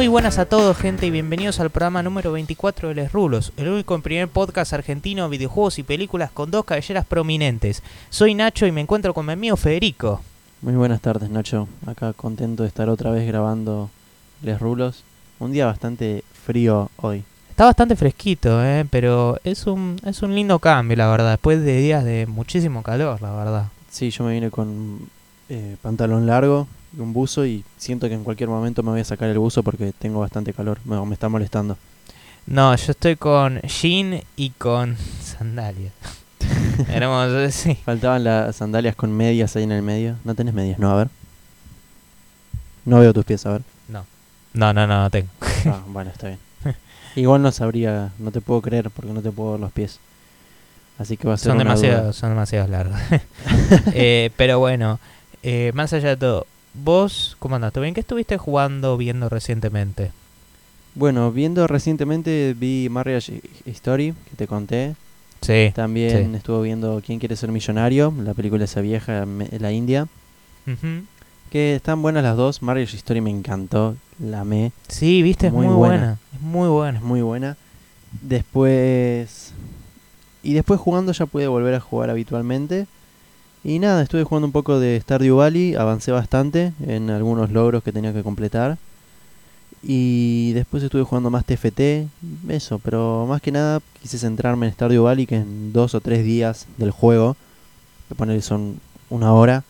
[0.00, 3.68] Muy buenas a todos, gente, y bienvenidos al programa número 24 de Les Rulos, el
[3.68, 7.82] único y primer podcast argentino de videojuegos y películas con dos cabelleras prominentes.
[8.08, 10.22] Soy Nacho y me encuentro con mi amigo Federico.
[10.62, 11.68] Muy buenas tardes, Nacho.
[11.86, 13.90] Acá contento de estar otra vez grabando
[14.40, 15.04] Les Rulos.
[15.38, 17.22] Un día bastante frío hoy.
[17.50, 18.86] Está bastante fresquito, ¿eh?
[18.88, 23.20] pero es un, es un lindo cambio, la verdad, después de días de muchísimo calor,
[23.20, 23.68] la verdad.
[23.90, 25.10] Sí, yo me vine con
[25.50, 26.66] eh, pantalón largo
[26.98, 29.92] un buzo y siento que en cualquier momento me voy a sacar el buzo porque
[29.98, 31.76] tengo bastante calor, me, me está molestando.
[32.46, 35.92] No, yo estoy con jean y con sandalias.
[36.88, 37.76] Éramos, sí.
[37.84, 40.16] Faltaban las sandalias con medias ahí en el medio.
[40.24, 40.78] ¿No tenés medias?
[40.78, 41.08] No, a ver.
[42.84, 43.62] No veo tus pies, a ver.
[43.88, 44.04] No,
[44.54, 45.28] no, no, no, no tengo.
[45.66, 46.38] Ah, bueno, está bien.
[47.16, 49.98] Igual no sabría, no te puedo creer porque no te puedo ver los pies.
[50.98, 52.98] Así que va a ser Son demasiados, son demasiados largos.
[53.94, 54.98] Eh, pero bueno,
[55.42, 57.72] eh, más allá de todo, vos, ¿cómo andás?
[57.72, 57.94] ¿Todo bien?
[57.94, 60.12] ¿Qué estuviste jugando, viendo recientemente?
[60.94, 64.96] Bueno, viendo recientemente vi Marriage Story, que te conté.
[65.40, 65.72] Sí.
[65.74, 66.36] También Sí.
[66.36, 68.12] estuve viendo ¿Quién quiere ser millonario?
[68.22, 69.24] La película esa vieja,
[69.58, 70.06] la India.
[70.66, 71.04] Ujú.
[71.50, 72.60] Que están buenas las dos.
[72.62, 75.78] Marriage Story me encantó, la amé, Sí, viste, es muy, buena.
[75.78, 76.18] buena.
[76.34, 77.00] Es muy es buena.
[77.00, 77.56] muy buena.
[78.22, 79.52] Después...
[80.42, 82.86] Y después jugando ya pude volver a jugar habitualmente.
[83.62, 87.92] Y nada, estuve jugando un poco de Stardew Valley, avancé bastante en algunos logros que
[87.92, 88.78] tenía que completar.
[89.82, 92.06] Y después estuve jugando más TFT,
[92.48, 96.24] eso, pero más que nada quise centrarme en Stardew Valley, que en dos o tres
[96.24, 97.36] días del juego,
[98.08, 99.64] que poner son una hora,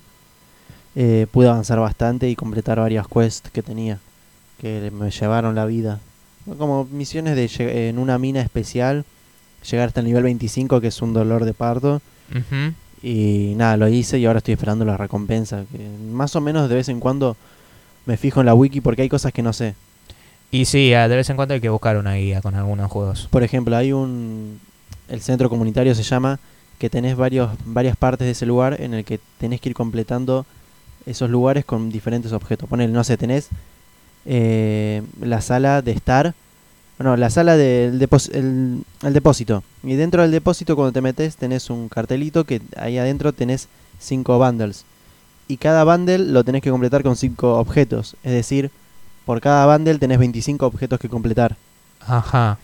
[0.97, 3.99] eh, pude avanzar bastante y completar varias quests que tenía,
[4.61, 6.01] que me llevaron la vida.
[6.59, 9.05] Como misiones de en una mina especial,
[9.69, 12.01] llegar hasta el nivel 25, que es un dolor de parto.
[13.03, 15.65] Y nada, lo hice y ahora estoy esperando la recompensa.
[15.73, 17.37] Que más o menos de vez en cuando
[18.07, 19.75] me fijo en la wiki porque hay cosas que no sé.
[20.51, 23.29] Y sí, ah, de vez en cuando hay que buscar una guía con algunos juegos.
[23.31, 24.61] Por ejemplo, hay un...
[25.09, 26.39] El centro comunitario se llama,
[26.79, 30.47] que tenés varios, varias partes de ese lugar en el que tenés que ir completando
[31.07, 32.69] esos lugares con diferentes objetos.
[32.69, 33.49] Ponele, no sé, tenés
[34.25, 36.35] eh, la sala de estar,
[37.03, 39.63] no, la sala del el, el depósito.
[39.83, 43.69] Y dentro del depósito cuando te metes tenés un cartelito que ahí adentro tenés
[43.99, 44.85] cinco bundles.
[45.49, 48.17] Y cada bundle lo tenés que completar con cinco objetos.
[48.23, 48.71] Es decir,
[49.25, 51.57] por cada bundle tenés 25 objetos que completar.
[52.01, 52.59] Ajá.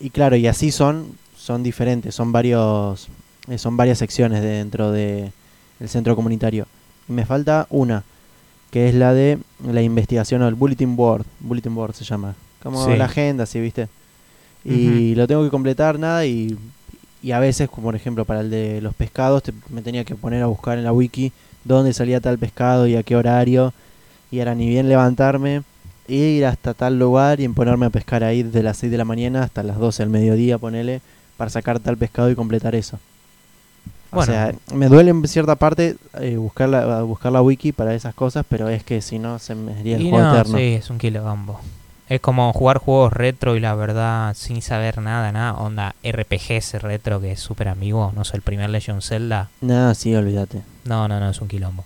[0.00, 3.08] Y claro, y así son, son diferentes, son varios,
[3.48, 5.32] eh, son varias secciones dentro de
[5.80, 6.66] el centro comunitario.
[7.08, 8.04] Y me falta una,
[8.70, 12.84] que es la de la investigación o el bulletin board, bulletin board se llama, como
[12.86, 12.96] Sí.
[12.96, 13.88] la agenda, ¿sí viste?
[14.64, 16.56] Y lo tengo que completar nada y,
[17.22, 20.14] y a veces, como por ejemplo para el de los pescados, te- me tenía que
[20.14, 21.32] poner a buscar en la wiki
[21.64, 23.72] dónde salía tal pescado y a qué horario.
[24.30, 25.62] Y era ni bien levantarme,
[26.08, 29.42] ir hasta tal lugar y ponerme a pescar ahí desde las 6 de la mañana
[29.42, 31.00] hasta las 12 del mediodía, ponele,
[31.36, 32.98] para sacar tal pescado y completar eso.
[34.10, 34.32] O Bueno.
[34.32, 38.44] sea, me duele en cierta parte eh, buscar, la, buscar la wiki para esas cosas,
[38.48, 40.58] pero es que si no se me haría el Y juego no, eterno.
[40.58, 41.60] sí, es un quilombo.
[42.08, 45.54] Es como jugar juegos retro y la verdad, sin saber nada, nada.
[45.54, 48.12] Onda RPGs retro que es súper amigo.
[48.14, 49.48] No sé, el primer Legend Zelda.
[49.60, 50.62] Nada, sí, olvídate.
[50.84, 51.84] No, no, no, es un quilombo.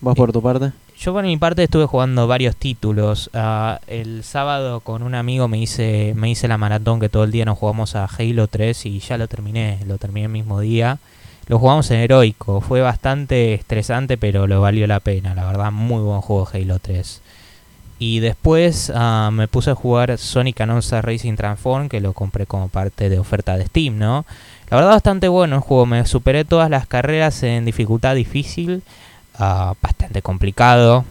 [0.00, 0.72] ¿Vos por tu parte?
[0.98, 3.30] Yo por mi parte estuve jugando varios títulos.
[3.34, 7.30] Ah, el sábado con un amigo me hice, me hice la maratón que todo el
[7.30, 10.98] día nos jugamos a Halo 3 y ya lo terminé, lo terminé el mismo día.
[11.46, 16.00] Lo jugamos en heroico, fue bastante estresante pero lo valió la pena, la verdad muy
[16.00, 17.20] buen juego Halo 3.
[17.98, 22.68] Y después ah, me puse a jugar Sonic All-Star Racing Transform que lo compré como
[22.68, 24.26] parte de oferta de Steam, ¿no?
[24.70, 28.82] La verdad bastante bueno el juego, me superé todas las carreras en dificultad difícil
[29.38, 31.04] ah, bastante complicado,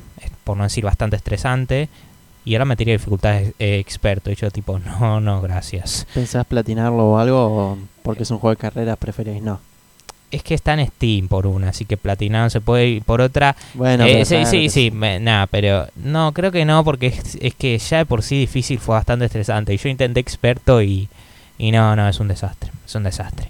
[0.43, 1.89] por no decir bastante estresante.
[2.45, 4.29] Y ahora me tiré dificultades eh, experto.
[4.29, 6.05] Y yo tipo, no, no, gracias.
[6.13, 7.78] ¿Pensás platinarlo o algo?
[8.02, 9.59] Porque es un juego de carreras preferís no?
[10.34, 13.56] Es que está en Steam por una, así que platinado se puede ir por otra.
[13.76, 17.53] Bueno, Eh, pero sí, sí, sí, nada, pero no, creo que no, porque es, es
[17.53, 19.74] que ya de por sí difícil fue bastante estresante.
[19.74, 21.08] Y yo intenté experto y,
[21.58, 23.47] y no, no, es un desastre, es un desastre.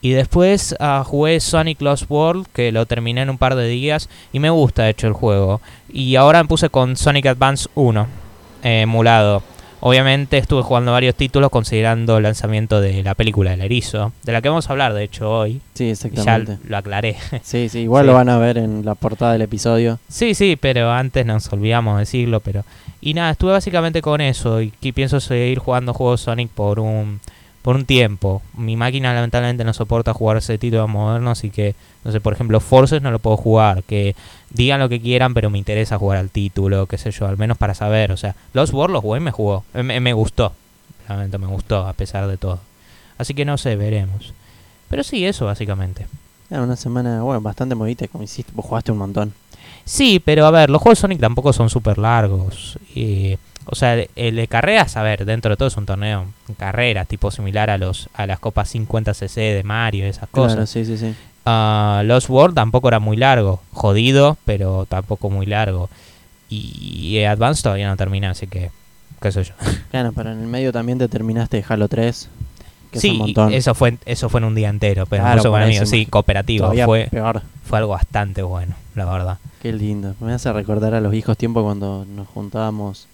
[0.00, 4.08] Y después ah, jugué Sonic Lost World, que lo terminé en un par de días
[4.32, 5.60] y me gusta de hecho el juego.
[5.88, 8.06] Y ahora me puse con Sonic Advance 1,
[8.62, 9.42] eh, emulado.
[9.80, 14.42] Obviamente estuve jugando varios títulos considerando el lanzamiento de la película del erizo, de la
[14.42, 15.60] que vamos a hablar de hecho hoy.
[15.74, 16.58] Sí, Ya exactamente.
[16.68, 17.16] lo aclaré.
[17.42, 18.06] Sí, sí, igual Sí.
[18.08, 19.98] lo van a ver en la portada del episodio.
[20.08, 22.64] Sí, sí, pero antes nos olvidamos de decirlo, pero...
[23.00, 27.20] Y nada, estuve básicamente con eso y que pienso seguir jugando juegos Sonic por un
[27.68, 28.40] por un tiempo.
[28.56, 32.60] Mi máquina lamentablemente no soporta jugar ese título moderno, así que, no sé, por ejemplo,
[32.60, 33.82] Forces no lo puedo jugar.
[33.82, 34.16] Que
[34.48, 37.58] digan lo que quieran, pero me interesa jugar al título, qué sé yo, al menos
[37.58, 38.10] para saber.
[38.10, 40.54] O sea, Lost World lo jugué y me jugó, me, me gustó.
[41.06, 42.58] Realmente me gustó, a pesar de todo.
[43.18, 44.32] Así que no sé, veremos.
[44.88, 46.06] Pero sí, eso básicamente.
[46.48, 49.34] Era una semana, bueno, bastante movida, como hiciste, vos jugaste un montón.
[49.84, 52.78] Sí, pero a ver, los juegos Sonic tampoco son súper largos.
[53.70, 57.06] O sea, el de carreras, a ver, dentro de todo es un torneo en carreras,
[57.06, 60.52] tipo similar a los a las copas 50cc de Mario, esas cosas.
[60.54, 61.14] Claro, sí, sí, sí.
[61.44, 65.88] Ah, Lost World tampoco era muy largo, jodido, pero tampoco muy largo.
[66.50, 66.78] Y,
[67.18, 68.70] y Advance todavía no termina, así que,
[69.20, 69.54] qué sé yo.
[69.90, 72.28] Claro, pero en el medio también te terminaste Halo 3.
[72.90, 73.52] Que es un Sí, montón.
[73.52, 76.72] eso fue eso fue en un día entero, pero Claro, eso para mí, sí, cooperativo,
[76.86, 77.42] fue, peor.
[77.64, 79.38] fue algo bastante bueno, la verdad.
[79.60, 80.14] Qué lindo.
[80.20, 83.06] Me hace recordar a los viejos tiempos cuando nos juntábamos.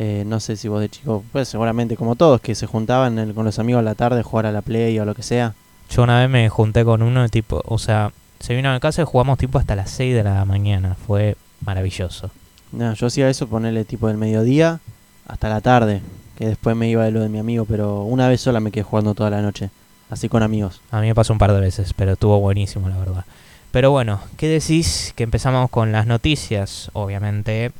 [0.00, 3.34] Eh, no sé si vos de chico, pues seguramente como todos, que se juntaban el-
[3.34, 5.54] con los amigos a la tarde a jugar a la Play o lo que sea.
[5.90, 9.02] Yo una vez me junté con uno tipo, o sea, se vino a mi casa
[9.02, 12.30] y jugamos tipo hasta las 6 de la mañana, fue maravilloso.
[12.70, 14.78] No, yo hacía eso, ponerle tipo del mediodía
[15.26, 16.00] hasta la tarde,
[16.36, 18.84] que después me iba de lo de mi amigo, pero una vez sola me quedé
[18.84, 19.70] jugando toda la noche,
[20.10, 20.80] así con amigos.
[20.92, 23.24] A mí me pasó un par de veces, pero estuvo buenísimo, la verdad.
[23.72, 25.12] Pero bueno, ¿qué decís?
[25.16, 27.72] Que empezamos con las noticias, obviamente.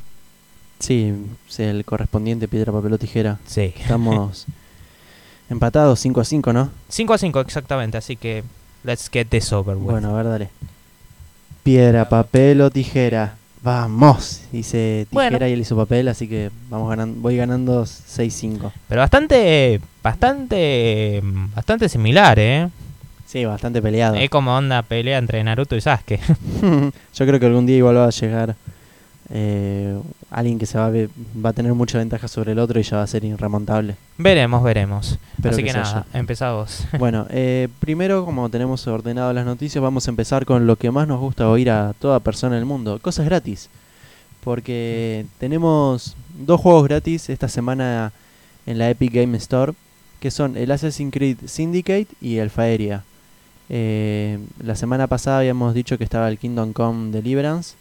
[0.79, 1.13] Sí,
[1.49, 3.39] es el correspondiente piedra, papel o tijera.
[3.47, 3.73] Sí.
[3.79, 4.47] Estamos
[5.51, 6.71] empatados 5 a 5, ¿no?
[6.89, 8.45] 5 a 5 exactamente, así que
[8.85, 9.91] let's get this over with.
[9.91, 10.49] Bueno, a ver, dale.
[11.63, 13.35] Piedra, papel o tijera.
[13.61, 14.43] Vamos.
[14.53, 15.47] Hice tijera Bueno.
[15.49, 18.71] y él hizo papel, así que vamos ganando, voy ganando 6-5.
[18.89, 21.21] Pero bastante, bastante,
[21.55, 22.69] bastante similar, ¿eh?
[23.27, 24.15] Sí, bastante peleado.
[24.15, 26.21] Es como onda pelea entre Naruto y Sasuke.
[27.15, 28.55] Yo creo que algún día igual va a llegar
[29.31, 29.99] eh,
[30.31, 31.09] alguien que se va a, ver-
[31.45, 33.97] va a tener mucha ventaja sobre el otro y ya va a ser irremontable.
[34.19, 35.19] veremos, veremos.
[35.43, 36.85] Así que nada, empezamos.
[36.99, 41.09] Bueno, eh, primero, como tenemos ordenado las noticias, vamos a empezar con lo que más
[41.09, 43.71] nos gusta oír a toda persona del mundo, cosas gratis.
[44.45, 46.15] Porque tenemos
[46.47, 48.13] dos juegos gratis esta semana
[48.67, 49.73] en la Epic Game Store,
[50.21, 53.03] que son el Assassin's Creed Syndicate y el Faeria.
[53.69, 57.75] Eh, la semana pasada habíamos dicho que estaba el Kingdom Come Deliverance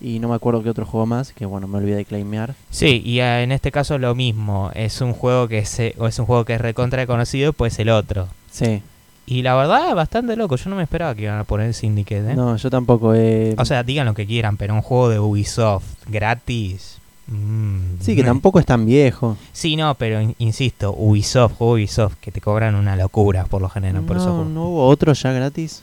[0.00, 2.54] y no me acuerdo qué otro juego más, que bueno, me olvidé de claimear.
[2.70, 4.70] Sí, y ah, en este caso lo mismo.
[4.74, 7.90] Es un juego que se, o es un juego que es recontra conocido, pues el
[7.90, 8.28] otro.
[8.50, 8.82] Sí,
[9.26, 10.56] Y la verdad, bastante loco.
[10.56, 12.34] Yo no me esperaba que iban a poner Syndicate, ¿eh?
[12.34, 13.14] no, yo tampoco.
[13.14, 16.98] Eh, O sea, digan lo que quieran, pero un juego de Ubisoft gratis.
[17.28, 19.36] mm, sí, que tampoco es tan viejo.
[19.52, 23.68] Sí, no, pero in- insisto, Ubisoft, juego Ubisoft, que te cobran una locura por lo
[23.68, 24.44] general por esos no.
[24.46, 25.82] ¿no hubo otro ya gratis?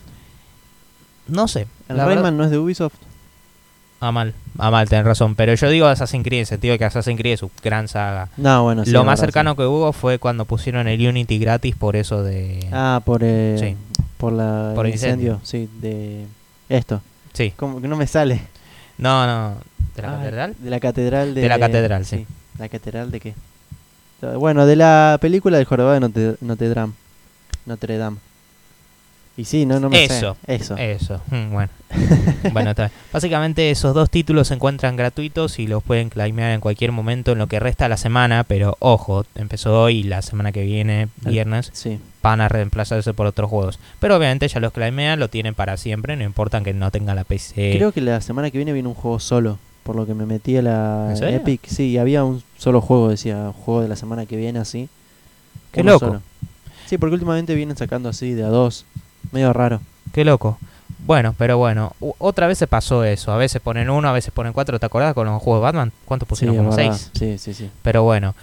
[1.28, 1.66] No sé.
[1.88, 2.94] ¿El Rayman no es de Ubisoft?
[4.00, 5.34] A mal, a mal, tenés razón.
[5.34, 7.88] Pero yo digo Assassin's Creed, en el sentido de que Assassin's Creed es su gran
[7.88, 8.28] saga.
[8.36, 8.92] No, bueno, sí.
[8.92, 9.56] lo más verdad, cercano sí.
[9.56, 12.68] que hubo fue cuando pusieron el Unity gratis por eso de...
[12.72, 13.76] Ah, por, eh, Sí.
[14.16, 15.40] por la Por el incendio.
[15.42, 15.68] incendio.
[15.68, 16.26] Sí, de
[16.68, 17.02] esto.
[17.32, 17.52] Sí.
[17.56, 18.40] Como que no me sale.
[18.98, 19.56] No, no.
[19.96, 20.54] ¿De la Ah, catedral?
[20.60, 21.40] De la catedral de...
[21.40, 22.26] De la catedral, sí.
[22.58, 23.34] ¿La catedral de qué?
[24.36, 26.92] Bueno, de la película del jorobado de Notre, Notre Dame.
[27.66, 28.16] Notre Dame.
[29.38, 30.54] Y sí, no, no me Eso, sé.
[30.56, 30.76] Eso.
[30.76, 31.70] Eso, mm, bueno.
[32.52, 32.90] bueno, está.
[33.12, 37.38] Básicamente esos dos títulos se encuentran gratuitos y los pueden claimear en cualquier momento en
[37.38, 41.30] lo que resta la semana, pero ojo, empezó hoy y la semana que viene, El-
[41.30, 42.00] viernes, Sí.
[42.20, 43.78] van a reemplazarse por otros juegos.
[44.00, 47.22] Pero obviamente ya los claimean, lo tienen para siempre, no importa que no tengan la
[47.24, 47.74] PC.
[47.76, 49.58] Creo que la semana que viene viene un juego solo.
[49.84, 51.14] Por lo que me metí a la.
[51.16, 51.64] Epic.
[51.66, 54.88] Sí, había un solo juego, decía, juego de la semana que viene así.
[55.72, 56.06] Qué Uno loco.
[56.06, 56.22] solo.
[56.86, 58.84] Sí, porque últimamente vienen sacando así de a dos.
[59.32, 59.80] Medio raro.
[60.12, 60.58] Qué loco.
[61.06, 63.32] Bueno, pero bueno, otra vez se pasó eso.
[63.32, 64.78] A veces ponen uno, a veces ponen cuatro.
[64.78, 65.92] ¿Te acordás con los juegos de Batman?
[66.04, 66.54] ¿Cuántos pusieron?
[66.54, 67.10] sí, Como seis.
[67.14, 67.70] Sí, sí, sí.
[67.82, 68.34] Pero bueno,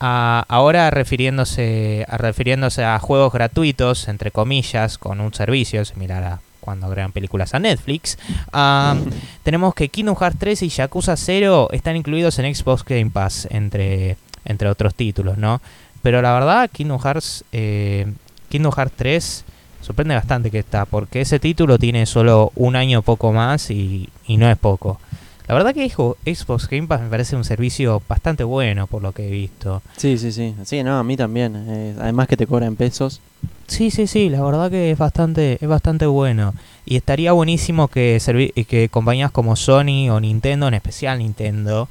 [0.00, 6.40] a- ahora refiriéndose a, refiriéndose a juegos gratuitos, entre comillas, con un servicio similar a
[6.60, 8.18] cuando agregan películas a Netflix,
[9.42, 14.16] tenemos que Kingdom Hearts 3 y Yakuza 0 están incluidos en Xbox Game Pass, entre,
[14.44, 15.60] entre otros títulos, ¿no?
[16.02, 18.12] Pero la verdad, Kingdom Hearts, eh,
[18.50, 19.44] Kingdom Hearts 3
[19.80, 24.36] sorprende bastante que está, porque ese título tiene solo un año poco más y, y
[24.36, 25.00] no es poco.
[25.48, 29.28] La verdad que Xbox Game Pass me parece un servicio bastante bueno por lo que
[29.28, 29.80] he visto.
[29.96, 30.54] Sí, sí, sí.
[30.64, 31.64] Sí, no, a mí también.
[31.66, 33.22] eh, además que te cobran pesos.
[33.66, 36.52] Sí, sí, sí, la verdad que es bastante, es bastante bueno.
[36.84, 38.20] Y estaría buenísimo que,
[38.68, 41.88] que compañías como Sony o Nintendo, en especial Nintendo,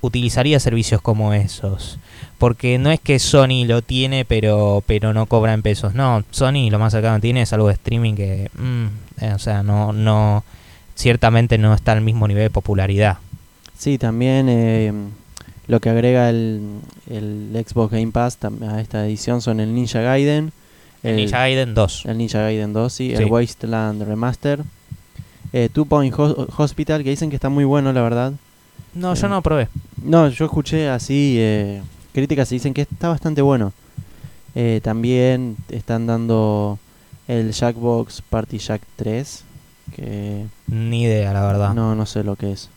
[0.00, 1.98] utilizaría servicios como esos.
[2.38, 5.94] Porque no es que Sony lo tiene pero pero no cobra en pesos.
[5.94, 8.86] No, Sony lo más cercano que tiene es algo de streaming que, mm,
[9.24, 10.42] eh, o sea, no, no,
[10.94, 13.18] ciertamente no está al mismo nivel de popularidad.
[13.76, 14.92] Sí, también eh,
[15.66, 16.60] Lo que agrega el,
[17.08, 18.38] el Xbox Game Pass
[18.68, 20.52] a esta edición son el Ninja Gaiden,
[21.02, 22.06] El Ninja Gaiden 2.
[22.06, 23.22] el Ninja Gaiden 2, sí, Sí.
[23.22, 24.64] el Wasteland Remaster,
[25.52, 28.32] eh, Two Point Ho- Hospital, que dicen que está muy bueno, la verdad.
[28.94, 29.68] No, yo no probé.
[30.02, 31.82] No, yo escuché así eh,
[32.12, 33.72] críticas y dicen que está bastante bueno.
[34.54, 36.78] Eh, también están dando
[37.28, 39.44] el Jackbox Party Jack 3,
[39.94, 41.74] que Ni idea, la verdad.
[41.74, 42.70] no, no sé lo que es.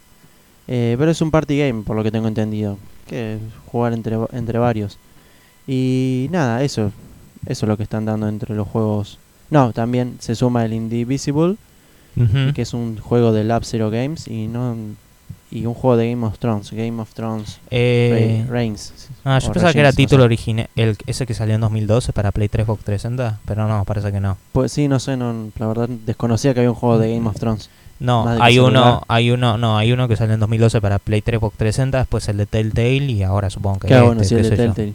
[0.67, 2.77] Eh, pero es un party game, por lo que tengo entendido.
[3.07, 4.97] Que es jugar entre, entre varios.
[5.67, 6.91] Y nada, eso.
[7.45, 9.19] Eso es lo que están dando entre los juegos.
[9.49, 11.57] No, también se suma el Indivisible,
[12.53, 14.75] que es un juego de Lab Zero Games y no
[15.55, 19.09] y un juego de Game of Thrones, Game of Thrones Eh, Re- Reigns.
[19.23, 22.49] ah, yo pensaba que era título original, el ese que salió en 2012 para Play
[22.49, 24.37] 3 Xbox 360, pero no, parece que no.
[24.51, 27.35] Pues sí, no sé, no, la verdad desconocía que había un juego de Game of
[27.39, 27.69] Thrones.
[27.99, 31.39] No, hay uno, hay uno, no, hay uno que salió en 2012 para Play 3
[31.39, 34.49] Xbox 360, después el de Telltale y ahora supongo que Claro, este, bueno, sí, el
[34.49, 34.55] de.
[34.57, 34.93] Telltale.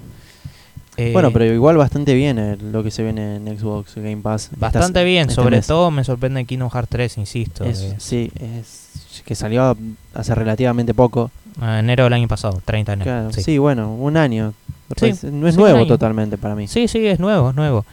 [0.96, 4.50] Eh, Bueno, pero igual bastante bien eh, lo que se viene en Xbox Game Pass.
[4.56, 5.66] bastante Estas- bien, este sobre mes.
[5.68, 7.64] todo me sorprende Kingdom Hearts 3, insisto.
[7.64, 8.87] Es- eh, sí, es
[9.28, 9.76] que salió
[10.14, 11.30] hace relativamente poco.
[11.60, 13.10] a enero del año pasado, 30 de enero.
[13.10, 13.42] Claro, sí.
[13.42, 13.58] sí.
[13.58, 14.54] bueno, un año.
[14.96, 16.66] Sí, no es sí, nuevo totalmente para mí.
[16.66, 17.84] Sí, sí, es nuevo, es nuevo.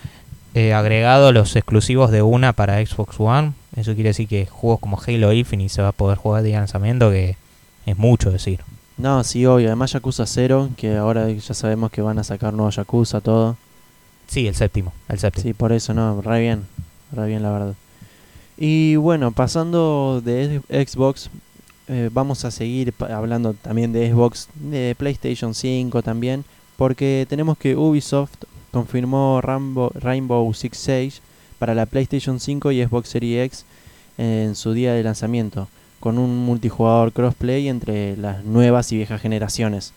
[0.54, 3.51] Eh, agregado los exclusivos de una para Xbox One.
[3.75, 7.12] Eso quiere decir que juegos como Halo Infinite se va a poder jugar de lanzamiento,
[7.12, 7.36] que
[7.86, 8.62] es mucho decir.
[8.98, 9.68] No, sí, obvio.
[9.68, 13.58] Además, Yakuza 0, que ahora ya sabemos que van a sacar nuevo Yakuza, todo.
[14.27, 15.44] Sí, el séptimo, el séptimo.
[15.44, 16.65] Sí, por eso, no, re bien.
[17.12, 17.74] Re bien, la verdad.
[18.57, 21.29] Y bueno, pasando de Xbox,
[21.88, 26.45] eh, vamos a seguir hablando también de Xbox, de PlayStation 5 también,
[26.77, 31.21] porque tenemos que Ubisoft confirmó Rainbow Six Siege
[31.59, 33.65] para la PlayStation 5 y Xbox Series X
[34.17, 35.67] en su día de lanzamiento,
[36.00, 39.93] con un multijugador crossplay entre las nuevas y viejas generaciones.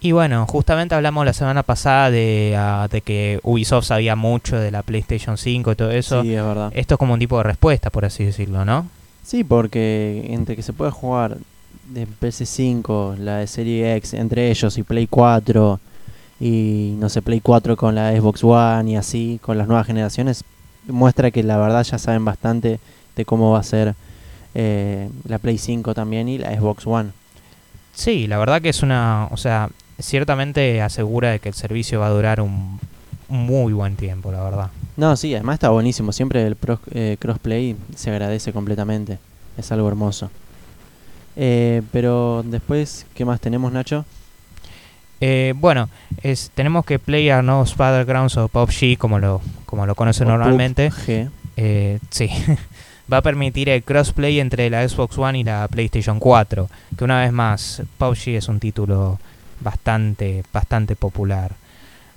[0.00, 4.70] Y bueno, justamente hablamos la semana pasada de, ah, de que Ubisoft sabía mucho de
[4.70, 6.22] la PlayStation 5 y todo eso.
[6.22, 6.70] Sí, es verdad.
[6.74, 8.86] Esto es como un tipo de respuesta, por así decirlo, ¿no?
[9.22, 11.38] Sí, porque entre que se puede jugar
[11.88, 15.80] de PS5, la de Serie X, entre ellos y Play 4
[16.40, 20.44] y no sé, Play 4 con la Xbox One y así, con las nuevas generaciones,
[20.86, 22.78] muestra que la verdad ya saben bastante
[23.16, 23.94] de cómo va a ser
[24.54, 27.10] eh, la Play 5 también y la Xbox One.
[27.94, 32.06] Sí, la verdad que es una, o sea, ciertamente asegura de que el servicio va
[32.06, 32.78] a durar un,
[33.28, 34.70] un muy buen tiempo, la verdad.
[34.96, 39.18] No, sí, además está buenísimo, siempre el pros- eh, crossplay se agradece completamente,
[39.58, 40.30] es algo hermoso.
[41.36, 44.04] Eh, pero después, ¿qué más tenemos, Nacho?
[45.20, 45.88] Eh, bueno,
[46.22, 50.90] es, tenemos que PlayerUnknown's Battlegrounds o PUBG, como lo, como lo conocen O normalmente,
[51.56, 52.28] eh, sí,
[53.12, 57.20] va a permitir el crossplay entre la Xbox One y la PlayStation 4, que una
[57.20, 59.18] vez más, PUBG es un título
[59.60, 61.52] bastante, bastante popular.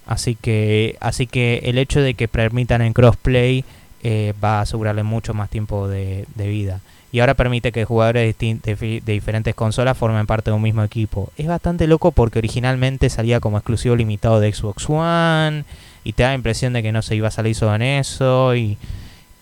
[0.05, 3.63] Así que, así que el hecho de que permitan el crossplay
[4.03, 6.79] eh, va a asegurarle mucho más tiempo de, de vida.
[7.11, 11.31] Y ahora permite que jugadores de diferentes consolas formen parte de un mismo equipo.
[11.37, 15.65] Es bastante loco porque originalmente salía como exclusivo limitado de Xbox One
[16.03, 18.55] y te da la impresión de que no se iba a salir solo en eso
[18.55, 18.77] y,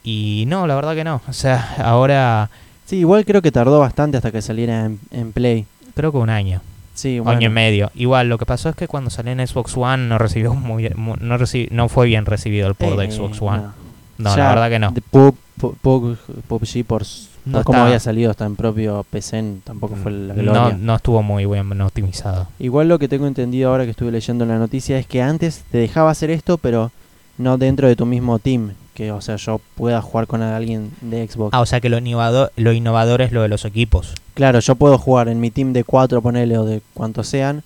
[0.04, 1.22] y no, la verdad que no.
[1.28, 2.50] O sea, ahora
[2.88, 5.66] Sí, igual creo que tardó bastante hasta que saliera en, en Play.
[5.94, 6.62] creo que un año,
[6.98, 7.38] Sí, bueno.
[7.38, 7.92] año y medio.
[7.94, 11.38] Igual lo que pasó es que cuando salió en Xbox One no recibió muy, no,
[11.38, 13.58] reci- no fue bien recibido el port de Eh, Xbox One.
[13.60, 13.74] no.
[14.18, 14.92] No, la verdad que no.
[14.92, 17.04] de Pub- Pu- Pub- PUBG por,
[17.46, 20.78] No está- había salido hasta en propio PC tampoco fue la No, gloria.
[20.80, 22.48] no estuvo muy bien optimizado.
[22.60, 25.64] Igual lo que tengo entendido ahora que estuve leyendo en la noticia es que antes
[25.72, 26.92] te dejaba hacer esto, pero
[27.38, 28.72] no dentro de tu mismo team.
[28.98, 31.54] Que, o sea, yo pueda jugar con alguien de Xbox.
[31.54, 34.16] Ah, o sea que lo innovador, lo innovador es lo de los equipos.
[34.34, 37.62] Claro, yo puedo jugar en mi team de 4, ponele, o de cuantos sean.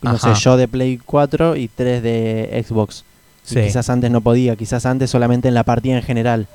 [0.00, 0.32] No Ajá.
[0.32, 3.04] sé, yo de Play 4 y 3 de Xbox.
[3.42, 3.56] Sí.
[3.62, 6.46] quizás antes no podía, quizás antes solamente en la partida en general.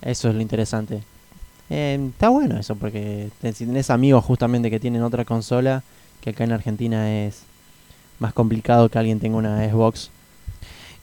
[0.00, 1.02] Eso es lo interesante.
[1.68, 5.82] Eh, está bueno eso, porque si tenés amigos justamente que tienen otra consola,
[6.22, 7.42] que acá en Argentina es
[8.20, 10.08] más complicado que alguien tenga una Xbox.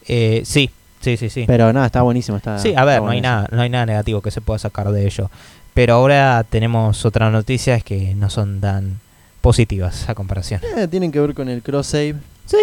[0.07, 0.71] Eh, sí,
[1.03, 1.43] sí, sí, sí.
[1.45, 2.37] Pero nada, está buenísimo.
[2.37, 3.27] Está, Sí, a ver, no hay eso.
[3.27, 5.29] nada, no hay nada negativo que se pueda sacar de ello.
[5.75, 8.99] Pero ahora tenemos otras noticias que no son tan
[9.41, 10.61] positivas a comparación.
[10.77, 12.57] Eh, tienen que ver con el cross save, Sí.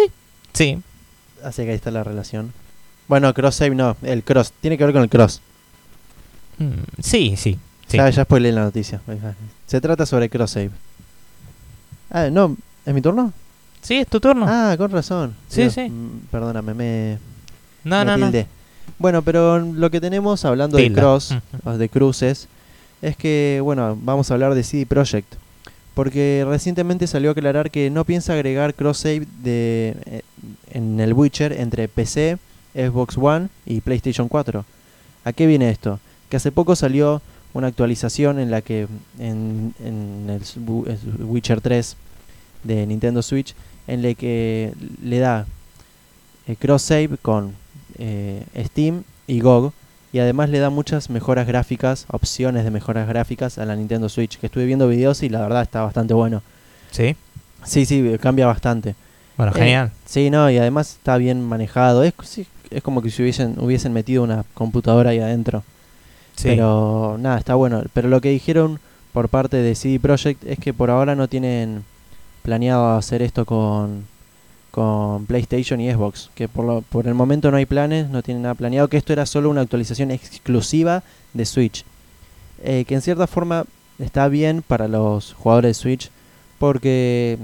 [0.53, 0.81] Sí.
[1.43, 2.51] así que ahí está la relación.
[3.07, 5.41] Bueno, cross save no, el cross, tiene que ver con el cross.
[6.57, 6.71] Mm,
[7.01, 7.59] Sí, sí.
[7.87, 7.97] sí.
[7.97, 9.01] Ya, ya spoilé la noticia.
[9.67, 10.71] Se trata sobre cross save.
[12.09, 12.55] Ah, no,
[12.85, 13.31] ¿es mi turno?
[13.81, 14.45] Sí, es tu turno.
[14.47, 15.35] Ah, con razón.
[15.49, 15.89] Sí, Dios, sí.
[15.89, 17.17] mm, Perdóname, me,
[17.83, 18.31] no, no, no.
[18.99, 20.89] Bueno, pero lo que tenemos hablando Tilda.
[20.89, 22.47] de cross, o de cruces,
[23.01, 25.35] es que, bueno, vamos a hablar de CD Projekt.
[25.93, 30.21] Porque recientemente salió a aclarar que no piensa agregar cross-save de, eh,
[30.71, 32.37] en el Witcher entre PC,
[32.73, 34.63] Xbox One y PlayStation 4.
[35.25, 35.99] ¿A qué viene esto?
[36.29, 37.21] Que hace poco salió
[37.53, 38.87] una actualización en la que
[39.19, 39.73] en,
[40.29, 40.41] el
[41.25, 41.97] Witcher 3
[42.63, 43.53] de Nintendo Switch
[43.87, 44.73] en la que
[45.03, 45.45] le da
[46.47, 47.53] eh, cross-save con
[48.01, 49.71] eh, Steam y GOG
[50.11, 54.37] y además le da muchas mejoras gráficas, opciones de mejoras gráficas a la Nintendo Switch,
[54.37, 56.41] que estuve viendo videos y la verdad está bastante bueno.
[56.89, 57.15] ¿Sí?
[57.63, 58.95] Sí, sí, eh, cambia bastante.
[59.37, 59.91] Bueno, Eh, genial.
[60.05, 62.03] Sí, no, y además está bien manejado.
[62.03, 65.63] Es, sí, es como que si hubiesen, hubiesen metido una computadora ahí adentro.
[66.35, 66.49] Sí.
[66.49, 67.83] Pero nada, está bueno.
[67.93, 68.79] Pero lo que dijeron
[69.13, 71.85] por parte de CD Projekt es que por ahora no tienen
[72.41, 74.05] planeado hacer esto con,
[74.71, 76.29] con PlayStation y Xbox.
[76.33, 78.87] Que por, lo- por el momento no hay planes, no tienen nada planeado.
[78.87, 81.83] Que esto era solo una actualización exclusiva de Switch.
[82.63, 83.65] Eh, que en cierta forma
[83.99, 86.09] está bien para los jugadores de Switch
[86.59, 87.37] porque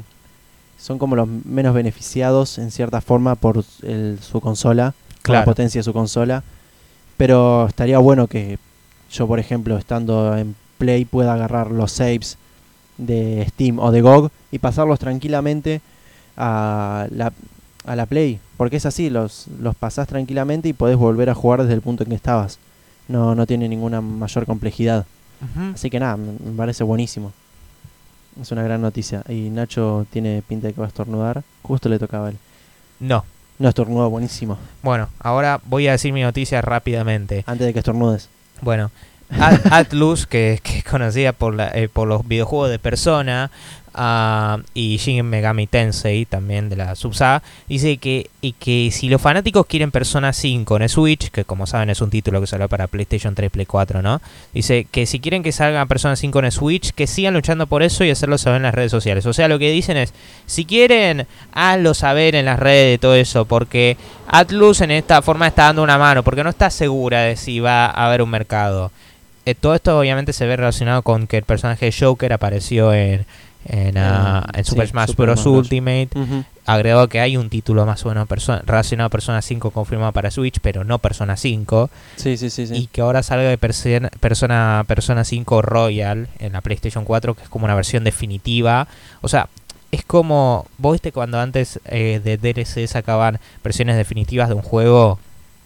[0.77, 4.93] son como los menos beneficiados en cierta forma por el- su consola,
[5.39, 6.43] la potencia de su consola.
[7.17, 8.59] Pero estaría bueno que
[9.11, 12.37] yo, por ejemplo, estando en Play, pueda agarrar los saves
[12.99, 15.81] de Steam o de GOG y pasarlos tranquilamente
[16.37, 17.33] a la,
[17.85, 18.39] a la Play.
[18.57, 22.03] Porque es así, los, los pasás tranquilamente y podés volver a jugar desde el punto
[22.03, 22.59] en que estabas.
[23.07, 25.05] No, no tiene ninguna mayor complejidad.
[25.73, 27.31] Así que nada, me parece buenísimo.
[28.41, 29.23] Es una gran noticia.
[29.29, 31.43] Y Nacho tiene pinta de que va a estornudar.
[31.63, 32.37] Justo le tocaba a él.
[32.99, 33.23] No.
[33.59, 34.57] No estornudó, buenísimo.
[34.83, 37.43] Bueno, ahora voy a decir mi noticia rápidamente.
[37.47, 38.29] Antes de que estornudes.
[38.61, 38.91] Bueno,
[39.29, 43.49] At- Atlus, que, que es conocida por, la, eh, por los videojuegos de Persona
[43.97, 49.21] ah, y Shin Megami Tensei, también de la subsaga, dice que, y que si los
[49.21, 52.87] fanáticos quieren Persona 5 en Switch, que como saben es un título que salió para
[52.87, 54.21] PlayStation 3, Play 4, ¿no?
[54.53, 58.03] Dice que si quieren que salga Persona 5 en Switch, que sigan luchando por eso
[58.03, 59.25] y hacerlo saber en las redes sociales.
[59.25, 60.13] O sea, lo que dicen es,
[60.45, 65.63] si quieren, hazlo saber en las redes, todo eso, porque Atlus en esta forma está
[65.63, 68.91] dando una mano, porque no está segura de si va a haber un mercado.
[69.47, 73.25] Eh, todo esto obviamente se ve relacionado con que el personaje de Joker apareció en,
[73.67, 75.41] en, ah, Eh, en Super sí, Smash Super Bros.
[75.41, 75.53] Smash.
[75.53, 76.09] Ultimate.
[76.65, 78.27] Agregó que hay un título más o menos
[78.65, 81.89] relacionado a Persona 5 confirmado para Switch, pero no Persona 5.
[82.17, 82.67] Sí, sí, sí.
[82.67, 82.75] sí.
[82.75, 87.49] Y que ahora salga de Persona, Persona 5 Royal en la PlayStation 4, que es
[87.49, 88.87] como una versión definitiva.
[89.21, 89.47] O sea,
[89.91, 90.65] es como.
[90.77, 95.19] ¿Vos viste cuando antes eh, de DLC sacaban versiones definitivas de un juego?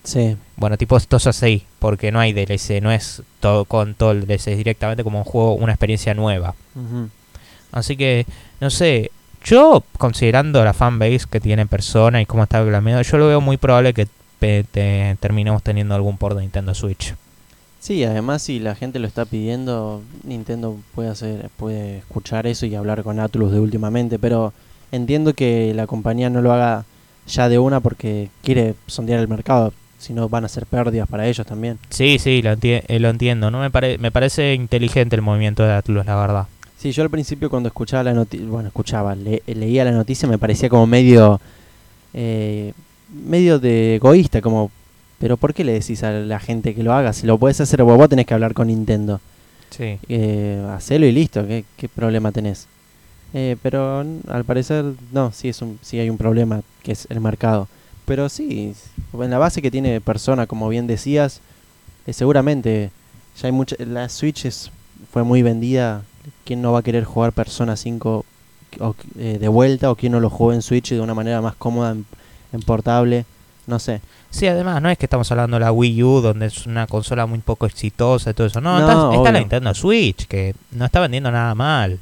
[0.04, 0.36] Sí.
[0.56, 4.26] Bueno, tipo esto es así, porque no hay DLC, no es todo con todo el
[4.26, 6.56] DLC, es directamente como un juego, una experiencia nueva.
[6.76, 7.10] Ujú.
[7.72, 8.26] Así que,
[8.60, 9.12] no sé,
[9.44, 13.58] yo considerando la fanbase que tiene Persona y cómo está glameado, yo lo veo muy
[13.58, 14.08] probable que
[14.40, 14.66] te-
[15.20, 17.14] terminemos teniendo algún port de Nintendo Switch.
[17.80, 22.76] Sí, además si la gente lo está pidiendo, Nintendo puede hacer, puede escuchar eso y
[22.76, 24.54] hablar con Atlus de últimamente, pero
[24.92, 26.86] entiendo que la compañía no lo haga
[27.28, 31.28] ya de una porque quiere sondear el mercado, si no van a ser pérdidas para
[31.28, 31.80] ellos también.
[31.90, 33.50] Sí, sí, lo, enti- eh, lo entiendo.
[33.50, 36.48] No me, pare- me parece inteligente el movimiento de Atlus, la verdad.
[36.82, 40.39] Sí, yo al principio cuando escuchaba la noticia, bueno, escuchaba, le- leía la noticia me
[40.39, 41.39] parecía como medio,
[42.13, 42.74] eh,
[43.26, 44.72] medio de egoísta, como,
[45.20, 47.13] pero ¿por qué le decís a la gente que lo haga?
[47.13, 49.22] Si lo puedes hacer vos, vos tenés que hablar con Nintendo.
[49.70, 50.00] Sí.
[50.10, 52.65] Eh, hacelo y listo, ¿qué, qué problema tenés?
[53.34, 57.22] Eh, pero al parecer, no, sí, es un, sí hay un problema, que es el
[57.22, 57.67] mercado.
[58.06, 58.74] Pero sí,
[59.13, 61.41] en la base que tiene persona, como bien decías,
[62.08, 62.89] eh, seguramente
[63.39, 64.72] ya hay mucha, la Switch es,
[65.13, 66.02] fue muy vendida.
[66.46, 68.26] ¿Quién no va a querer jugar Persona 5
[68.80, 71.56] o, eh, de vuelta o quién no lo jugó en Switch de una manera más
[71.56, 72.06] cómoda, en,
[72.54, 73.26] en portable?
[73.68, 74.02] No sé.
[74.30, 77.26] Sí, además, no es que estamos hablando de la Wii U, donde es una consola
[77.26, 78.62] muy poco exitosa y todo eso.
[78.62, 79.40] No, No, está, está la.
[79.40, 82.00] Nintendo Switch, que no está vendiendo nada mal.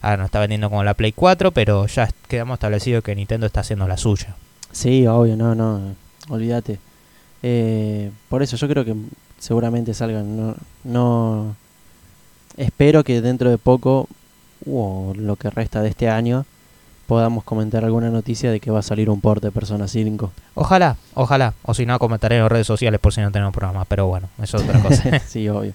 [0.00, 3.60] Ahora no está vendiendo como la Play 4, pero ya quedamos establecido que Nintendo está
[3.60, 4.36] haciendo la suya.
[4.70, 5.80] Sí, obvio, no, no,
[6.28, 6.78] olvídate.
[7.42, 8.94] Eh, por eso yo creo que
[9.38, 10.36] seguramente salgan.
[10.36, 10.54] No,
[10.84, 11.56] no
[12.58, 14.06] espero que dentro de poco
[14.70, 16.44] o lo que resta de este año
[17.06, 20.30] podamos comentar alguna noticia de que va a salir un port de Persona 5.
[20.54, 21.54] Ojalá, ojalá.
[21.62, 23.86] O si no, comentaré en las redes sociales por si no tenemos programa.
[23.86, 25.18] Pero bueno, eso es otra cosa.
[25.26, 25.72] sí, obvio.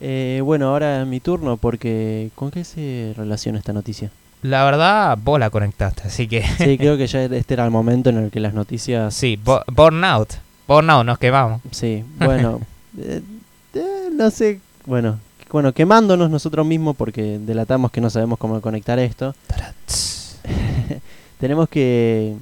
[0.00, 4.10] Eh, bueno, ahora es mi turno porque ¿con qué se relaciona esta noticia?
[4.42, 6.42] la verdad, vos la conectaste, así que...
[6.58, 9.64] Sí, creo que ya este era el momento en el que las noticias sí, bo-
[9.72, 10.34] Burnout.
[10.68, 11.62] Burnout, nos quemamos.
[11.72, 12.60] Sí, bueno,
[12.98, 13.22] eh,
[13.74, 15.18] eh, no sé, bueno,
[15.50, 19.34] bueno, quemándonos nosotros mismos porque delatamos que no sabemos cómo conectar esto.
[21.40, 22.34] Tenemos que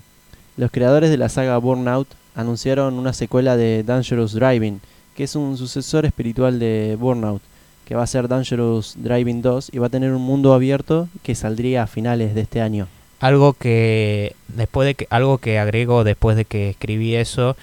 [0.56, 4.80] los creadores de la saga Burnout anunciaron una secuela de Dangerous Driving,
[5.16, 7.42] que es un sucesor espiritual de Burnout,
[7.84, 11.34] que va a ser Dangerous Driving 2 y va a tener un mundo abierto que
[11.34, 12.88] saldría a finales de este año.
[13.20, 17.56] Algo que después de que algo que agrego después de que escribí eso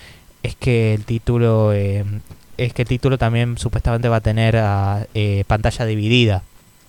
[0.44, 2.04] es que el título eh,
[2.66, 6.44] es que el título también supuestamente va a tener ah, eh, pantalla dividida.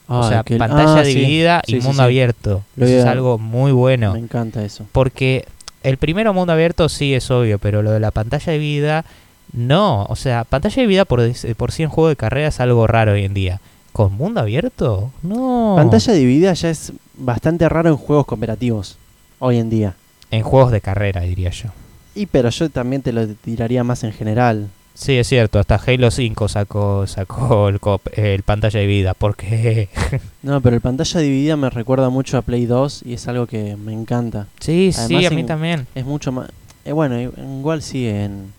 [0.07, 1.15] o Ay, sea, pantalla ah, sí.
[1.15, 2.07] dividida y Sí, mundo sí.
[2.07, 2.63] abierto.
[2.77, 4.13] Lo Eso es algo muy bueno.
[4.13, 4.87] Me encanta eso.
[4.93, 5.47] Porque
[5.83, 9.05] el primero mundo abierto sí es obvio, pero lo de la pantalla dividida
[9.53, 10.05] no.
[10.05, 11.21] O sea, pantalla dividida por,
[11.57, 13.61] por sí en juego de carrera es algo raro hoy en día.
[13.93, 15.11] ¿Con mundo abierto?
[15.23, 15.75] No.
[15.77, 18.97] Pantalla dividida ya es bastante raro en juegos cooperativos
[19.39, 19.95] hoy en día.
[20.31, 21.69] En juegos de carrera, diría yo.
[22.15, 24.69] Y pero yo también te lo tiraría más en general.
[24.95, 25.59] Sí, es cierto.
[25.59, 29.15] Hasta Halo 5 sacó, sacó el, cop- el pantalla dividida.
[29.15, 29.89] Porque...
[30.43, 33.77] No, pero el pantalla dividida me recuerda mucho a Play 2 y es algo que
[33.77, 34.49] me encanta.
[34.61, 35.87] sí, sí, a mí en- también.
[35.95, 36.51] Es mucho más...
[36.85, 38.53] eh, bueno, igual sí en,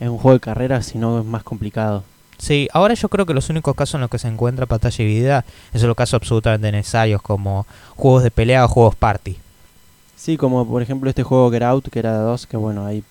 [0.00, 2.04] en un juego de carrera, si no es más complicado.
[2.38, 5.44] Sí, ahora yo creo que los únicos casos en los que se encuentra pantalla dividida
[5.72, 9.36] es los casos absolutamente necesarios como juegos de pelea o juegos party.
[10.16, 13.02] Sí, como por ejemplo este juego Get Out, que era de 2, que bueno, ahí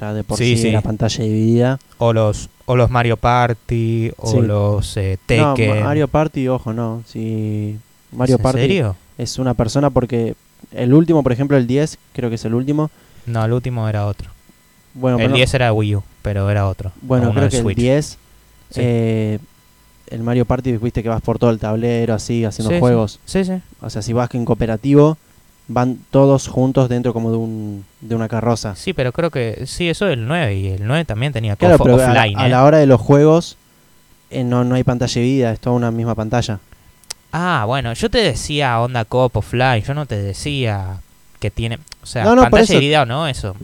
[0.00, 0.68] ya de por Sí, sí, sí.
[0.68, 1.78] era pantalla dividida.
[1.98, 4.40] O los, o los Mario Party, o Sí.
[4.40, 5.54] los eh, No.
[5.84, 7.02] Mario Party, ojo, no.
[7.06, 7.76] Si
[8.12, 8.96] Mario ¿En Party serio?
[9.18, 10.34] es una persona porque
[10.72, 12.90] el último, por ejemplo, el 10, creo que es el último.
[13.26, 14.30] No, el último era otro.
[14.94, 16.92] Bueno, el pero- 10 era Wii U, pero era otro.
[17.00, 17.78] bueno creo que Switch.
[17.78, 18.18] el 10,
[18.70, 18.80] Sí.
[18.82, 19.38] eh,
[20.08, 22.80] el Mario Party, viste que vas por todo el tablero así, haciendo Sí, sí.
[22.80, 23.20] juegos.
[23.24, 23.52] Sí, sí.
[23.80, 25.16] O sea, si vas en cooperativo,
[25.72, 28.74] van todos juntos dentro como de, un, de una carroza.
[28.76, 31.78] Sí, pero creo que sí, eso es el 9 y el 9 también tenía Claro,
[31.78, 32.38] pero offline.
[32.38, 32.50] a ¿eh?
[32.50, 33.56] la hora de los juegos
[34.30, 36.58] eh, no, no hay pantalla dividida, es toda una misma pantalla.
[37.32, 41.00] Ah, bueno, yo te decía onda coop offline, yo no te decía
[41.40, 43.54] que tiene, o sea, No, no, pantalla eso- dividida o no, eso.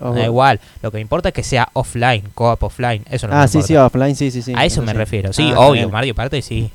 [0.00, 3.34] O- Da igual, lo que me importa es que sea offline, coop offline, eso que
[3.34, 3.66] ah, me sí, importa.
[3.68, 4.52] sí, offline, sí, sí, sí.
[4.56, 4.98] A eso me sí.
[4.98, 5.88] refiero, sí, Ah, obvio.
[5.88, 6.70] Mario Party sí.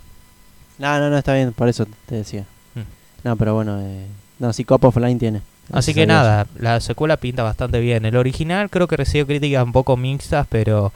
[0.77, 2.45] No, no, no, está bien, por eso te decía.
[2.75, 2.79] Mm.
[3.27, 4.05] No, pero bueno, eh,
[4.39, 5.41] no, sí, Cop Offline tiene.
[5.71, 8.05] Así que nada, la secuela pinta bastante bien.
[8.05, 10.91] El original creo que recibió críticas un poco mixtas, pero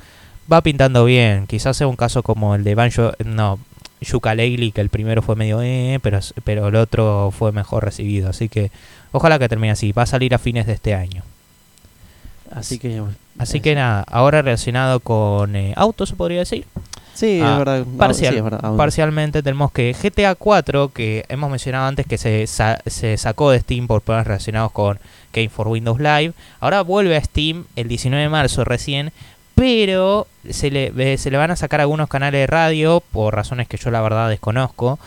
[0.52, 1.46] va pintando bien.
[1.46, 3.60] Quizás sea un caso como el de Banjo, no,
[4.02, 8.30] Yooka-Laylee, que el primero fue medio eh, pero, pero el otro fue mejor recibido.
[8.30, 8.72] Así que
[9.12, 9.92] ojalá que termine así.
[9.92, 11.24] Va a salir a fines de este año.
[12.52, 13.02] Así que.
[13.38, 13.64] Así eso.
[13.64, 16.66] que nada, ahora relacionado con eh, autos, se podría decir.
[17.14, 17.86] Sí, Ah, es verdad.
[17.86, 18.76] no, parcial, sí, es verdad.
[18.76, 23.60] Parcialmente tenemos que GTA 4, que hemos mencionado antes que se, sa- se sacó de
[23.60, 25.00] Steam por problemas relacionados con
[25.32, 29.12] Game for Windows Live, ahora vuelve a Steam el 19 de marzo recién,
[29.56, 33.68] pero se le, eh, se le van a sacar algunos canales de radio por razones
[33.68, 34.98] que yo la verdad desconozco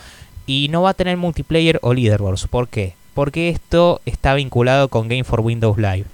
[0.47, 2.47] y no va a tener multiplayer o leaderboards.
[2.47, 2.95] ¿Por qué?
[3.15, 6.05] Porque esto está vinculado con Game for Windows Live.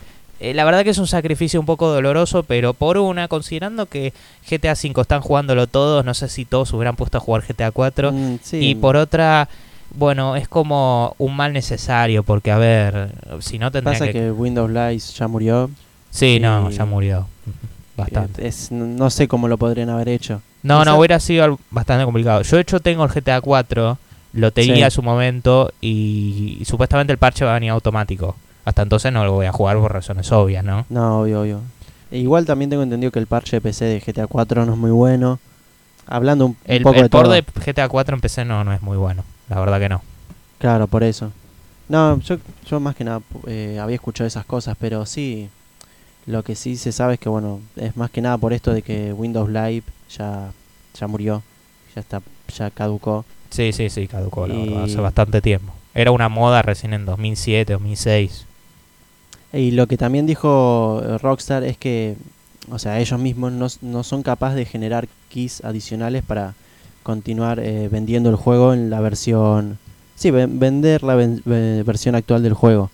[0.42, 4.12] Eh, la verdad que es un sacrificio un poco doloroso, pero por una, considerando que
[4.50, 8.10] GTA V están jugándolo todos, no sé si todos hubieran puesto a jugar GTA 4.
[8.10, 8.56] Mm, sí.
[8.56, 9.48] Y por otra,
[9.94, 14.14] bueno, es como un mal necesario, porque a ver, si no tendría Pasa que...
[14.14, 14.30] que...
[14.32, 15.70] Windows Live ya murió.
[16.10, 17.28] Sí, no, ya murió.
[17.96, 18.44] Bastante.
[18.44, 20.42] Es, no sé cómo lo podrían haber hecho.
[20.64, 22.42] No, no, hubiera sido bastante complicado.
[22.42, 23.96] Yo de hecho tengo el GTA 4,
[24.32, 24.82] lo tenía Sí.
[24.82, 28.34] a su momento y, y supuestamente el parche va a venir automático.
[28.64, 30.86] Hasta entonces no lo voy a jugar por razones obvias, ¿no?
[30.88, 31.60] No, obvio, obvio.
[32.10, 34.78] E igual también tengo entendido que el parche de PC de GTA 4 no es
[34.78, 35.38] muy bueno.
[36.06, 37.32] Hablando un, El, poco el de port todo.
[37.34, 40.02] de GTA 4 en PC no, no es muy bueno, la verdad que no.
[40.58, 41.32] Claro, por eso.
[41.88, 42.36] No, yo,
[42.68, 45.48] yo más que nada eh, había escuchado esas cosas, pero sí,
[46.26, 48.82] lo que sí se sabe es que, bueno, es más que nada por esto de
[48.82, 49.82] que Windows Live
[50.16, 50.50] ya,
[50.98, 51.42] ya murió,
[51.94, 52.20] ya está,
[52.56, 53.24] ya caducó.
[53.50, 55.72] Sí, sí, sí, caducó, la Y- verdad, hace bastante tiempo.
[55.94, 58.46] Era una moda recién en 2007, 2006.
[59.52, 62.16] Y lo que también dijo eh, Rockstar es que,
[62.70, 66.54] o sea, ellos mismos no, no son capaces de generar keys adicionales para
[67.02, 69.78] continuar eh, vendiendo el juego en la versión...
[70.14, 72.90] Sí, ven- vender la ven- versión actual del juego.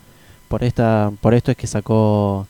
[0.48, 2.46] Por, esta, por esto es que sacó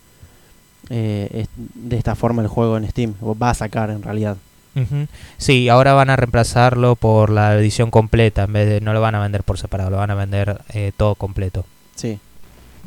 [0.90, 3.14] eh, es- de esta forma el juego en Steam.
[3.20, 4.36] O va a sacar en realidad.
[4.76, 5.06] Ujú.
[5.36, 9.16] Sí, ahora van a reemplazarlo por la edición completa, en vez de no lo van
[9.16, 11.64] a vender por separado, lo van a vender eh, todo completo.
[11.96, 12.20] Sí.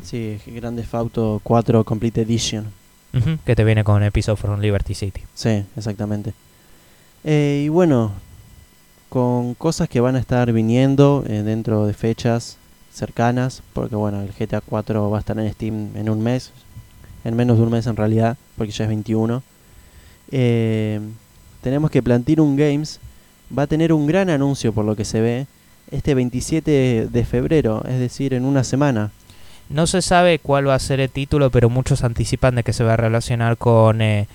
[0.02, 2.66] Sí, Grand Theft Auto 4 Complete Edition.
[3.44, 5.20] Que te viene con Episode from Liberty City.
[5.34, 6.32] Sí, exactamente.
[7.24, 8.12] Eh, y bueno,
[9.10, 12.56] con cosas que van a estar viniendo eh, dentro de fechas
[12.92, 16.52] cercanas, porque bueno, el GTA 4 va a estar en Steam en un mes,
[17.24, 19.42] en menos de un mes en realidad, porque ya es 21.
[20.30, 21.00] Eh,
[21.60, 22.98] tenemos que Plantirum Games
[23.56, 25.46] va a tener un gran anuncio por lo que se ve
[25.90, 29.10] este 27 de febrero, es decir, en una semana.
[29.72, 32.84] No se sabe cuál va a ser el título, pero muchos anticipan de que se
[32.84, 34.26] va a relacionar con, eh,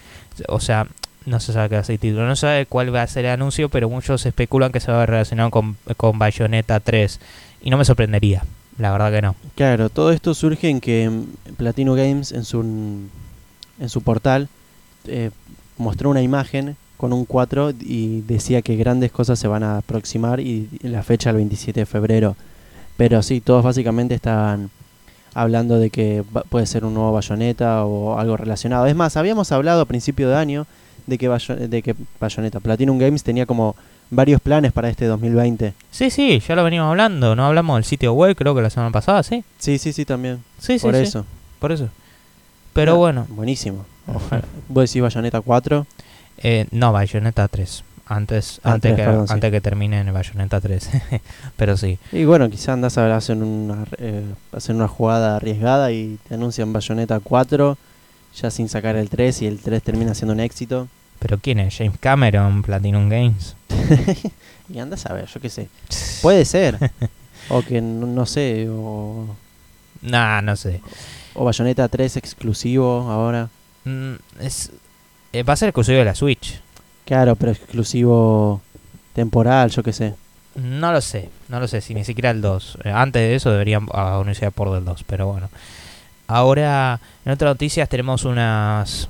[0.47, 0.87] o sea,
[1.25, 2.25] No se sabe qué va a ser el título.
[2.25, 5.03] No se sabe cuál va a ser el anuncio, pero muchos especulan que se va
[5.03, 7.19] a relacionar con, con Bayonetta 3.
[7.63, 8.43] Y no me sorprendería.
[8.77, 9.35] La verdad que no.
[9.55, 11.11] Claro, todo esto surge en que
[11.57, 14.47] Platino Games en su, en su portal
[15.05, 15.31] eh,
[15.77, 20.39] mostró una imagen con un 4 y decía que grandes cosas se van a aproximar
[20.39, 22.35] y la fecha el 27 de febrero.
[22.95, 24.69] Pero sí, todos básicamente estaban
[25.41, 28.85] hablando de que puede ser un nuevo Bayonetta o algo relacionado.
[28.87, 30.65] Es más, habíamos hablado a principio de año
[31.05, 33.75] de que, Bayo- de que Bayonetta, Platinum Games tenía como
[34.09, 35.73] varios planes para este 2020.
[35.91, 37.35] Sí, sí, ya lo venimos hablando.
[37.35, 39.43] No hablamos del sitio web, creo que la semana pasada, ¿sí?
[39.59, 40.43] Sí, sí, sí, también.
[40.59, 41.25] Sí, sí, por sí, eso.
[41.59, 41.89] Por eso.
[42.73, 43.85] Pero Ah, bueno, Buenísimo.
[44.69, 45.85] Vos decís Bayonetta 4.
[46.39, 47.83] eh, no, Bayonetta 3.
[48.09, 49.33] Antes, Ah, antes, que, perdón, sí.
[49.33, 50.89] antes que termine en Bayonetta 3.
[51.57, 51.99] Pero sí.
[52.13, 56.35] Y bueno, quizá andás a ver, hacen una, eh, hacen una jugada arriesgada y te
[56.35, 57.77] anuncian Bayonetta 4
[58.41, 60.87] ya sin sacar el 3 y el 3 termina siendo un éxito.
[61.19, 61.75] ¿Pero quién es?
[61.75, 63.55] James Cameron, Platinum Games.
[64.69, 65.69] Y andás a ver, yo qué sé.
[66.21, 66.77] Puede ser.
[67.49, 69.25] o que no, no sé, o,
[70.01, 70.81] Nah, no sé.
[71.33, 73.49] o Bayonetta 3 exclusivo ahora.
[73.85, 74.71] Mm, es,
[75.33, 76.59] eh, va a ser exclusivo de la Switch.
[77.07, 78.61] Claro, pero exclusivo
[79.13, 80.13] temporal, yo qué sé.
[80.55, 82.79] No lo sé, no lo sé, si ni siquiera el 2.
[82.83, 85.49] Eh, antes de eso deberían anunciar por del 2, pero bueno.
[86.27, 89.07] Ahora, en otras noticias tenemos unas...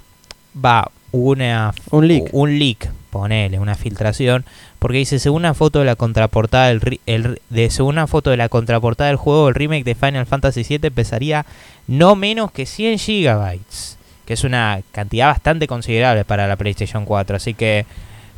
[0.63, 1.73] Va, una...
[1.89, 2.29] Un leak.
[2.33, 4.45] Un leak, ponele, una filtración.
[4.77, 8.29] Porque dice, según una foto de la contraportada del, ri- el, de, según una foto
[8.29, 11.45] de la contraportada del juego, el remake de Final Fantasy VII pesaría
[11.87, 13.96] no menos que 100 gigabytes.
[14.27, 17.37] Que es una cantidad bastante considerable para la PlayStation 4.
[17.37, 17.87] Así que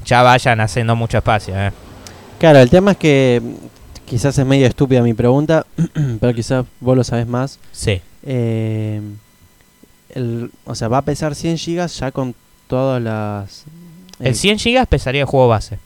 [0.05, 1.71] ya vayan haciendo mucho espacio, eh.
[2.39, 3.41] Claro, el tema es que
[4.05, 5.65] quizás es medio estúpida mi pregunta,
[6.21, 7.59] pero quizás vos lo sabés más.
[7.73, 8.01] Sí.
[8.23, 9.01] Eh,
[10.09, 12.33] el, o sea, va a pesar 100 gigas ya con
[12.67, 13.65] todas las...
[14.19, 15.79] El eh, 100 GB pesaría el juego base.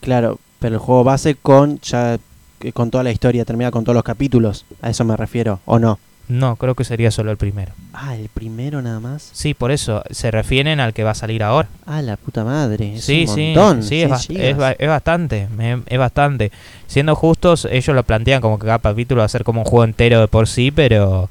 [0.00, 2.18] Claro, pero el juego base con ya
[2.60, 4.64] eh, con toda la historia termina con todos los capítulos.
[4.80, 5.98] A eso me refiero, ¿o no?
[6.26, 7.72] No, creo que sería solo el primero.
[7.92, 9.28] Ah, el primero nada más.
[9.34, 10.02] Sí, por eso.
[10.10, 11.68] Se refieren al que va a salir ahora.
[11.86, 12.94] Ah, la puta madre.
[12.94, 13.52] Es sí, un sí.
[13.54, 13.82] montón.
[13.82, 14.44] Sí, es, 100 ba- gigas.
[14.46, 15.48] es, ba- es bastante.
[15.86, 16.50] Es bastante.
[16.86, 19.84] Siendo justos, ellos lo plantean como que cada capítulo va a ser como un juego
[19.84, 21.28] entero de por sí, pero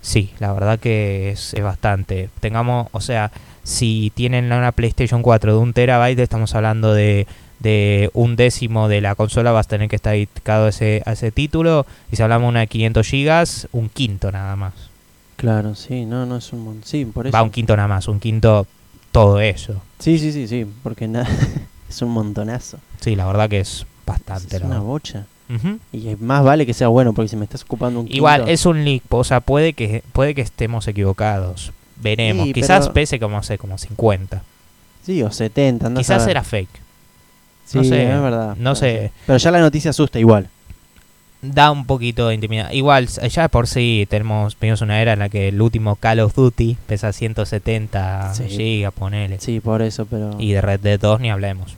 [0.00, 2.28] sí, la verdad que es, es bastante.
[2.40, 3.30] Tengamos, o sea,
[3.62, 7.26] si tienen una PlayStation 4 de un terabyte, estamos hablando de,
[7.58, 11.12] de un décimo de la consola, vas a tener que estar dedicado a ese, a
[11.12, 11.86] ese título.
[12.12, 14.74] Y si hablamos de una de 500 gigas, un quinto nada más.
[15.36, 16.82] Claro, sí, no, no es un.
[16.84, 17.36] Sí, por eso.
[17.36, 18.66] Va, un quinto nada más, un quinto
[19.12, 19.82] todo eso.
[19.98, 21.26] Sí, sí, sí, sí, porque na-
[21.88, 22.78] es un montonazo.
[23.00, 24.56] Sí, la verdad que es bastante.
[24.56, 25.26] es una bocha.
[25.92, 28.66] Y más vale que sea bueno, porque si me estás ocupando un Igual, quinto- es
[28.66, 31.72] un leak, o sea, puede que, puede que estemos equivocados.
[32.02, 32.46] Veremos.
[32.46, 34.42] Sí, Quizás pero- pese como, sé, como 50.
[35.04, 36.30] Sí, o 70, andás a Quizás ver.
[36.32, 36.80] era fake.
[37.66, 38.56] Sí, no sé, es verdad.
[38.58, 39.12] no sé.
[39.26, 40.48] Pero ya la noticia asusta igual.
[41.42, 42.70] Da un poquito de intimidad.
[42.72, 46.34] Igual, ya por sí tenemos, vivimos una era en la que el último Call of
[46.34, 48.44] Duty pesa 170 Sí.
[48.48, 49.38] gigas, ponele.
[49.38, 50.30] Sí, por eso, pero...
[50.38, 51.76] Y de Red Dead 2 ni hablemos.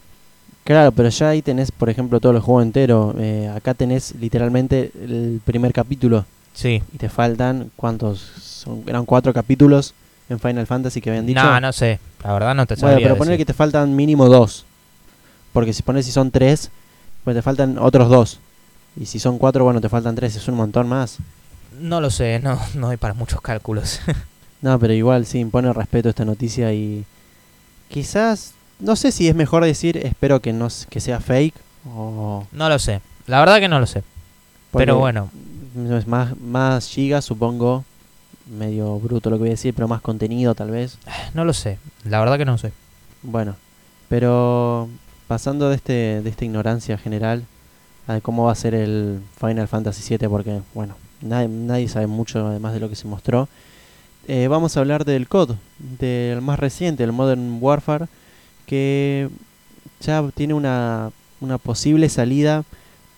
[0.65, 3.15] Claro, pero ya ahí tenés, por ejemplo, todo el juego entero.
[3.19, 6.25] Eh, acá tenés literalmente el primer capítulo.
[6.53, 6.83] Sí.
[6.95, 8.21] Y te faltan, ¿cuántos?
[8.21, 9.95] Son, eran cuatro capítulos
[10.29, 11.43] en Final Fantasy que habían dicho.
[11.43, 11.99] No, no sé.
[12.23, 14.67] La verdad no te bueno, sabría pero poner que te faltan mínimo dos.
[15.53, 16.71] Porque si pones si son tres,
[17.25, 18.41] pues te faltan otros dos.
[19.01, 20.37] Y si son cuatro, bueno, te faltan tres.
[20.37, 21.19] Es un montón más.
[21.81, 24.01] No lo sé, no, no hay para muchos cálculos.
[24.61, 27.05] No, pero igual sí impone respeto esta noticia y
[27.89, 31.55] quizás no sé si es mejor decir espero que no que sea fake
[31.95, 33.01] o no lo sé.
[33.27, 34.03] La verdad que no lo sé.
[34.73, 35.31] Pero bueno,
[36.07, 37.85] más más gigas supongo
[38.51, 40.99] medio bruto lo que voy a decir pero más contenido tal vez
[41.35, 41.79] no lo sé.
[42.05, 42.73] La verdad que no sé.
[43.23, 43.55] bueno
[44.09, 44.89] pero
[45.29, 47.45] pasando de este de esta ignorancia general
[48.09, 52.07] a de cómo va a ser el Final Fantasy VII porque bueno nadie, nadie sabe
[52.09, 53.49] mucho además de lo que se mostró
[54.27, 55.55] eh, vamos a hablar del COD
[56.01, 58.07] del más reciente el Modern Warfare
[58.67, 59.29] que
[60.01, 61.11] ya tiene una,
[61.41, 62.65] una posible salida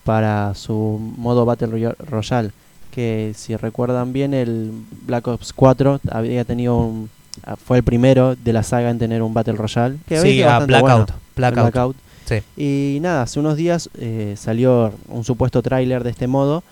[0.03, 2.51] para su modo Battle Roya- Royale.
[2.89, 4.71] Que si recuerdan bien, el
[5.05, 7.09] Black Ops 4 había tenido un,
[7.43, 9.97] ah, fue el primero de la saga en tener un Battle Royale.
[10.07, 11.07] Que Sí, a bastante Blackout.
[11.09, 11.73] bueno, Blackout.
[11.73, 11.95] Blackout.
[12.25, 12.95] Sí.
[12.95, 16.63] Y nada, hace unos días eh, salió un supuesto tráiler de este modo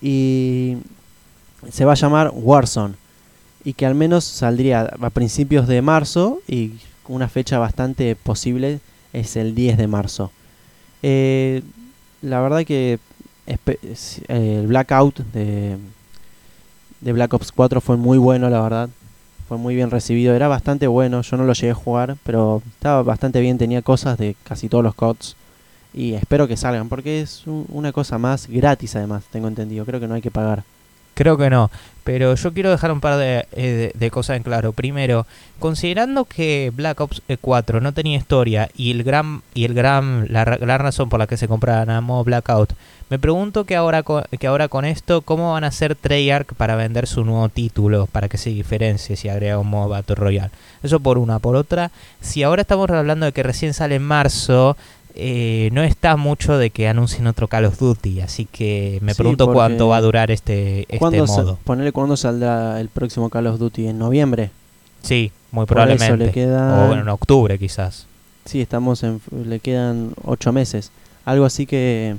[0.00, 0.76] y
[1.70, 2.94] se va a llamar Warzone
[3.64, 6.72] y que al menos saldría a principios de marzo y
[7.08, 8.80] una fecha bastante posible
[9.12, 10.32] es el 10 de marzo.
[11.02, 11.62] Eh,
[12.22, 12.98] la verdad que
[13.46, 13.58] eh,
[14.28, 15.76] el Blackout de,
[17.00, 18.88] de Black Ops 4 fue muy bueno, la verdad.
[19.52, 20.34] Fue muy bien recibido.
[20.34, 24.16] Era bastante bueno, yo no lo llegué a jugar, pero estaba bastante bien, tenía cosas
[24.16, 25.36] de casi todos los CODs.
[25.92, 29.84] Y espero que salgan, porque es un- una cosa más gratis además, tengo entendido.
[29.84, 30.62] Creo que no hay que pagar.
[31.12, 31.70] Creo que no,
[32.02, 34.72] pero yo quiero dejar un par de, eh, de- cosas en claro.
[34.72, 35.26] Primero,
[35.58, 40.32] considerando que Black Ops eh, 4 no tenía historia y el gran y el gran
[40.32, 42.72] la ra- gran razón por la que se compraban a modo Blackout,
[43.12, 46.76] me pregunto que ahora con, que ahora con esto cómo van a hacer Treyarch para
[46.76, 50.50] vender su nuevo título para que se diferencie si agrega un modo Battle Royale.
[50.82, 51.90] Eso por una, por otra,
[52.22, 54.78] si ahora estamos hablando de que recién sale en marzo,
[55.14, 59.18] eh, no está mucho de que anuncien otro Call of Duty, así que me Sí,
[59.18, 61.58] pregunto cuánto va a durar este, este ¿Cuándo sa- modo.
[61.64, 64.50] ponele cuándo saldrá el próximo Call of Duty en noviembre.
[65.02, 66.16] Sí, muy probablemente.
[66.16, 68.06] le quedan- O bueno, en octubre quizás.
[68.46, 70.90] Sí, estamos en, le quedan ocho meses.
[71.26, 72.16] Algo así que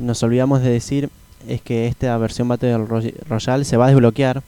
[0.00, 1.08] nos olvidamos de decir
[1.48, 4.42] es que esta versión Battle Roy- Royale se va a desbloquear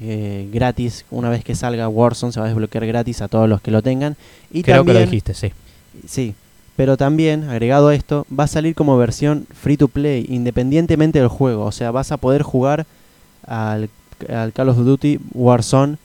[0.00, 3.60] eh, gratis una vez que salga Warzone se va a desbloquear gratis a todos los
[3.60, 4.16] que lo tengan
[4.52, 5.52] y Creo que lo dijiste, sí.
[6.06, 6.34] sí,
[6.74, 11.28] pero también agregado a esto va a salir como versión free to play independientemente del
[11.28, 12.86] juego, o sea vas a poder jugar
[13.46, 13.88] al,
[14.28, 15.96] al Call of Duty Warzone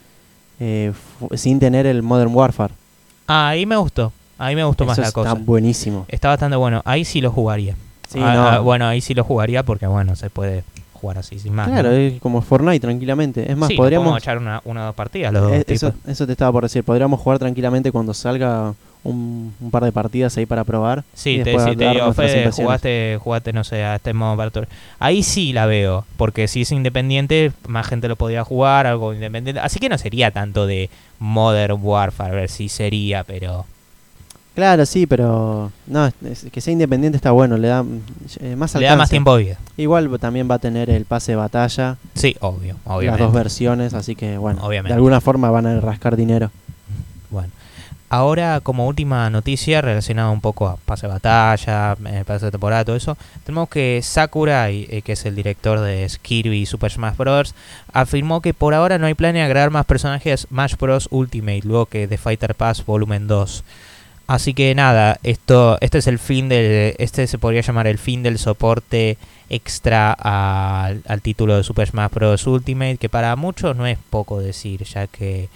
[0.59, 0.91] eh,
[1.35, 2.73] sin tener el Modern Warfare.
[3.27, 4.11] Ah, ahí me gustó.
[4.39, 5.33] Ahí me gustó más la está cosa.
[5.33, 6.05] buenísimo.
[6.07, 6.81] Está bastante bueno.
[6.85, 7.75] Ahí sí lo jugaría.
[8.09, 8.47] Sí, Ah, no.
[8.47, 11.67] ah, bueno, ahí sí lo jugaría porque, bueno, se puede jugar así sin más.
[11.67, 11.95] Claro, ¿no?
[11.95, 13.51] es como Fortnite tranquilamente.
[13.51, 14.17] Es más, Sí, podríamos...
[14.17, 16.09] echar una, una o dos partidas los dos eh, eso, tipos.
[16.09, 16.83] eso te estaba por decir.
[16.83, 21.03] Podríamos jugar tranquilamente cuando salga un, un par de partidas ahí para probar.
[21.13, 24.67] Sí, te, sí, te digo, Fede, jugaste, jugaste, no sé, a este modo Royale.
[24.99, 29.61] Ahí sí la veo, porque si es independiente, más gente lo podría jugar, algo independiente.
[29.61, 30.89] Así que no sería tanto de
[31.19, 33.65] Modern Warfare, a ver si sería, pero...
[34.57, 35.71] Claro, sí, pero...
[35.85, 37.57] No, es- que sea independiente está bueno.
[37.57, 37.85] Le da
[38.39, 39.11] eh, más Le da más alcance.
[39.11, 39.57] tiempo de vida.
[39.77, 41.97] Igual también va a tener el pase de batalla.
[42.15, 43.93] Sí, obvio, Las dos versiones.
[43.93, 44.89] Así que, bueno, Obviamente.
[44.89, 46.49] de alguna forma van a rascar dinero.
[47.29, 47.49] Bueno,
[48.09, 52.83] ahora como última noticia relacionada un poco a pase de batalla, eh, pase de temporada,
[52.83, 53.15] todo eso,
[53.45, 57.53] tenemos que Sakurai, eh, que es el director de Kirby y Super Smash Bros.,
[57.93, 61.09] afirmó que por ahora no hay plan de agregar más personajes Smash Bros.
[61.11, 63.63] Ultimate, luego que The Fighter Pass Volumen 2.
[64.27, 68.23] Así que nada, esto, este es el fin del, este se podría llamar el fin
[68.23, 69.17] del soporte
[69.49, 72.45] extra al, al título de Super Smash Bros.
[72.45, 75.47] Ultimate, que para muchos no es poco decir, ya que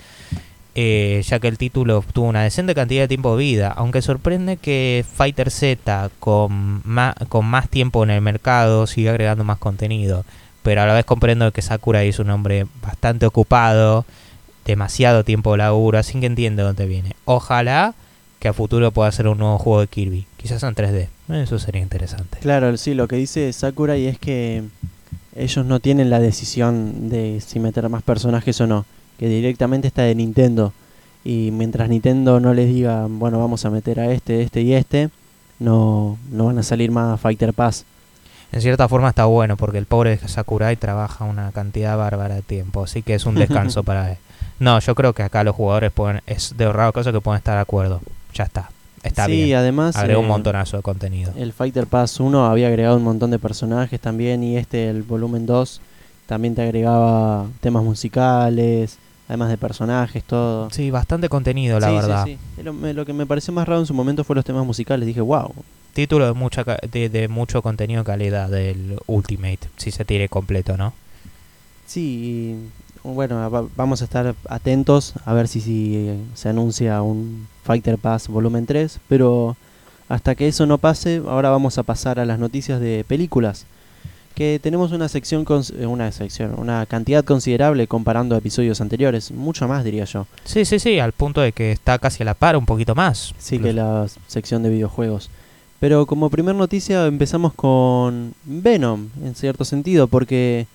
[0.73, 4.55] eh, ya que el título tuvo una decente cantidad de tiempo de vida, aunque sorprende
[4.55, 10.23] que Fighter Z con más, con más tiempo en el mercado siga agregando más contenido,
[10.63, 14.05] pero a la vez comprendo que Sakurai es un hombre bastante ocupado,
[14.63, 17.17] demasiado tiempo de laburo, así que entiendo dónde viene.
[17.25, 17.93] Ojalá
[18.41, 21.79] que a futuro pueda hacer un nuevo juego de Kirby, quizás en 3D, eso sería
[21.79, 22.39] interesante.
[22.39, 24.63] Claro, sí, lo que dice Sakurai es que
[25.35, 28.85] ellos no tienen la decisión de si meter más personajes o no,
[29.19, 30.73] que directamente está de Nintendo.
[31.23, 35.11] Y mientras Nintendo no les diga, bueno, vamos a meter a este, este y este,
[35.59, 37.85] no, no van a salir más Fighter Pass.
[38.51, 42.85] En cierta forma está bueno porque el pobre Sakurai trabaja una cantidad bárbara de tiempo,
[42.85, 44.17] así que es un descanso para él.
[44.57, 47.55] No, yo creo que acá los jugadores pueden, es de raro cosa que pueden estar
[47.55, 48.01] de acuerdo.
[48.33, 48.69] Ya está,
[49.03, 49.57] está sí, bien.
[49.57, 51.33] además Agrega un eh, montonazo de contenido.
[51.37, 55.45] el Fighter Pass 1 había agregado un montón de personajes también y este, el volumen
[55.45, 55.81] 2,
[56.27, 60.69] también te agregaba temas musicales, además de personajes, todo.
[60.71, 62.25] Sí, bastante contenido, la Sí, sí, verdad.
[62.25, 62.37] sí.
[62.63, 65.05] Lo, me- lo que me pareció más raro en su momento fue los temas musicales.
[65.05, 65.53] Dije, wow,
[65.93, 70.77] Título de, mucha, de, de mucho contenido de calidad del Ultimate, si se tire completo,
[70.77, 70.93] ¿no?
[71.85, 72.55] Sí,
[73.03, 77.47] y, bueno, va- vamos a estar atentos a ver si, si eh, se anuncia un
[77.63, 79.55] Fighter Pass volumen 3, pero
[80.09, 83.65] hasta que eso no pase, ahora vamos a pasar a las noticias de películas.
[84.35, 85.45] Que tenemos una sección,
[85.77, 90.25] eh, una sección, una cantidad considerable comparando episodios anteriores, mucho más diría yo.
[90.43, 93.33] Sí, sí, sí, al punto de que está casi a la par, un poquito más.
[93.37, 95.29] Sí, que la sección de videojuegos.
[95.79, 100.67] Pero como primer noticia empezamos con Venom, en cierto sentido, porque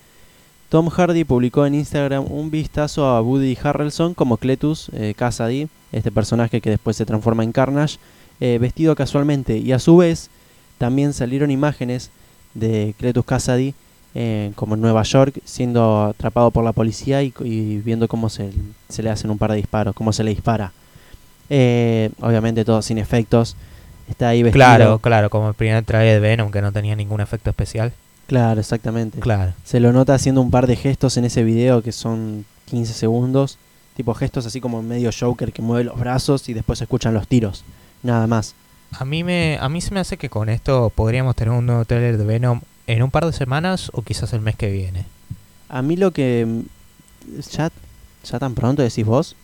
[0.68, 6.10] Tom Hardy publicó en Instagram un vistazo a Woody Harrelson como Cletus eh, Cassidy, este
[6.10, 7.98] personaje que después se transforma en Carnage,
[8.40, 9.58] eh, vestido casualmente.
[9.58, 10.30] Y a su vez
[10.78, 12.10] también salieron imágenes
[12.54, 13.74] de Cletus Cassidy
[14.14, 18.50] eh, como en Nueva York, siendo atrapado por la policía y, y viendo cómo se,
[18.88, 20.72] se le hacen un par de disparos, cómo se le dispara.
[21.50, 23.56] Eh, obviamente todo sin efectos.
[24.08, 24.64] Está ahí vestido.
[24.64, 27.92] Claro, claro, como el primer trailer de Venom que no tenía ningún efecto especial.
[28.26, 29.20] Claro, exactamente.
[29.20, 29.52] Claro.
[29.64, 33.58] Se lo nota haciendo un par de gestos en ese video que son 15 segundos.
[33.96, 37.26] Tipo gestos así como medio Joker que mueve los brazos y después se escuchan los
[37.26, 37.64] tiros.
[38.02, 38.54] Nada más.
[38.92, 41.84] A mí me a mí se me hace que con esto podríamos tener un nuevo
[41.84, 45.06] trailer de Venom en un par de semanas o quizás el mes que viene.
[45.68, 47.70] A mí lo que mm, ya,
[48.30, 49.34] ¿Ya tan pronto decís vos?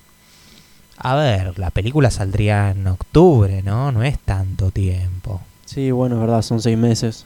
[0.98, 3.90] A ver, la película saldría en octubre, ¿no?
[3.90, 5.40] No es tanto tiempo.
[5.64, 7.24] Sí, bueno, es verdad, son seis meses.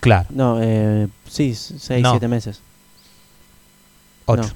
[0.00, 2.10] Claro, No, eh, sí, seis, No.
[2.10, 2.60] siete meses.
[4.26, 4.42] ocho.
[4.42, 4.48] No,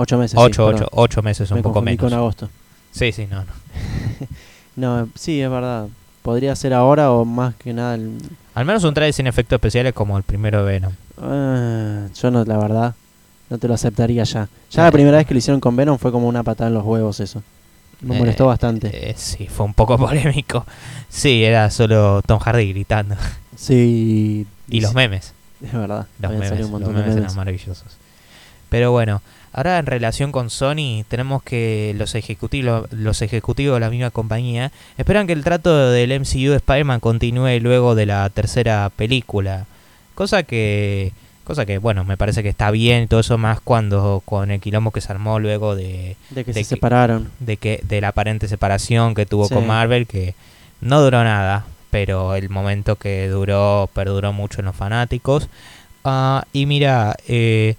[0.00, 0.32] ocho meses.
[0.32, 0.82] sí, ocho, perdón.
[0.84, 2.00] ocho, ocho meses, un Me poco menos.
[2.00, 2.48] con agosto.
[2.92, 3.52] Sí, sí, no, no.
[4.76, 5.88] No, sí, es verdad.
[6.22, 7.94] Podría ser ahora o más que nada.
[7.96, 8.18] el-
[8.54, 10.92] Al menos un trailer sin efectos especiales como el primero de Venom.
[11.20, 12.94] Ah, yo no, la verdad,
[13.50, 14.48] no te lo aceptaría ya.
[14.70, 14.84] Ya Eh.
[14.84, 17.20] la primera vez que lo hicieron con Venom fue como una patada en los huevos
[17.20, 17.42] eso.
[18.00, 19.10] Me Eh, molestó bastante.
[19.10, 20.64] Eh, sí, fue un poco polémico.
[21.08, 23.16] Sí, era solo Tom Hardy gritando.
[23.56, 24.46] Sí.
[24.68, 25.34] Y los sí, memes.
[25.62, 26.06] Es verdad.
[26.20, 27.34] Los memes, los de memes eran memes.
[27.36, 27.96] maravillosos.
[28.70, 29.20] Pero bueno,
[29.52, 34.70] ahora en relación con Sony, tenemos que los ejecutivos, los ejecutivos de la misma compañía
[34.98, 39.66] esperan que el trato del MCU de Spider-Man continúe luego de la tercera película.
[40.14, 41.12] Cosa que,
[41.44, 44.60] cosa que bueno, me parece que está bien y todo eso más cuando con el
[44.60, 47.30] quilombo que se armó luego de, De que de se que- separaron.
[47.40, 49.54] de que de la aparente separación que tuvo Sí.
[49.54, 50.34] con Marvel que
[50.80, 55.48] no duró nada pero el momento que duró perduró mucho en los fanáticos
[56.04, 57.74] Ah, y mira eh,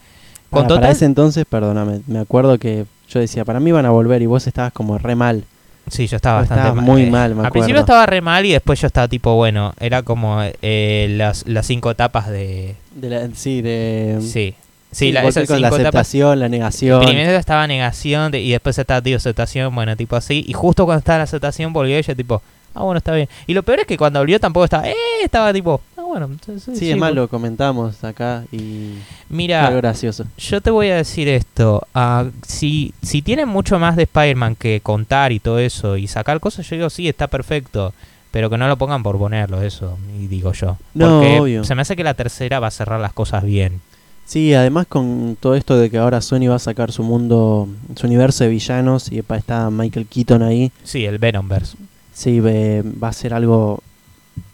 [0.51, 3.85] con Para, total para ese entonces, perdóname, me acuerdo que yo decía, para mí iban
[3.87, 5.43] a volver y vos estabas como re mal.
[5.89, 7.09] sí yo estaba bastante estabas mal muy eh.
[7.09, 7.93] mal, me al principio acuerdo.
[7.93, 11.89] estaba re mal y después yo estaba tipo bueno era como eh, las, las cinco
[11.91, 14.19] etapas de De la- sí, de...
[14.21, 14.53] sí
[14.91, 17.03] sí, la, esas con la cinco etapas aceptación, la negación.
[17.05, 20.43] Primero estaba negación de- y después estaba tío aceptación, bueno, tipo así.
[20.47, 22.41] Y justo cuando estaba la aceptación volvió ella tipo,
[22.75, 23.29] ah, bueno, está bien.
[23.47, 25.79] Y lo peor es que cuando volvió tampoco estaba, eh, estaba tipo,
[26.11, 26.25] bueno.
[26.31, 28.93] entonces, Sí, es más, lo comentamos acá y
[29.29, 30.25] Mira, algo gracioso.
[30.37, 31.85] yo te voy a decir esto.
[31.93, 36.39] ah, si, si tienen mucho más de Spider-Man que contar y todo eso y sacar
[36.39, 37.93] cosas, yo digo, sí, está perfecto.
[38.31, 40.77] Pero que no lo pongan por ponerlo, eso, y digo yo.
[40.93, 41.63] No, Porque obvio.
[41.65, 43.81] se me hace que la tercera va a cerrar las cosas bien.
[44.25, 48.07] Sí, además con todo esto de que ahora Sony va a sacar su mundo, su
[48.07, 51.75] universo de villanos y está Michael Keaton ahí, Sí, el Venomverse.
[52.13, 53.83] sí, va a ser algo,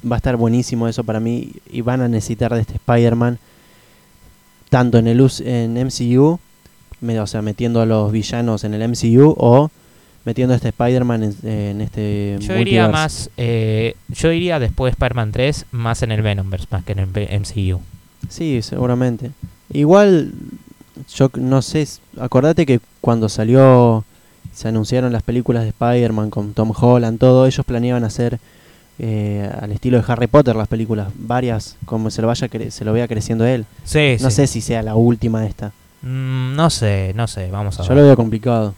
[0.09, 3.39] va a estar buenísimo eso para mí y van a necesitar de este Spider-Man,
[4.69, 6.39] tanto en el en MCU,
[7.01, 9.69] me- o sea, metiendo a los villanos en el MCU o
[10.25, 14.93] metiendo a este Spider-Man en, en este Yo iría más, eh, yo iría después de
[14.95, 17.07] Spider-Man 3 más en el Venomverse más que en el
[17.39, 17.79] MCU.
[18.29, 19.31] Sí, seguramente.
[19.71, 20.33] Igual,
[21.15, 21.87] yo no sé,
[22.19, 24.03] acordate que cuando salió,
[24.53, 28.39] se anunciaron las películas de Spider-Man con Tom Holland, todo, ellos planeaban hacer
[28.99, 32.83] eh, al estilo de Harry Potter las películas, varias, como se lo vaya cre- se
[32.85, 33.65] lo vea creciendo él.
[33.83, 34.35] Sí, No sí.
[34.37, 35.71] sé si sea la última esta.
[36.01, 37.97] Mm, no sé, no sé, vamos a Yo ver.
[37.99, 38.73] lo veo complicado.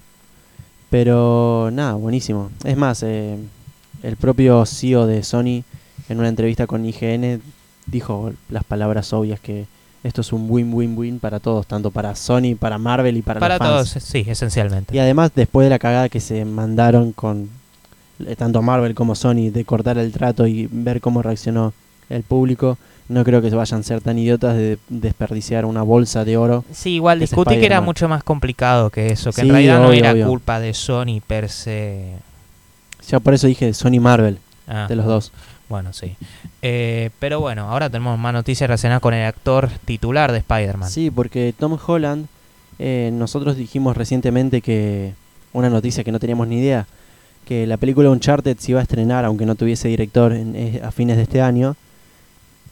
[0.90, 2.50] Pero nada, buenísimo.
[2.64, 3.38] Es más, eh,
[4.04, 5.64] el propio CEO de Sony
[6.10, 7.42] en una entrevista con IGN
[7.86, 9.66] dijo las palabras obvias que
[10.04, 13.68] esto es un win-win-win para todos, tanto para Sony, para Marvel y para, Para los
[13.68, 13.94] fans.
[13.94, 14.96] todos, sí, esencialmente.
[14.96, 17.50] Y además, después de la cagada que se mandaron con
[18.38, 21.74] tanto Marvel como Sony de cortar el trato y ver cómo reaccionó
[22.10, 26.38] el público, no creo que vayan a ser tan idiotas de desperdiciar una bolsa de
[26.38, 26.64] oro.
[26.72, 30.12] Sí, igual discutí que era mucho más complicado que eso, que en realidad no era
[30.12, 30.28] obvio.
[30.28, 32.14] culpa de Sony per se.
[33.08, 35.32] Ya por eso dije Sony Marvel, Ah, de los dos.
[35.68, 36.16] Bueno, sí.
[36.62, 40.90] Eh, pero bueno, ahora tenemos más noticias relacionadas con el actor titular de Spider-Man.
[40.90, 42.28] Sí, porque Tom Holland,
[42.78, 45.14] eh, nosotros dijimos recientemente que
[45.54, 46.86] una noticia que no teníamos ni idea,
[47.50, 51.18] que la película Uncharted se iba a estrenar, aunque no tuviese director eh, a fines
[51.18, 51.76] de este año.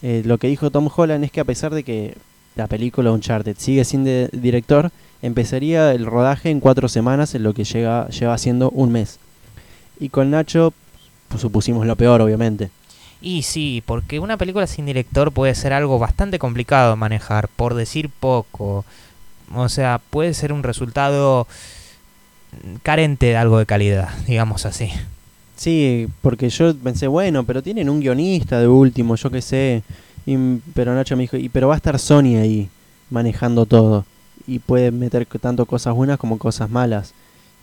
[0.04, 2.16] Eh, lo que dijo Tom Holland es que a pesar de que
[2.56, 4.92] la película Uncharted sigue sin director,
[5.24, 9.18] empezaría el rodaje en cuatro semanas, en lo que llega, lleva siendo un mes.
[10.00, 10.72] Y con Nacho
[11.28, 12.70] pues, supusimos lo peor, obviamente.
[13.20, 17.74] Y sí, porque una película sin director puede ser algo bastante complicado de manejar, por
[17.74, 18.86] decir poco.
[19.56, 21.48] O sea, puede ser un resultado
[22.84, 24.90] carente de algo de calidad, digamos así.
[25.56, 29.84] Sí, porque yo pensé, bueno, pero tienen un guionista de último, yo qué sé.
[30.26, 30.38] Y,
[30.74, 32.70] pero Nacho me dijo, y, pero va a estar Sony ahí
[33.10, 34.06] manejando todo.
[34.46, 37.14] Y puede meter tanto cosas buenas como cosas malas.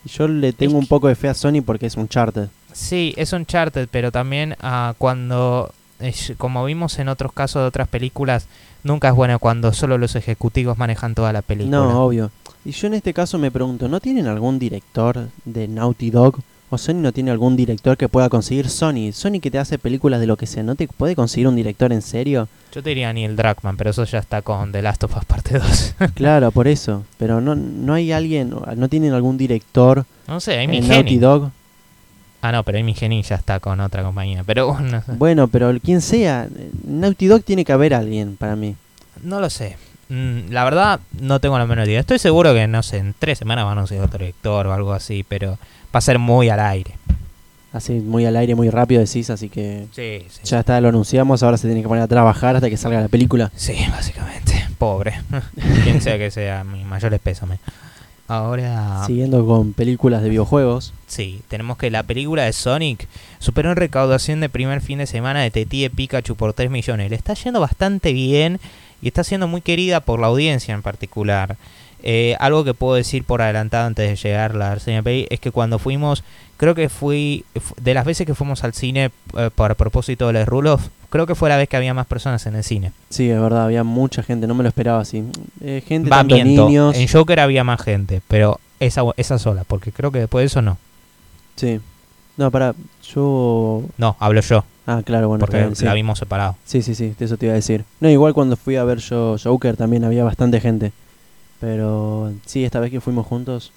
[0.03, 2.49] Y yo le tengo un poco de fe a Sony porque es un charter.
[2.73, 7.87] Sí, es Uncharted, pero también ah, cuando, es- como vimos en otros casos de otras
[7.87, 8.47] películas,
[8.83, 11.77] nunca es bueno cuando solo los ejecutivos manejan toda la película.
[11.77, 12.31] No, obvio.
[12.65, 16.39] Y yo en este caso me pregunto, ¿no tienen algún director de Naughty Dog?
[16.71, 19.11] ¿O Sony no tiene algún director que pueda conseguir Sony?
[19.13, 21.93] Sony que te hace películas de lo que sea, ¿no te puede conseguir un director
[21.93, 22.47] en serio?
[22.73, 25.59] Yo te diría Neil Druckmann, pero eso ya está con The Last of Us Parte
[25.59, 25.95] 2.
[26.15, 27.03] Claro, por eso.
[27.19, 31.19] Pero no, no hay alguien, no tienen algún director no sé, en Naughty.
[31.19, 31.51] Dog.
[32.41, 34.43] Ah, no, pero Amy Hennig ya está con otra compañía.
[34.43, 36.47] Pero bueno, Bueno, pero quien sea,
[36.83, 38.75] Naughty Dog tiene que haber alguien para mí.
[39.21, 39.77] no lo sé.
[40.09, 41.99] Mm, la verdad, no tengo la menor idea.
[41.99, 44.93] Estoy seguro que, no sé, en tres semanas van a anunciar otro director o algo
[44.93, 45.51] así, pero
[45.93, 46.91] va a ser muy al aire.
[47.73, 50.41] Así, muy al aire, muy rápido decís, así que Sí, sí.
[50.45, 53.09] ya está, lo anunciamos, ahora se tiene que poner a trabajar hasta que salga la
[53.09, 53.51] película.
[53.55, 54.65] Sí, básicamente.
[54.77, 55.19] Pobre.
[55.83, 57.59] Quien sea que sea mi mayor pésame.
[58.27, 59.07] Ahora, sí.
[59.07, 60.93] Siguiendo con películas de videojuegos,
[61.47, 63.07] tenemos que la película de Sonic
[63.39, 67.09] superó en recaudación de primer fin de semana de Detective Pikachu por 3 millones.
[67.09, 68.59] Le está yendo bastante bien
[69.05, 71.57] y está siendo muy querida por la audiencia en particular.
[72.01, 75.39] Eh, algo que puedo decir por adelantado antes de llegar a la de peli es
[75.39, 76.23] que cuando fuimos,
[76.57, 80.33] creo que fui, fu- de las veces que fuimos al cine eh, por propósito de
[80.33, 80.81] los Rulos,
[81.11, 82.91] creo que fue la vez que había más personas en el cine.
[83.09, 85.23] sí, es verdad, había mucha gente, no me lo esperaba así.
[85.61, 86.65] Eh, gente, Va, tanto miento.
[86.67, 86.95] niños.
[86.95, 90.61] En Joker había más gente, pero esa, esa sola, porque creo que después de eso
[90.63, 90.77] no.
[91.55, 91.79] Sí.
[92.37, 92.75] No, para,
[93.13, 93.83] yo...
[93.97, 95.83] No, hablo yo, Ah, claro, bueno, porque bien, sí.
[95.85, 96.55] la vimos separado.
[96.65, 97.83] Sí, sí, sí, eso te iba a decir.
[97.99, 100.91] No, igual cuando fui a ver yo Joker también había bastante gente.
[101.59, 103.71] Pero sí, esta vez que fuimos juntos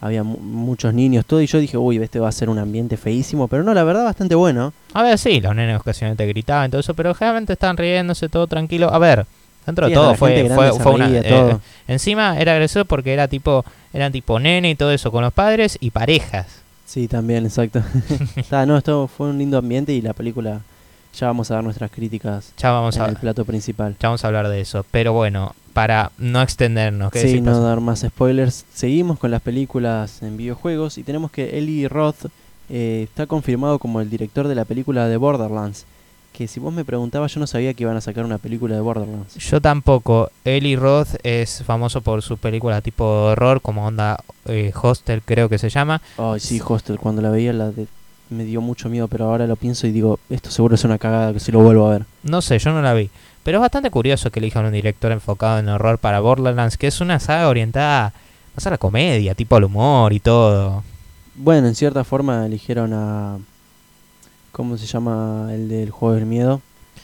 [0.00, 1.40] había mu- muchos niños, todo.
[1.42, 3.48] Y yo dije, uy, este va a ser un ambiente feísimo.
[3.48, 4.72] Pero no, la verdad, bastante bueno.
[4.94, 8.46] A ver, sí, los nenes ocasionalmente gritaban y todo eso, pero generalmente estaban riéndose, todo
[8.46, 8.92] tranquilo.
[8.92, 9.26] A ver,
[9.66, 11.06] dentro Sí, de todo la fue, fue, fue una...
[11.06, 11.60] reía, eh, todo.
[11.88, 15.76] encima era gracioso porque era tipo, eran tipo nene y todo eso con los padres
[15.80, 16.46] y parejas.
[16.90, 17.80] Sí, también, exacto.
[18.36, 20.60] Está, no, esto fue un lindo ambiente y la película
[21.16, 23.94] ya vamos a dar nuestras críticas Ya vamos en a, el plato principal.
[24.00, 24.84] ya vamos a hablar de eso.
[24.90, 27.62] Pero bueno, para no extendernos, ¿qué Sí, decís, no Paso?
[27.62, 28.64] dar más spoilers.
[28.74, 32.26] Seguimos con las películas en videojuegos y tenemos que Eli Roth
[32.68, 35.84] eh, está confirmado como el director de la película de Borderlands.
[36.32, 38.80] Que si vos me preguntabas, yo no sabía que iban a sacar una película de
[38.80, 39.34] Borderlands.
[39.34, 40.30] Yo tampoco.
[40.44, 45.58] Eli Roth es famoso por sus películas tipo horror, como onda eh, Hostel creo que
[45.58, 46.00] se llama.
[46.16, 47.86] Ay, sí, Hostel, cuando la veía la de-
[48.30, 51.32] me dio mucho miedo, pero ahora lo pienso y digo, esto seguro es una cagada
[51.32, 52.06] que si lo vuelvo a ver.
[52.22, 53.10] No sé, yo no la vi.
[53.42, 57.00] Pero es bastante curioso que elijan un director enfocado en horror para Borderlands, que es
[57.00, 58.12] una saga orientada
[58.54, 60.84] más a la comedia, tipo al humor y todo.
[61.34, 63.38] Bueno, en cierta forma eligieron a...
[64.52, 66.60] ¿Cómo se llama el del juego del miedo?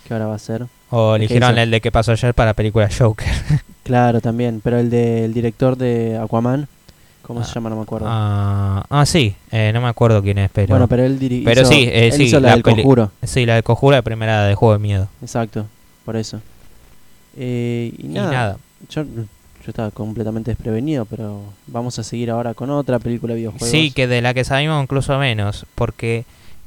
[0.06, 0.66] Que ahora va a ser.
[0.90, 3.26] O ¿Qué eligieron el de que pasó ayer para la película Joker.
[3.86, 6.66] Claro, también, pero el del director de Aquaman,
[7.22, 7.70] ¿cómo Ah, se llama?
[7.70, 8.06] No me acuerdo.
[8.10, 10.66] Ah, ah, sí, eh, no me acuerdo quién es, pero...
[10.70, 13.12] bueno, pero él diri- pero sí, eh, él sí, hizo la, la del conjuro.
[13.22, 15.08] Sí, la de Conjura de primera de Juego de Miedo.
[15.22, 15.66] Exacto,
[16.04, 16.40] por eso.
[17.36, 18.56] Eh, y, nada.
[18.90, 19.22] Yo, yo
[19.68, 23.68] estaba completamente desprevenido, pero vamos a seguir ahora con otra película de videojuegos.
[23.68, 26.24] Sí, que de la que sabemos incluso menos, porque...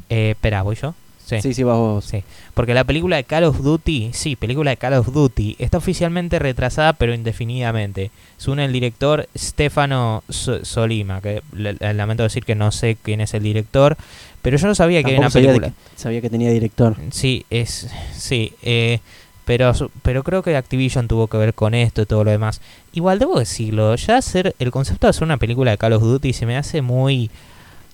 [0.09, 0.93] Eh, espera, ¿voy yo?
[1.25, 1.39] Sí.
[1.41, 2.05] Sí, sí, vas vos.
[2.05, 2.23] Sí,
[2.55, 6.39] porque la película de Call of Duty, sí, película de Call of Duty, está oficialmente
[6.39, 8.09] retrasada pero indefinidamente.
[8.37, 13.21] Según el director Stefano So- Solima, que le- le- lamento decir que no sé quién
[13.21, 13.95] es el director,
[14.41, 15.67] pero yo no sabía que había una sabía, película.
[15.69, 16.95] que- sabía que tenía director.
[17.11, 18.99] Sí, es sí, eh,
[19.45, 22.59] pero pero creo que Activision tuvo que ver con esto y todo lo demás.
[22.93, 26.33] Igual debo decirlo, ya hacer el concepto de hacer una película de Call of Duty
[26.33, 27.29] se me hace muy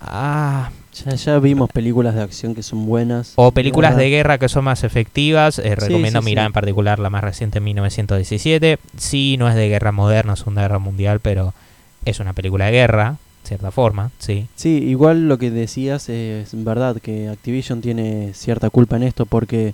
[0.01, 3.33] ah, Ya, ya vimos películas de acción que son buenas.
[3.35, 5.59] O películas de guerra que son más efectivas.
[5.59, 6.47] eh, recomiendo sí, mirar sí.
[6.47, 8.77] en particular la más reciente, 1917.
[8.97, 11.53] Sí, no es de guerra moderna, Segunda Guerra Mundial, pero
[12.05, 14.47] es una película de guerra, de cierta forma, sí.
[14.55, 19.73] Sí, igual lo que decías es verdad, que Activision tiene cierta culpa en esto porque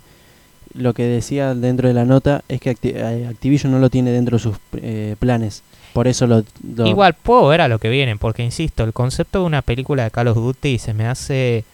[0.74, 4.38] lo que decía dentro de la nota es que eh, Activision no lo tiene dentro
[4.38, 5.62] de sus eh, planes.
[5.92, 6.42] Por eso lo,
[6.76, 10.04] lo- Igual puedo ver a lo que viene, porque insisto, el concepto de una película
[10.04, 11.64] de Call of Duty se me hace.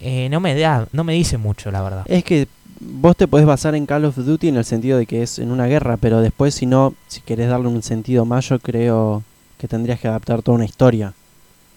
[0.00, 2.04] eh, no me da, no me dice mucho, la verdad.
[2.06, 2.46] Es que
[2.80, 5.50] vos te podés basar en Call of Duty en el sentido de que es en
[5.50, 9.22] una guerra, pero después si no, si querés darle un sentido más, yo creo
[9.58, 11.12] que tendrías que adaptar toda una historia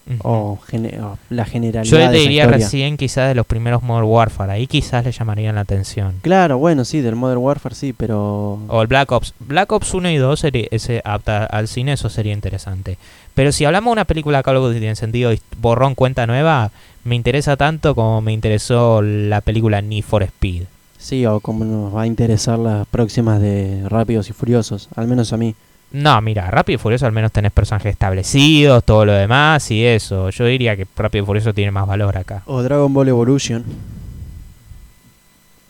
[0.08, 0.18] Ujú.
[0.22, 4.52] o, gene- o la generalidad Yo te diría recién quizás de los primeros Modern Warfare,
[4.52, 6.14] ahí quizás le llamarían la atención.
[6.22, 9.34] Claro, bueno, sí, del Modern Warfare sí, pero O el Black Ops.
[9.40, 12.98] Black Ops 1 y 2 sería, ese apta al cine, eso sería interesante.
[13.34, 16.70] Pero si hablamos de una película de Call of Duty en sentido borrón cuenta nueva,
[17.04, 20.62] me interesa tanto como me interesó la película Need for Speed.
[20.98, 25.32] sí, o como nos va a interesar las próximas de Rápidos y Furiosos, al menos
[25.32, 25.54] a mí.
[25.96, 30.28] No, mira, Rápido y Furioso al menos tenés personajes establecidos, todo lo demás y eso.
[30.28, 32.42] Yo diría que Rápido y Furioso tiene más valor acá.
[32.44, 33.64] O Dragon Ball Evolution.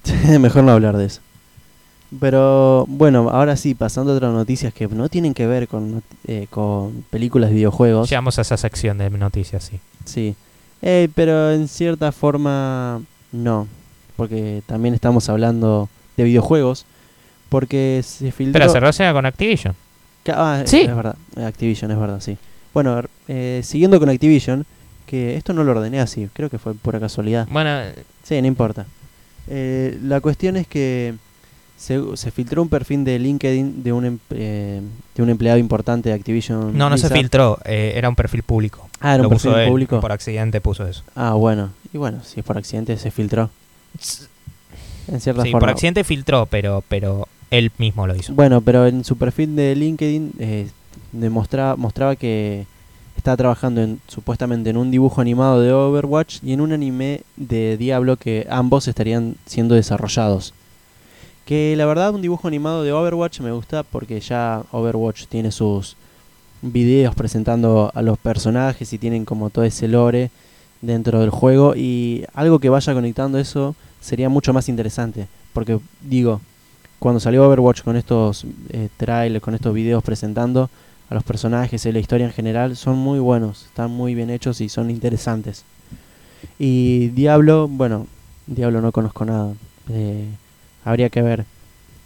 [0.41, 1.21] Mejor no hablar de eso.
[2.19, 6.49] Pero bueno, ahora sí, pasando a otras noticias que no tienen que ver con, eh,
[6.51, 8.11] con películas de videojuegos.
[8.11, 9.79] Llegamos a esa sección de noticias, sí.
[10.07, 10.35] Sí.
[10.83, 13.01] Eh, pero en cierta forma
[13.31, 13.69] no.
[14.17, 16.85] Porque también estamos hablando de videojuegos.
[17.49, 18.59] Porque se filtró...
[18.59, 19.77] Pero se relaciona con Activision.
[20.35, 20.81] Ah, Sí.
[20.83, 21.17] Es verdad.
[21.37, 22.37] eh, Activision, es verdad, sí.
[22.75, 24.67] Bueno, eh, siguiendo con Activision,
[25.07, 27.47] que esto no lo ordené así, creo que fue pura casualidad.
[27.51, 27.81] Bueno,
[28.23, 28.87] Sí, no importa.
[29.49, 31.15] Eh, la cuestión es que
[31.79, 34.81] Se, se filtró un perfil de LinkedIn de un, em- eh,
[35.15, 36.77] de un empleado importante de Activision.
[36.77, 38.89] No, no se filtró, eh, era un perfil público.
[38.99, 40.01] Ah, era un Lo puso perfil él, público.
[40.01, 41.03] Por accidente puso eso.
[41.15, 41.69] Ah, bueno.
[41.93, 43.51] Y bueno, si es por accidente se filtró.
[45.09, 45.61] En cierta Sí, forma.
[45.61, 48.35] por accidente filtró, pero, pero él mismo lo hizo.
[48.35, 50.69] Bueno, pero en su perfil de LinkedIn eh,
[51.13, 52.67] demostraba, mostraba que
[53.17, 57.77] estaba trabajando en, supuestamente en un dibujo animado de Overwatch y en un anime de
[57.77, 60.55] Diablo que ambos estarían siendo desarrollados.
[61.45, 65.97] Que la verdad un dibujo animado de Overwatch me gusta porque ya Overwatch tiene sus
[66.63, 70.31] videos presentando a los personajes y tienen como todo ese lore
[70.83, 76.41] dentro del juego y algo que vaya conectando eso sería mucho más interesante porque digo
[76.99, 80.71] cuando salió Overwatch con estos eh, trailers, con estos videos presentando
[81.09, 84.61] a los personajes y la historia en general, son muy buenos, están muy bien hechos
[84.61, 85.65] y son interesantes.
[86.59, 88.07] Y Diablo, bueno,
[88.47, 89.53] Diablo no conozco nada,
[89.91, 90.27] eh,
[90.85, 91.45] habría que ver.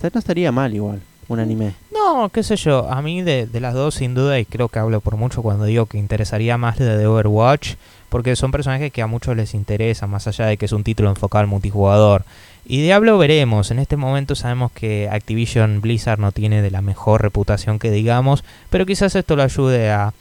[0.02, 1.74] No estaría mal igual, un anime.
[1.92, 4.78] No, qué sé yo, a mí de, de las dos sin duda, y creo que
[4.78, 7.74] hablo por mucho cuando digo que interesaría más la de Overwatch,
[8.10, 11.08] porque son personajes que a muchos les interesa, más allá de que es un título
[11.08, 12.24] enfocado al multijugador.
[12.66, 17.22] Y Diablo veremos, en este momento sabemos que Activision Blizzard no tiene de la mejor
[17.22, 20.12] reputación que digamos, pero quizás esto lo ayude a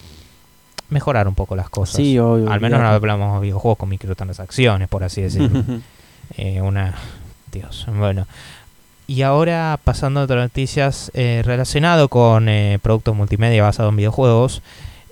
[0.89, 1.97] mejorar un poco las cosas.
[1.97, 2.49] Sí, obvio.
[2.49, 5.63] Al menos no hablamos de videojuegos con microtransacciones, por así decirlo.
[6.37, 6.93] Eh, una.
[7.51, 8.27] Dios, bueno.
[9.07, 14.61] Y ahora pasando a otras noticias eh, relacionado con eh, productos multimedia basados en videojuegos.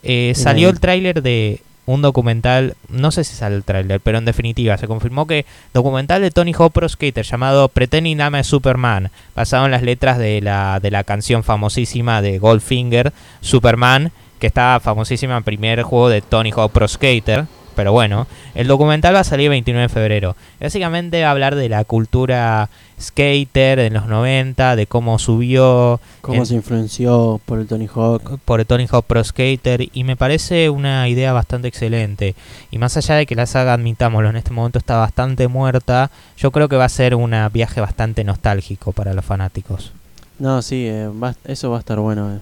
[0.04, 4.26] eh, salió el tráiler de un documental, no sé si sale el tráiler, pero en
[4.26, 9.10] definitiva se confirmó que documental de Tony Hawk Pro Skater llamado Pretending I'm a Superman,
[9.36, 14.80] basado en las letras de la, de la canción famosísima de Goldfinger, Superman, que está
[14.82, 17.46] famosísima en primer juego de Tony Hawk Pro Skater.
[17.78, 20.36] Pero bueno, el documental va a salir el 29 de febrero.
[20.60, 22.70] Básicamente va a hablar de la cultura
[23.00, 28.40] skater en los 90, de cómo subió Cómo en- se influenció por el Tony Hawk.
[28.44, 32.34] por el Tony Hawk Pro Skater y me parece una idea bastante excelente.
[32.72, 36.50] Y más allá de que la saga, admitámoslo, en este momento está bastante muerta, yo
[36.52, 39.92] creo que va a ser un viaje bastante nostálgico para los fanáticos.
[40.40, 42.34] No, sí, eh, va- eso va a estar bueno.
[42.34, 42.40] eh.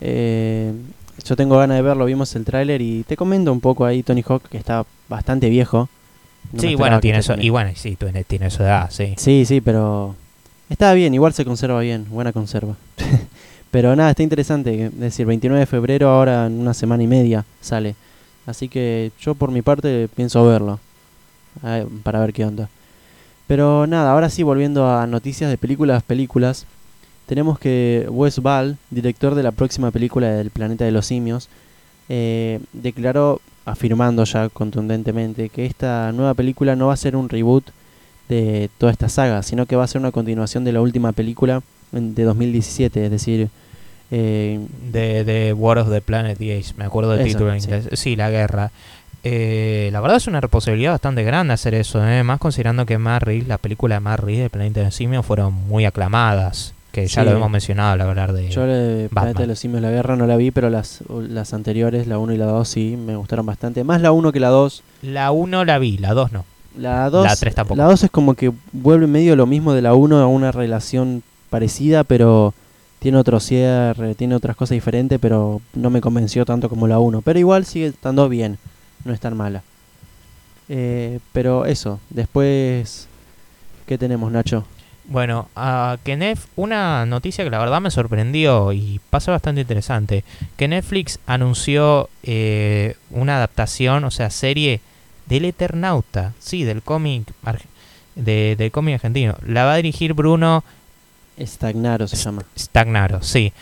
[0.00, 0.72] Eh,
[1.28, 4.24] yo tengo ganas de verlo, vimos el tráiler y te comento un poco ahí Tony
[4.26, 5.88] Hawk que está bastante viejo.
[6.52, 9.14] No sí, bueno, tiene eso, y bueno, sí, tiene, tiene su edad, sí.
[9.18, 10.16] Sí, sí, pero
[10.70, 12.76] está bien, igual se conserva bien, buena conserva.
[13.70, 17.44] pero nada, está interesante, es decir, 29 de febrero ahora en una semana y media
[17.60, 17.94] sale.
[18.46, 20.80] Así que yo por mi parte pienso verlo,
[22.02, 22.70] para ver qué onda.
[23.46, 26.64] Pero nada, ahora sí, volviendo a noticias de películas, películas,
[27.28, 31.50] tenemos que Wes Ball, director de la próxima película del Planeta de los Simios,
[32.08, 37.66] eh, declaró, afirmando ya contundentemente, que esta nueva película no va a ser un reboot
[38.30, 41.62] de toda esta saga, sino que va a ser una continuación de la última película
[41.92, 43.50] de 2017, es decir,
[44.10, 44.58] eh,
[44.90, 47.66] De, de War of the Planet the me acuerdo del título en sí.
[47.68, 47.88] inglés.
[47.92, 48.70] Sí, la guerra.
[49.22, 52.22] Eh, la verdad es una responsabilidad bastante grande hacer eso, ¿eh?
[52.22, 55.52] más considerando que Matt Reeves, la película de Reeves, El Planeta de los Simios, fueron
[55.52, 57.28] muy aclamadas, que ya Sí.
[57.28, 58.48] lo hemos mencionado al hablar de...
[58.48, 62.06] yo de Planeta de los Simios la Guerra no la vi, pero las, las anteriores,
[62.06, 64.82] la 1 y la 2 sí, me gustaron bastante, más la 1 que la 2.
[65.02, 66.44] La 1 la vi, la 2 no.
[66.76, 67.76] La 2 La tres tampoco.
[67.76, 71.22] La 2 es como que vuelve medio lo mismo de la 1 a una relación
[71.50, 72.54] parecida, pero
[73.00, 77.22] tiene otro cierre, tiene otras cosas diferentes, pero no me convenció tanto como la 1.
[77.22, 78.58] Pero igual sigue estando bien,
[79.04, 79.62] no es tan mala.
[80.68, 83.08] Eh, pero eso, después,
[83.86, 84.64] ¿qué tenemos, Nacho?
[85.08, 90.22] Bueno, a que Nef, una noticia que la verdad me sorprendió y pasa bastante interesante,
[90.56, 94.80] que Netflix anunció eh, una adaptación, o sea, serie
[95.26, 97.32] del Eternauta, sí, del cómic
[98.14, 99.36] de, del cómic argentino.
[99.46, 100.62] La va a dirigir Bruno
[101.40, 102.42] Stagnaro se llama.
[102.58, 103.52] Stagnaro, sí.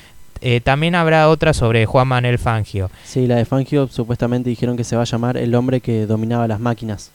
[0.41, 2.91] Eh, también habrá otra sobre Juan Manuel Fangio.
[3.05, 6.47] Sí, la de Fangio supuestamente dijeron que se va a llamar El hombre que dominaba
[6.47, 7.11] las máquinas.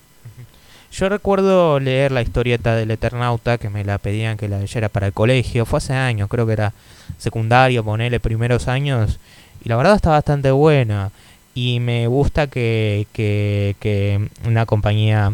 [0.91, 5.07] Yo recuerdo leer la historieta del Eternauta, que me la pedían que la leyera para
[5.07, 5.65] el colegio.
[5.65, 6.73] Fue hace años, creo que era
[7.17, 9.17] secundario, ponele primeros años.
[9.63, 11.11] Y la verdad está bastante buena.
[11.55, 15.33] Y me gusta que, que, que una compañía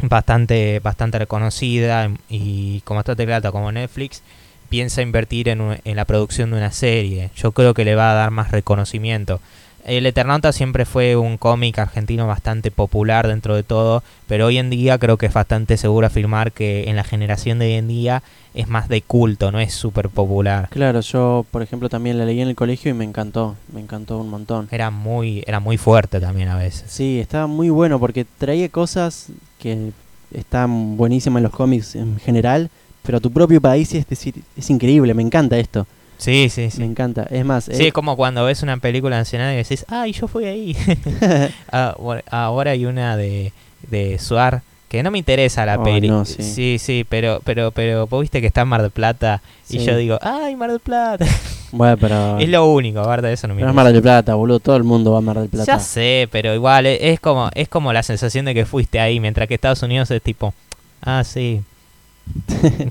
[0.00, 4.22] bastante, bastante reconocida y como está teclata como Netflix
[4.68, 7.30] piensa invertir en, en la producción de una serie.
[7.36, 9.40] Yo creo que le va a dar más reconocimiento.
[9.88, 14.68] El Eternauta siempre fue un cómic argentino bastante popular dentro de todo, pero hoy en
[14.68, 18.22] día creo que es bastante seguro afirmar que en la generación de hoy en día
[18.52, 20.68] es más de culto, no es súper popular.
[20.68, 24.18] Claro, yo por ejemplo también la leí en el colegio y me encantó, me encantó
[24.18, 24.68] un montón.
[24.70, 26.84] Era muy, era muy fuerte también a veces.
[26.90, 29.28] Sí, estaba muy bueno porque traía cosas
[29.58, 29.92] que
[30.34, 32.68] están buenísimas en los cómics en general,
[33.02, 35.86] pero a tu propio país es decir, es increíble, me encanta esto,
[36.18, 36.82] Sí, sí, me sí.
[36.82, 37.22] encanta.
[37.30, 40.28] Es más, Sí, eh, es como cuando ves una película nacional y decís, ay, yo
[40.28, 40.76] fui ahí.
[41.72, 43.52] Ah, bueno, ahora hay una de,
[43.90, 46.08] de Suar que no me interesa la Ay, peli.
[46.08, 46.42] no, sí.
[46.42, 49.96] sí, sí, pero, pero, pero vos viste que está en Mar del Plata y yo
[49.96, 51.26] digo, ay, Mar del Plata.
[51.72, 53.76] bueno, pero, es lo único, de eso no me pero es.
[53.76, 55.66] Mar del Plata, boludo, todo el mundo va a Mar del Plata.
[55.72, 59.20] Ya sé, pero igual es, es como es como la sensación de que fuiste ahí,
[59.20, 60.54] mientras que Estados Unidos es tipo,
[61.02, 61.60] ah, sí.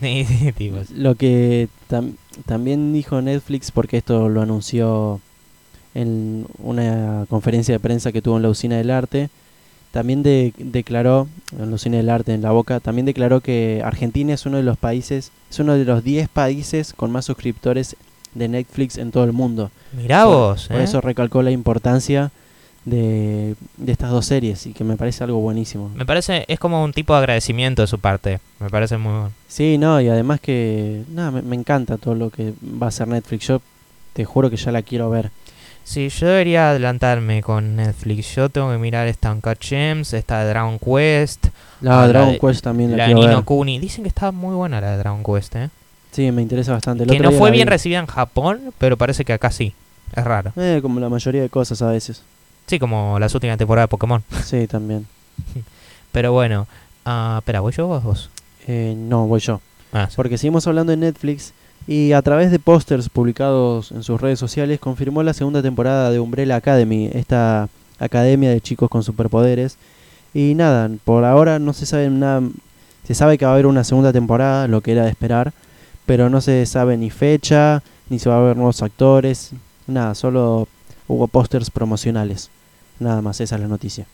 [0.02, 2.14] Sí, sí, tipo, Lo que tam-
[2.46, 5.20] también dijo Netflix, porque esto lo anunció
[5.96, 9.30] en una conferencia de prensa que tuvo en la Usina del Arte,
[9.92, 11.28] también de- declaró,
[11.58, 14.64] en la Usina del Arte en La Boca, también declaró que Argentina es uno de
[14.64, 17.96] los países, es uno de los 10 países con más suscriptores
[18.36, 19.72] de Netflix en todo el mundo.
[19.96, 20.84] mirá Por- vos, Por ¿eh?
[20.84, 22.32] eso recalcó la importancia
[22.88, 25.90] de, de estas dos series y que me parece algo buenísimo.
[25.94, 28.40] Me parece, es como un tipo de agradecimiento de su parte.
[28.60, 29.32] Me parece muy bueno.
[29.48, 33.08] Sí, no, y además que, nada, me, me encanta todo lo que va a hacer
[33.08, 33.48] Netflix.
[33.48, 33.62] Yo
[34.14, 35.32] te juro que ya la quiero ver.
[35.84, 38.36] Sí, yo debería adelantarme con Netflix.
[38.36, 41.48] Yo tengo que mirar esta Uncut Gems, esta de Dragon Quest,
[41.82, 43.44] La Ah, la Dragon Quest también la, la quiero Nino ver.
[43.46, 43.80] Kuni.
[43.80, 45.70] Dicen que está muy buena la de Dragon Quest, ¿eh?
[46.12, 47.04] Sí, me interesa bastante.
[47.04, 47.70] El Que no fue bien vi.
[47.72, 49.74] recibida en Japón, pero parece que acá sí.
[50.16, 50.52] Es raro.
[50.56, 52.22] Eh, como la mayoría de cosas a veces.
[52.68, 54.22] Sí, como las últimas temporadas de Pokémon.
[54.44, 55.08] Sí, también.
[56.12, 56.68] Pero bueno.
[57.06, 58.04] ah espera, ¿voy yo o vos?
[58.04, 58.30] vos?
[58.68, 59.62] Eh, no, voy yo.
[59.94, 60.16] Ah, sí.
[60.18, 61.54] Porque seguimos hablando de Netflix
[61.88, 66.20] y a través de pósters publicados en sus redes sociales confirmó la segunda temporada de
[66.20, 69.78] Umbrella Academy, esta academia de chicos con superpoderes.
[70.34, 72.42] Y nada, por ahora no se sabe nada.
[73.06, 75.54] Se sabe que va a haber una segunda temporada, lo que era de esperar,
[76.06, 79.52] pero no se sabe ni fecha, ni se va a ver nuevos actores,
[79.88, 80.68] nada, solo
[81.08, 82.50] hubo pósters promocionales.
[83.00, 84.06] Nada más, esa es la noticia.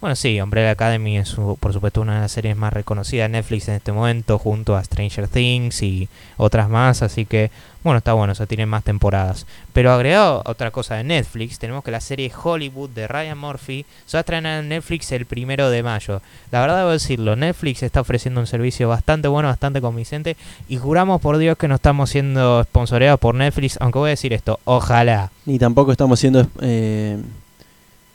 [0.00, 3.68] Bueno, sí, Umbrella Academy es por supuesto una de las series más reconocidas de Netflix
[3.68, 7.52] en este momento, junto a Stranger Things y otras más, así que
[7.84, 9.46] bueno, está bueno, o sea, tiene más temporadas.
[9.72, 13.86] Pero agregado a otra cosa de Netflix, tenemos que la serie Hollywood de Ryan Murphy
[14.04, 16.20] se va a estrenar en Netflix el primero de mayo.
[16.50, 20.36] La verdad debo decirlo, Netflix está ofreciendo un servicio bastante bueno, bastante convincente,
[20.68, 24.32] y juramos por Dios que no estamos siendo sponsoreados por Netflix, aunque voy a decir
[24.32, 25.30] esto, ojalá.
[25.46, 26.44] Ni tampoco estamos siendo.
[26.60, 27.18] eh,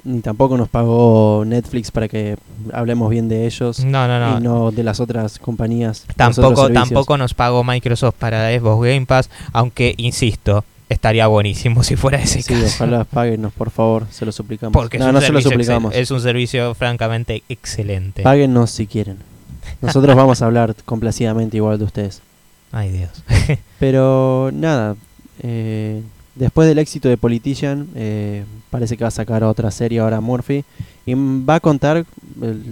[0.04, 2.38] ni tampoco nos pagó Netflix para que
[2.72, 4.38] hablemos bien de ellos No, no, no.
[4.38, 6.06] y no de las otras compañías.
[6.16, 12.20] Tampoco, tampoco nos pagó Microsoft para Xbox Game Pass, aunque insisto, estaría buenísimo si fuera
[12.22, 12.66] ese Sí, caso.
[12.86, 14.74] ojalá páguenos, por favor, se lo suplicamos.
[14.74, 15.94] Porque no, no se lo suplicamos.
[15.96, 18.24] es un servicio francamente excelente.
[18.24, 19.18] Páguennos si quieren.
[19.82, 22.22] Nosotros vamos a hablar complacidamente igual de ustedes.
[22.72, 23.12] Ay Dios.
[23.80, 24.96] Pero nada,
[25.44, 26.02] eh,
[26.38, 30.64] después del éxito de Politician, eh, parece que va a sacar otra serie ahora Murphy.
[31.06, 32.06] Y va a contar eh,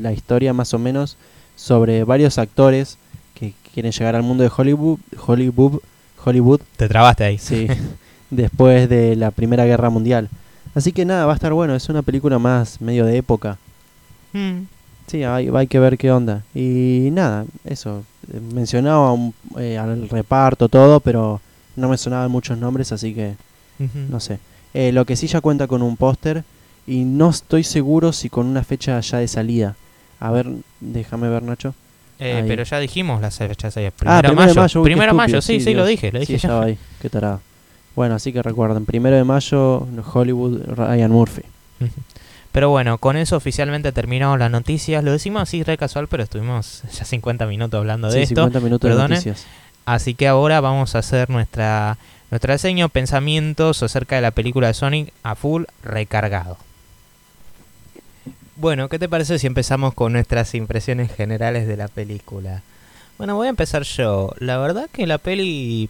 [0.02, 1.18] la historia más o menos
[1.56, 2.98] sobre varios actores
[3.34, 5.00] que quieren llegar al mundo de Hollywood.
[5.26, 5.80] Hollywood,
[6.24, 7.38] Hollywood Te trabaste ahí.
[7.38, 7.68] sí,
[8.30, 10.30] después de la Primera Guerra Mundial.
[10.74, 11.76] Así que nada, va a estar bueno.
[11.76, 13.58] Es una película más medio de época.
[14.34, 14.64] Mm.
[15.08, 16.42] Sí, hay, hay que ver qué onda.
[16.54, 18.04] Y nada, eso.
[18.34, 21.40] eh, Mencionaba un- eh, al reparto, todo, pero
[21.78, 23.36] no me sonaban muchos nombres, así que
[23.80, 24.40] No sé.
[24.74, 26.44] Eh, lo que sí ya cuenta con un póster
[26.88, 29.76] y no estoy seguro si con una fecha ya de salida.
[30.20, 30.48] A ver,
[30.82, 31.74] déjame ver, Nacho.
[32.20, 33.86] Eh, pero ya dijimos las fechas ahí.
[33.88, 34.62] Ah, Primero de primero de mayo.
[34.62, 36.38] mayo, uy, Primero de mayo, sí, sí, sí, lo dije, lo Sí, dije ya.
[36.48, 37.42] estaba ahí, qué tarado.
[37.96, 41.42] Bueno, así que recuerden, primero de mayo, Hollywood, Ryan Murphy.
[42.52, 45.04] Pero bueno, con eso oficialmente terminamos las noticias.
[45.04, 48.36] Lo decimos así re casual, pero estuvimos ya 50 minutos hablando de Sí, esto.
[48.36, 49.16] 50 minutos de perdone.
[49.16, 49.46] noticias.
[49.86, 51.98] Así que ahora vamos a hacer nuestra
[52.32, 56.58] nuestra reseña, pensamientos acerca de la película de Sonic a full recargado.
[58.58, 62.62] Bueno, ¿qué te parece si empezamos con nuestras impresiones generales de la película?
[63.18, 64.34] Bueno, voy a empezar yo.
[64.40, 65.90] La verdad que la peli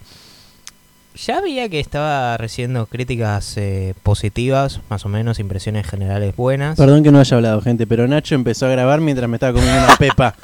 [1.15, 6.77] ya veía que estaba recibiendo críticas eh, positivas, más o menos, impresiones generales buenas.
[6.77, 9.85] Perdón que no haya hablado, gente, pero Nacho empezó a grabar mientras me estaba comiendo
[9.85, 10.35] una pepa.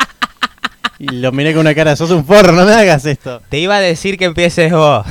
[1.01, 3.41] Y lo miré con una cara, sos un forro, no me hagas esto.
[3.49, 5.03] Te iba a decir que empieces vos.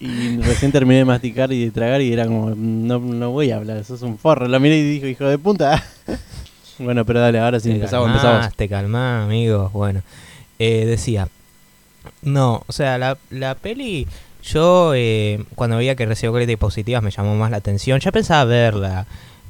[0.00, 3.56] Y recién terminé de masticar y de tragar y era como, no, no voy a
[3.56, 4.48] hablar, sos un forro.
[4.48, 5.80] Lo miré y dijo, hijo de puta.
[6.80, 8.56] bueno, pero dale, ahora sí te empezamos, calmás, empezamos.
[8.56, 9.72] Te calmás, amigos.
[9.72, 10.02] Bueno,
[10.58, 11.28] eh, decía,
[12.22, 14.08] no, o sea, la, la peli,
[14.42, 18.00] yo eh, cuando veía que recibió críticas positivas me llamó más la atención.
[18.00, 19.06] Ya pensaba verla,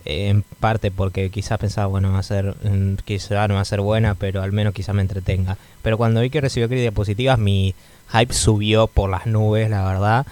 [0.07, 3.81] en parte porque quizás pensaba, bueno, va a ser, mm, quizá no va a ser
[3.81, 5.57] buena, pero al menos quizá me entretenga.
[5.83, 7.75] Pero cuando vi que recibió críticas positivas, mi
[8.13, 10.27] hype subió por las nubes, la verdad.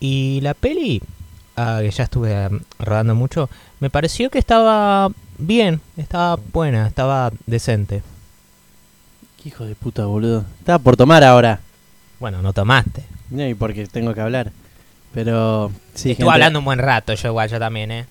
[0.00, 1.00] Y la peli,
[1.56, 3.48] ah, que ya estuve mm, rodando mucho,
[3.80, 5.08] me pareció que estaba
[5.38, 8.02] bien, estaba buena, estaba decente.
[9.42, 10.44] Qué hijo de puta, boludo.
[10.58, 11.60] Estaba por tomar ahora.
[12.20, 13.04] Bueno, no tomaste.
[13.30, 14.52] No, y porque tengo que hablar.
[15.12, 15.70] Pero.
[15.94, 18.06] Sí, Estuve gente- hablando un buen rato, yo igual, yo también, ¿eh?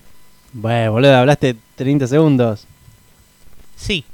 [0.56, 2.64] Bueno, boludo, hablaste 30 segundos.
[3.76, 4.04] Sí.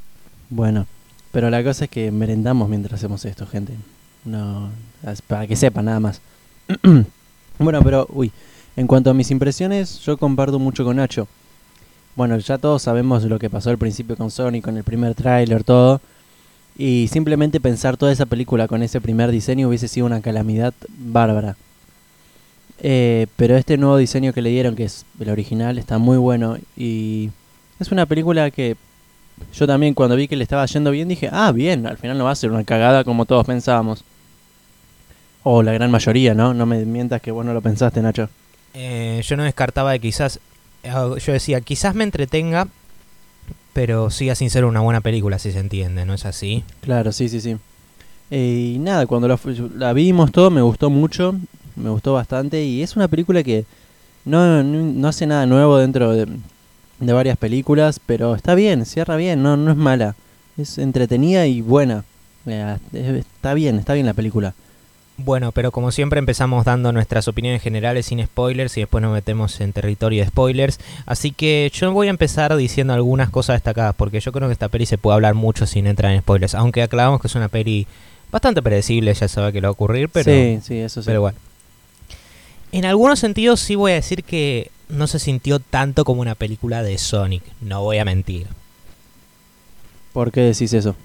[0.49, 0.87] Bueno,
[1.33, 3.75] pero la cosa es que merendamos mientras hacemos esto, gente.
[4.25, 4.71] No,
[5.07, 6.23] es para que sepan nada más.
[7.59, 8.33] bueno, pero, uy,
[8.75, 11.29] en cuanto a mis impresiones, yo comparto mucho con Nacho.
[12.17, 15.63] Bueno, ya todos sabemos lo que pasó al principio con Sony, con el primer tráiler,
[15.63, 16.01] todo.
[16.79, 21.57] Y simplemente pensar toda esa película con ese primer diseño hubiese sido una calamidad bárbara.
[22.83, 26.57] Eh, pero este nuevo diseño que le dieron, que es el original, está muy bueno.
[26.77, 27.31] Y
[27.79, 28.77] es una película que
[29.55, 32.25] yo también cuando vi que le estaba yendo bien dije, ah, bien, al final no
[32.25, 34.05] va a ser una cagada como todos pensábamos.
[35.43, 36.53] O la gran mayoría, ¿no?
[36.53, 38.29] No me mientas que vos no lo pensaste, Nacho.
[38.75, 40.39] Eh, yo no descartaba de quizás.
[40.83, 42.69] eh, Yo decía, quizás me entretenga,
[43.73, 46.65] pero siga sin ser una buena película, si se entiende, ¿no es así?
[46.83, 47.57] Claro, sí, sí, sí.
[48.31, 49.29] Eh, y nada, cuando
[49.77, 51.35] la, vimos todo me gustó mucho,
[51.77, 53.65] me gustó bastante y es una película que
[54.25, 56.27] no, no, no hace nada nuevo dentro de,
[56.99, 60.15] de varias películas, pero está bien, cierra bien, no, no es mala.
[60.59, 62.05] Es entretenida y buena.
[62.47, 64.55] Eh, es- está bien, está bien la película.
[65.23, 69.61] Bueno, pero como siempre empezamos dando nuestras opiniones generales sin spoilers y después nos metemos
[69.61, 70.81] en territorio de spoilers.
[71.05, 74.69] Así que yo voy a empezar diciendo algunas cosas destacadas porque yo creo que esta
[74.71, 76.55] peli se puede hablar mucho sin entrar en spoilers.
[76.55, 77.87] Aunque aclaramos que es una peli
[78.33, 81.07] bastante predecible, ya sabe que le va a ocurrir, pero, sí, sí, eso sí.
[81.07, 81.37] pero bueno.
[82.73, 86.83] En algunos sentidos sí voy a decir que no se sintió tanto como una película
[86.83, 88.47] de Sonic, no voy a mentir.
[90.13, 90.97] ¿Por qué decís eso?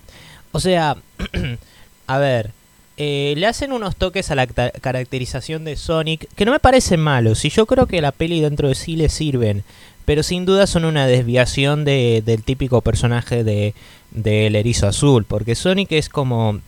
[0.51, 0.97] O sea,
[2.07, 2.51] a ver,
[2.97, 6.99] eh, le hacen unos toques a la ca- caracterización de Sonic que no me parecen
[6.99, 9.63] malos y yo creo que la peli dentro de sí le sirven,
[10.05, 13.74] pero sin duda son una desviación de, del típico personaje de
[14.11, 16.61] del erizo azul, porque Sonic es como...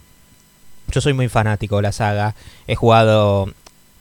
[0.92, 2.36] Yo soy muy fanático de la saga,
[2.68, 3.54] he jugado...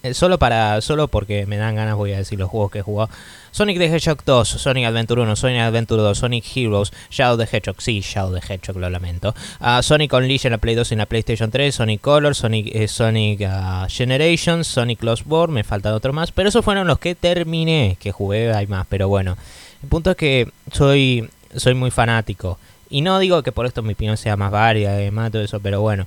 [0.07, 2.83] eh, Solo para solo porque me dan ganas voy a decir los juegos que he
[2.83, 3.11] jugado.
[3.57, 7.81] Sonic the Hedgehog 2, Sonic Adventure 1, Sonic Adventure 2, Sonic Heroes, Shadow the Hedgehog,
[7.81, 9.35] sí, Shadow the Hedgehog, lo lamento.
[9.61, 12.69] Ah, Sonic Unleashed en la Play 2 y en la PlayStation 3, Sonic Color, Sonic,
[12.75, 16.99] eh, Sonic ah, Generations, Sonic Lost World, me faltan otro más, pero esos fueron los
[16.99, 19.39] que terminé, que jugué, hay más, pero bueno.
[19.83, 22.59] El punto es que soy, soy muy fanático.
[22.91, 25.61] Y no digo que por esto mi opinión sea más válida, y más todo eso,
[25.61, 26.07] pero bueno.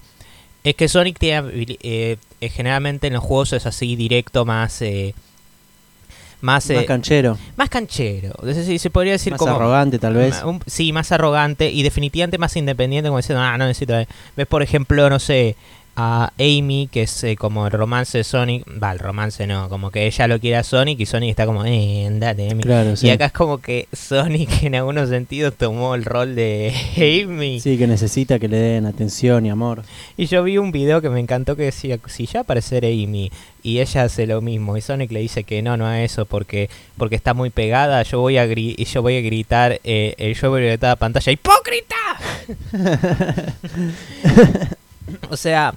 [0.63, 1.51] Es que Sonic tiene,
[1.81, 4.81] eh, eh, generalmente en los juegos es así directo, más...
[4.81, 5.13] eh,
[6.41, 8.33] más, Más eh, canchero, más canchero.
[8.43, 9.55] Decir, se podría decir más como.
[9.55, 10.41] arrogante tal vez.
[10.43, 13.99] Un- sí, más arrogante y definitivamente más independiente, como diciendo, ah, no necesito.
[13.99, 14.07] eh".
[14.37, 15.57] Ves, por ejemplo, no sé,
[16.01, 18.63] a Amy, que es eh, como el romance de Sonic.
[18.81, 21.65] Va, el romance no, como que ella lo quiere a Sonic y Sonic está como,
[21.65, 22.63] eh, andate, Amy.
[22.63, 23.07] Claro, sí.
[23.07, 26.73] Y acá es como que Sonic en algunos sentidos tomó el rol de
[27.25, 27.59] Amy.
[27.59, 29.83] Sí, que necesita que le den atención y amor.
[30.15, 33.29] Y yo vi un video que me encantó que decía, si ya aparecer Amy
[33.61, 36.69] y ella hace lo mismo y Sonic le dice que no, no a eso porque
[36.97, 40.33] porque está muy pegada, yo voy a gri- y yo voy a gritar, eh, eh,
[40.33, 41.95] yo voy a gritar a pantalla, ¡hipócrita!
[45.29, 45.73] o sea,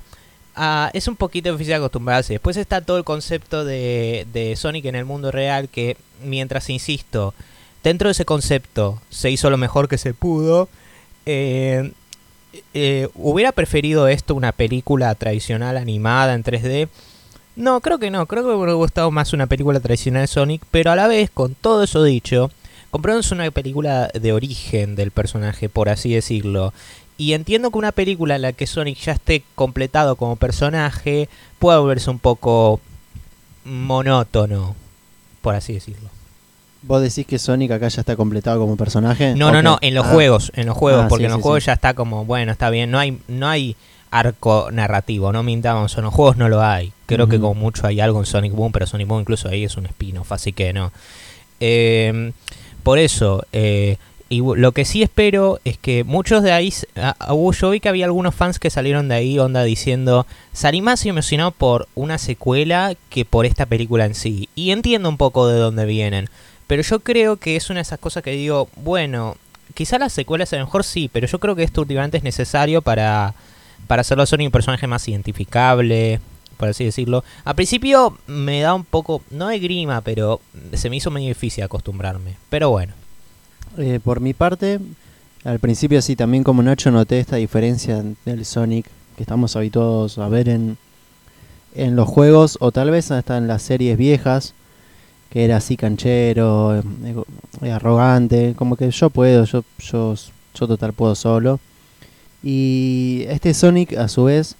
[0.93, 2.35] es un poquito difícil acostumbrarse.
[2.35, 7.35] Después está todo el concepto de, de Sonic en el mundo real que, mientras, insisto,
[7.83, 10.69] dentro de ese concepto se hizo lo mejor que se pudo,
[11.27, 11.93] eh,
[12.75, 16.89] eh, ¿Hubiera preferido esto una película tradicional animada en 3D?
[17.57, 18.27] No, creo que no.
[18.27, 20.63] Creo que me hubiera gustado más una película tradicional de Sonic.
[20.71, 22.51] Pero a la vez, con todo eso dicho,
[22.91, 26.73] compramos una película de origen del personaje, por así decirlo.
[27.19, 31.79] Y entiendo que una película en la que Sonic ya esté completado como personaje puede
[31.79, 32.81] volverse un poco
[33.65, 34.75] monótono,
[35.41, 36.09] por así decirlo.
[36.83, 39.35] ¿Vos decís que Sonic acá ya está completado como personaje?
[39.37, 41.39] No, no, no, en los Ah, juegos, en los juegos, Ah, porque sí, en los
[41.39, 41.67] sí, juegos sí.
[41.69, 43.77] ya está como, bueno, está bien, no hay, no hay
[44.11, 46.93] arco narrativo, no mintamos, en los juegos no lo hay.
[47.07, 49.77] Creo que como mucho hay algo en Sonic Boom, pero Sonic Boom incluso ahí es
[49.77, 50.93] un spin-off, así que no.
[51.61, 52.33] Eh,
[52.83, 53.97] por eso, eh,
[54.33, 57.81] y lo que sí espero es que muchos de ahí, ah, ah, hubo- yo vi
[57.81, 62.17] que había algunos fans que salieron de ahí, onda diciendo, salí más emocionado por una
[62.17, 64.49] secuela que por esta película en sí.
[64.55, 66.31] Y entiendo un poco de dónde vienen.
[66.67, 69.37] Pero yo creo que es una de esas cosas que digo, bueno,
[69.75, 72.81] quizá las secuelas a lo mejor sí, pero yo creo que esto últimamente es necesario
[72.81, 73.35] para,
[73.87, 76.21] para hacerlo a Sonic un personaje más identificable,
[76.57, 77.23] por así decirlo.
[77.45, 80.41] Al principio me da un poco, no de grima, pero
[80.73, 82.37] se me hizo medio difícil acostumbrarme.
[82.49, 82.95] Pero bueno.
[83.79, 84.81] Eh, por mi parte,
[85.45, 90.29] al principio sí, también como Nacho noté esta diferencia del Sonic que estamos habituados a
[90.29, 90.77] ver en,
[91.75, 94.55] en los juegos o tal vez hasta en las series viejas,
[95.31, 96.83] que era así canchero, eh,
[97.63, 100.15] eh, arrogante, como que yo puedo, yo, yo,
[100.55, 101.59] yo total puedo solo.
[102.43, 104.57] Y este Sonic, a su vez,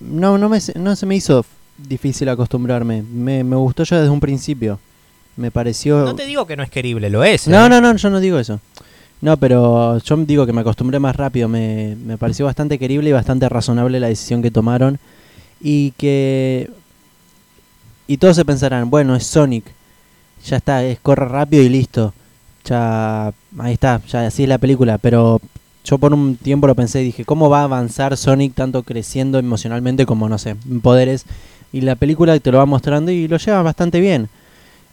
[0.00, 1.44] no, no, me, no se me hizo
[1.78, 3.02] difícil acostumbrarme.
[3.02, 4.78] Me, me gustó ya desde un principio.
[5.36, 6.04] Me pareció...
[6.04, 7.46] No te digo que no es querible, lo es.
[7.46, 7.50] ¿eh?
[7.50, 8.60] No, no, no, yo no digo eso.
[9.20, 11.48] No, pero yo digo que me acostumbré más rápido.
[11.48, 14.98] Me, me pareció bastante querible y bastante razonable la decisión que tomaron.
[15.60, 16.70] Y que...
[18.06, 19.64] Y todos se pensarán, bueno, es Sonic.
[20.44, 22.14] Ya está, es corre rápido y listo.
[22.64, 23.32] Ya...
[23.58, 24.98] Ahí está, ya así es la película.
[24.98, 25.40] Pero
[25.84, 29.38] yo por un tiempo lo pensé y dije, ¿cómo va a avanzar Sonic tanto creciendo
[29.38, 31.26] emocionalmente como, no sé, en poderes?
[31.72, 34.28] Y la película te lo va mostrando y lo lleva bastante bien.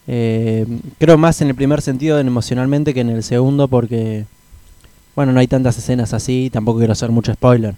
[0.08, 0.66] Eh,
[1.00, 4.26] creo más en el primer sentido emocionalmente que en el segundo porque,
[5.16, 7.76] bueno, no hay tantas escenas así, tampoco quiero hacer mucho spoiler.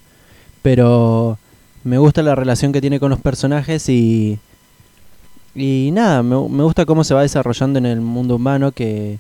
[0.61, 1.38] Pero
[1.84, 4.39] me gusta la relación que tiene con los personajes y...
[5.57, 9.19] Y nada, me, gusta cómo se va desarrollando en el mundo humano que...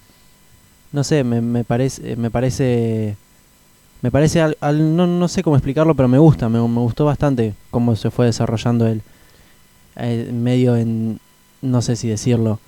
[0.91, 2.15] No sé, me, parece...
[2.15, 3.17] Me parece
[4.01, 7.05] me parece al, al, no, no sé cómo explicarlo pero me gusta me, me gustó
[7.05, 9.01] bastante cómo se fue desarrollando él
[9.95, 11.19] eh, medio en
[11.63, 12.59] no sé si decirlo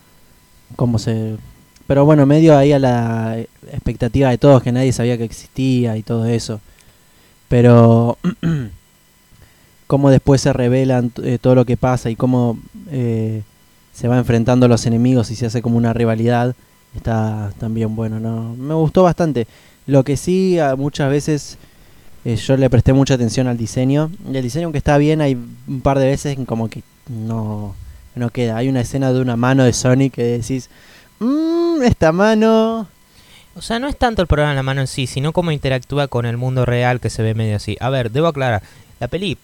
[0.75, 1.37] cómo se
[1.87, 3.39] pero bueno medio ahí a la
[3.71, 6.59] expectativa de todos que nadie sabía que existía y todo eso.
[7.47, 8.17] Pero
[9.87, 12.59] cómo después se revelan eh, todo lo que pasa y cómo
[12.91, 13.41] eh,
[13.93, 16.55] se va enfrentando a los enemigos y se hace como una rivalidad
[16.95, 19.47] está también bueno no me gustó bastante.
[19.85, 21.57] Lo que sí, muchas veces
[22.25, 24.11] eh, yo le presté mucha atención al diseño.
[24.29, 27.73] Y el diseño, aunque está bien, hay un par de veces como que no,
[28.17, 28.57] no queda.
[28.57, 30.69] Hay una escena de una mano de Sonic que decís,
[31.19, 32.87] mmm, esta mano...
[33.55, 36.07] O sea, no es tanto el problema de la mano en sí, sino cómo interactúa
[36.07, 37.75] con el mundo real que se ve medio así.
[37.79, 38.61] A ver, debo aclarar,
[38.99, 39.37] la peli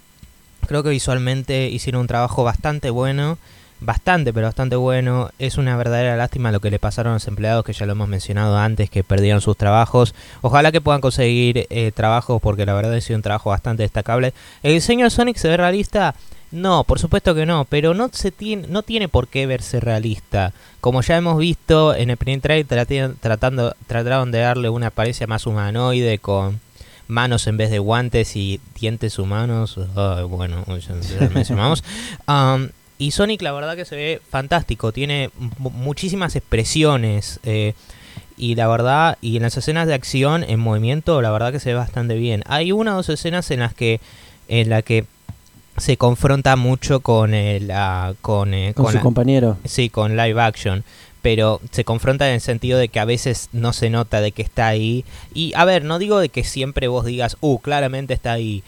[0.68, 3.38] creo que visualmente hicieron un trabajo bastante bueno
[3.86, 5.30] bastante, pero bastante bueno.
[5.40, 8.08] Es una verdadera lástima lo que le pasaron a los empleados, que ya lo hemos
[8.08, 10.14] mencionado antes, que perdieron sus trabajos.
[10.42, 14.34] Ojalá que puedan conseguir eh, trabajos, porque la verdad ha sido un trabajo bastante destacable.
[14.64, 16.16] ¿El diseño de Sonic se ve realista?
[16.54, 20.54] No, por supuesto que no, pero no, se tiene, no tiene por qué verse realista.
[20.82, 25.48] Como ya hemos visto en el primer trailer, tratando, trataron de darle una apariencia más
[25.48, 26.60] humanoide con
[27.08, 29.80] manos en vez de guantes y dientes humanos.
[30.30, 31.84] bueno, ya mencionamos.
[32.28, 37.40] um, y Sonic la verdad que se ve fantástico, tiene muchísimas expresiones.
[37.42, 37.74] Eh,
[38.38, 41.70] y la verdad, y en las escenas de acción en movimiento, la verdad que se
[41.70, 42.44] ve bastante bien.
[42.46, 44.02] Hay una o dos escenas en las que,
[44.48, 45.08] en la que
[45.78, 47.72] se confronta mucho con el,
[48.22, 49.58] con, eh, con, su compañero.
[49.66, 50.84] Sí, con live action.
[51.22, 54.42] Pero se confronta en el sentido de que a veces no se nota de que
[54.42, 55.06] está ahí.
[55.34, 58.64] Y a ver, no digo de que siempre vos digas, uh, claramente está ahí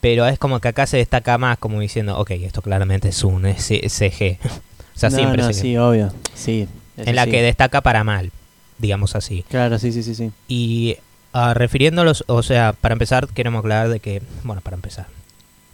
[0.00, 3.42] pero es como que acá se destaca más como diciendo, ok, esto claramente es un
[3.42, 4.38] CG.
[4.94, 6.12] o sea, siempre no, Sí, obvio.
[6.34, 6.68] Sí.
[6.96, 8.30] En la que destaca para mal,
[8.78, 9.44] digamos así.
[9.48, 10.32] Claro, sí, sí, sí, sí.
[10.48, 10.96] Y
[11.32, 15.06] uh, refiriéndolos, o sea, para empezar, queremos aclarar de que, bueno, para empezar,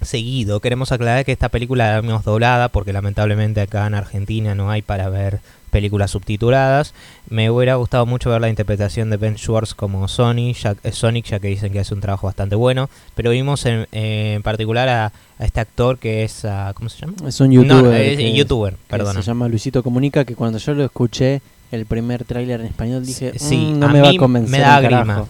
[0.04, 4.70] seguido, queremos aclarar que esta película la hemos doblada porque lamentablemente acá en Argentina no
[4.70, 5.40] hay para ver
[5.74, 6.94] películas subtituladas.
[7.28, 11.26] Me hubiera gustado mucho ver la interpretación de Ben Schwartz como Sonic, ya, eh, Sonic,
[11.26, 12.88] ya que dicen que hace un trabajo bastante bueno.
[13.16, 17.14] Pero vimos en, en particular a, a, este actor que es, uh, ¿cómo se llama?
[17.26, 17.82] Es un youtuber.
[17.82, 19.16] No, es youtuber, perdón.
[19.16, 21.42] Se llama Luisito Comunica, que cuando yo lo escuché,
[21.72, 24.52] el primer tráiler en español, dije, sí, mm, no me va a convencer.
[24.52, 25.26] Me da grima.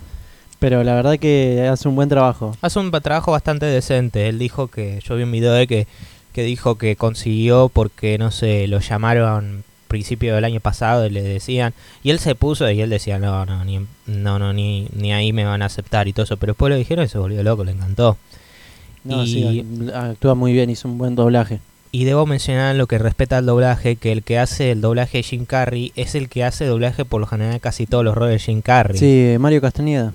[0.65, 2.57] Pero la verdad que hace un buen trabajo.
[2.63, 4.31] Hace un trabajo bastante decente.
[4.31, 5.87] Él dijo que, yo vi un video de que,
[6.33, 11.23] que dijo que consiguió porque, no sé, lo llamaron principio del año pasado y le
[11.23, 15.13] decían y él se puso y él decía no no ni no no ni, ni
[15.13, 17.45] ahí me van a aceptar y todo eso pero después lo dijeron y se volvió
[17.45, 18.17] loco le encantó
[19.05, 21.61] no, y sí, actúa muy bien hizo un buen doblaje
[21.93, 25.23] y debo mencionar lo que respeta al doblaje que el que hace el doblaje de
[25.23, 28.39] Jim Carrey es el que hace doblaje por lo general casi todos los roles de
[28.41, 30.13] Jim Carrey sí Mario Castañeda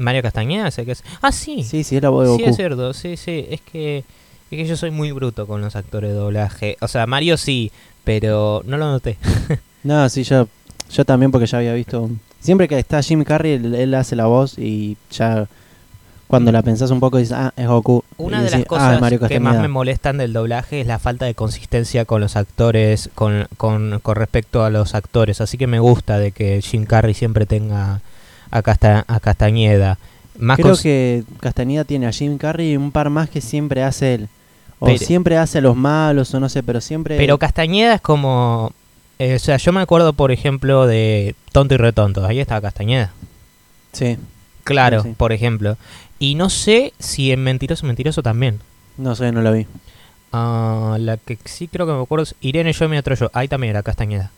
[0.00, 2.44] Mario Castañeda sé que es ah sí sí sí es la voz de Goku.
[2.44, 5.76] sí es cierto sí sí es que es que yo soy muy bruto con los
[5.76, 7.70] actores de doblaje o sea Mario sí
[8.04, 9.16] pero no lo noté.
[9.84, 10.48] no, sí, yo,
[10.90, 12.10] yo también porque ya había visto...
[12.40, 15.46] Siempre que está Jim Carrey, él, hace la voz y ya
[16.26, 18.02] cuando la pensás un poco dices, ah, es Goku.
[18.16, 21.34] Una de las ah, cosas que más me molestan del doblaje es la falta de
[21.34, 25.42] consistencia con los actores, con, con, con, respecto a los actores.
[25.42, 28.00] Así que me gusta de que Jim Carrey siempre tenga
[28.50, 29.98] a, Casta a Castañeda.
[30.38, 34.14] Más Creo que Castañeda tiene a Jim Carrey y un par más que siempre hace
[34.14, 34.28] él.
[34.78, 37.18] O siempre hace a los malos, o no sé, pero siempre.
[37.18, 38.72] Pero Castañeda es como.
[39.18, 42.24] Eh, o sea, yo me acuerdo, por ejemplo, de Tonto y Retonto.
[42.24, 43.12] Ahí estaba Castañeda.
[43.92, 44.16] Sí.
[44.64, 45.76] Claro, por ejemplo.
[46.18, 48.60] Y no sé si en Mentiroso, Mentiroso también.
[48.96, 49.66] No sé, no la vi.
[50.32, 53.30] Uh, la que sí creo que me acuerdo es Irene, yo, mi otro yo.
[53.34, 54.30] Ahí también era Castañeda.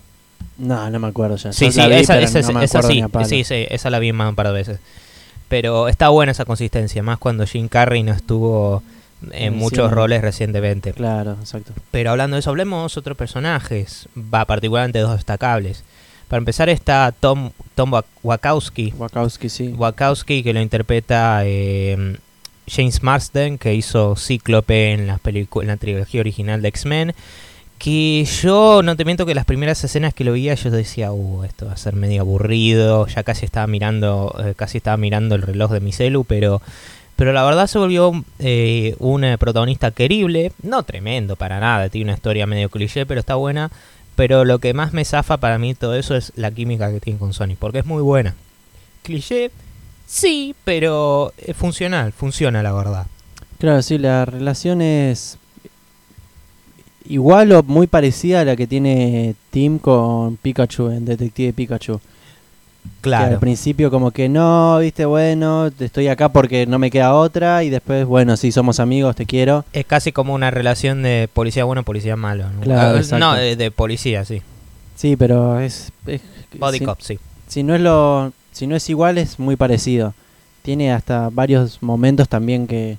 [0.59, 1.53] No, no me acuerdo ya.
[1.53, 4.53] Sí, sí, esa, esa, esa sí, sí, sí, esa la vi más un par de
[4.53, 4.79] veces.
[5.49, 8.83] Pero está buena esa consistencia, más cuando Jim Carrey no estuvo
[9.31, 10.93] en Sí, muchos roles recientemente.
[10.93, 11.73] Claro, exacto.
[11.91, 15.85] Pero hablando de eso, hablemos de otros personajes, va particularmente dos destacables.
[16.29, 17.93] Para empezar está Tom, Tom
[18.23, 19.69] Wachowski, Wachowski, sí.
[19.77, 22.17] Wachowski que lo interpreta eh,
[22.67, 27.15] James Marsden, que hizo Cíclope en, las en la trilogía original de X-Men.
[27.83, 31.43] Que yo no te miento que las primeras escenas que lo veía yo decía, uh,
[31.43, 35.43] esto va a ser medio aburrido, ya casi estaba mirando, eh, casi estaba mirando el
[35.43, 36.63] reloj de mi celu, pero,
[37.17, 42.05] pero la verdad se volvió eh, un eh, protagonista querible, no tremendo para nada, tiene
[42.05, 43.73] una historia medio cliché, pero está buena.
[44.15, 47.19] Pero lo que más me zafa para mí todo eso es la química que tiene
[47.19, 48.37] con Sonic, porque es muy buena.
[49.03, 49.51] Cliché,
[50.07, 53.07] sí, pero es funcional, funciona la verdad.
[53.59, 55.39] Claro, sí, la relación es
[57.09, 61.99] igual o muy parecida a la que tiene Tim con Pikachu en Detective Pikachu.
[61.99, 62.09] Que
[63.01, 63.35] Claro.
[63.35, 67.71] al principio como que no, viste, bueno, estoy acá porque no me queda otra y
[67.71, 69.65] después, bueno, sí, somos amigos, te quiero.
[69.73, 72.51] Es casi como una relación de policía bueno, policía malo.
[72.51, 72.61] ¿no?
[72.61, 74.43] Claro, Ah, no, de, de policía, sí.
[74.97, 75.93] Sí, pero es...
[76.07, 76.23] es-
[76.59, 77.19] Body si, cop, sí.
[77.47, 80.13] si no es lo, si no es igual es muy parecido.
[80.63, 82.99] Tiene hasta varios momentos también que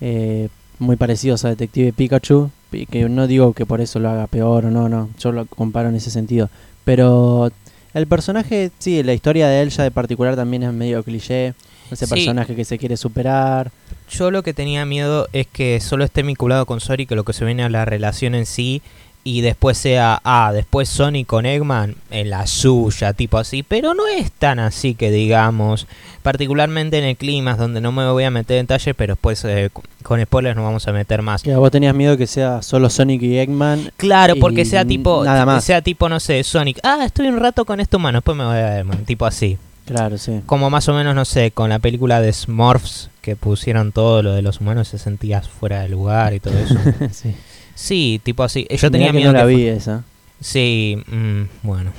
[0.00, 0.48] eh,
[0.78, 4.70] muy parecidos a Detective Pikachu, que no digo que por eso lo haga peor o
[4.70, 6.50] no, no, yo lo comparo en ese sentido.
[6.84, 7.50] Pero
[7.94, 11.54] el personaje, sí, la historia de él ya de particular también es medio cliché.
[11.90, 12.14] Ese Sí.
[12.14, 13.70] personaje que se quiere superar.
[14.10, 17.32] Yo lo que tenía miedo es que solo esté vinculado con Sonic, que lo que
[17.32, 18.82] se viene a la relación en sí,
[19.24, 24.06] y después sea, ah, después Sonic con Eggman en la suya, tipo así, pero no
[24.06, 25.86] es tan así que digamos,
[26.22, 29.70] particularmente en el clima, donde no me voy a meter en detalles, pero después eh,
[30.02, 31.42] con spoilers nos vamos a meter más.
[31.42, 33.92] Que vos tenías miedo que sea solo Sonic y Eggman.
[33.96, 35.64] Claro, porque sea tipo, nada más.
[35.64, 38.56] sea tipo, no sé, Sonic, ah, estoy un rato con este humano, después me voy
[38.56, 39.58] a Eggman, tipo así.
[39.84, 40.42] Claro, sí.
[40.44, 44.32] Como más o menos, no sé, con la película de Smurfs, que pusieron todo lo
[44.32, 46.76] de los humanos, se sentía fuera de lugar y todo eso.
[47.10, 47.34] sí.
[47.78, 48.66] Sí, tipo así.
[48.68, 50.02] Yo tenía miedo no la que vi esa.
[50.40, 51.92] Sí, mm, bueno.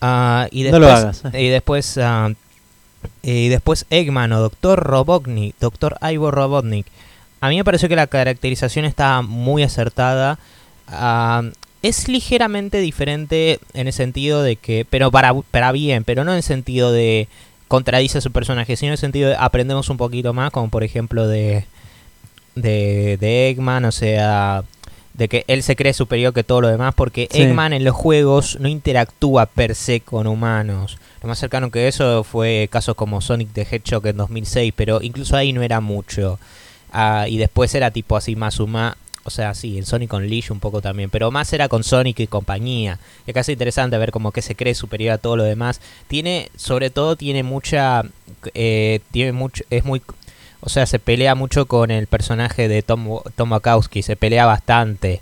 [0.00, 1.22] Ah, y No después, lo hagas.
[1.32, 1.98] Y después,
[3.22, 6.86] y después Eggman o Doctor Robotnik, Doctor Ivor Robotnik.
[7.40, 10.40] A mí me pareció que la caracterización está muy acertada.
[10.88, 11.44] Ah,
[11.82, 16.38] es ligeramente diferente en el sentido de que, pero para, para bien, pero no en
[16.38, 17.28] el sentido de
[17.68, 20.82] contradice a su personaje, sino en el sentido de aprendemos un poquito más, como por
[20.82, 21.64] ejemplo de,
[22.56, 24.64] de, de Eggman, o sea,
[25.16, 27.42] de que él se cree superior que todo lo demás, porque Sí.
[27.42, 30.98] Eggman en los juegos no interactúa per se con humanos.
[31.22, 35.36] Lo más cercano que eso fue casos como Sonic the Hedgehog en 2006, pero incluso
[35.36, 36.38] ahí no era mucho.
[36.92, 38.94] Ah, y después era tipo así más humano.
[39.24, 42.26] O sea, sí, en Sonic Unleashed un poco también, pero más era con Sonic y
[42.28, 43.00] compañía.
[43.26, 45.80] Es casi interesante ver como que se cree superior a todo lo demás.
[46.06, 48.02] Tiene, sobre todo, tiene mucha,
[48.54, 50.00] eh, tiene mucho, es muy,
[50.60, 55.20] o sea, se pelea mucho con el personaje de Tom, Tom Wachowski, se pelea bastante,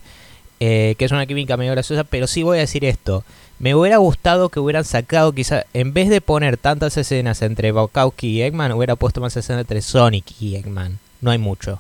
[0.61, 3.25] eh, que es una química medio graciosa, pero sí voy a decir esto.
[3.59, 8.29] Me hubiera gustado que hubieran sacado, quizá, en vez de poner tantas escenas entre Wachowski
[8.29, 10.99] y Eggman, hubiera puesto más escenas entre Sonic y Eggman.
[11.21, 11.79] No hay mucho.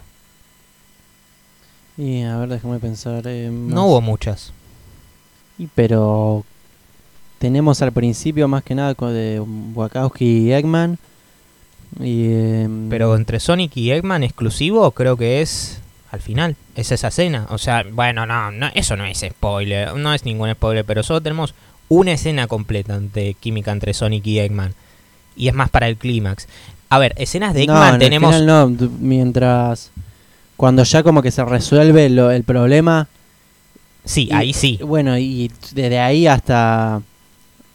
[1.96, 3.22] Y a ver, déjame pensar.
[3.26, 3.50] eh.
[3.50, 4.52] No hubo muchas.
[5.58, 6.44] Y pero
[7.38, 9.40] tenemos al principio más que nada con de
[9.74, 10.98] Wachowski y Eggman.
[12.00, 15.80] Y, em, Pero entre Sonic y Eggman exclusivo creo que es
[16.10, 16.56] al final.
[16.76, 17.46] Es esa escena.
[17.50, 19.94] O sea, bueno, no, no, eso no es spoiler.
[19.94, 21.54] No es ningún spoiler, pero solo tenemos
[21.88, 24.74] una escena completa de química entre Sonic y Eggman.
[25.36, 26.46] Y es más para el clímax.
[26.90, 28.34] A ver, escenas de no, Eggman el tenemos...
[28.34, 29.90] final no, mientras
[30.56, 33.08] cuando ya como que se resuelve lo- el problema.
[34.04, 34.78] Sí, y- ahí sí.
[34.84, 37.02] Bueno, y desde ahí hasta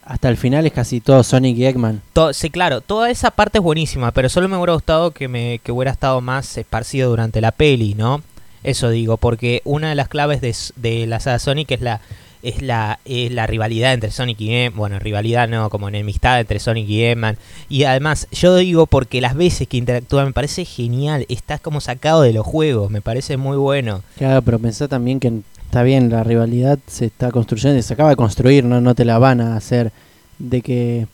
[0.10, 2.02] hasta el final es casi todo Sonic y Eggman.
[2.34, 5.72] Sí, claro, toda esa parte es buenísima, pero solo me hubiera gustado que, me, que
[5.72, 8.24] hubiera estado más esparcido durante la peli, ¿no?
[8.64, 12.02] Eso digo, porque una de las claves de, de la saga Sonic es la
[12.42, 16.60] es la es la rivalidad entre Sonic y Eggman, bueno, rivalidad no, como enemistad entre
[16.60, 17.38] Sonic y Eggman.
[17.70, 22.24] Y además, yo digo porque las veces que interactúan me parece genial, está como sacado
[22.24, 24.02] de los juegos, me parece muy bueno.
[24.18, 28.16] Claro, pero pensá también que está bien, la rivalidad se está construyendo, se acaba de
[28.16, 29.92] construir, no, no te la van a hacer
[30.40, 31.06] de que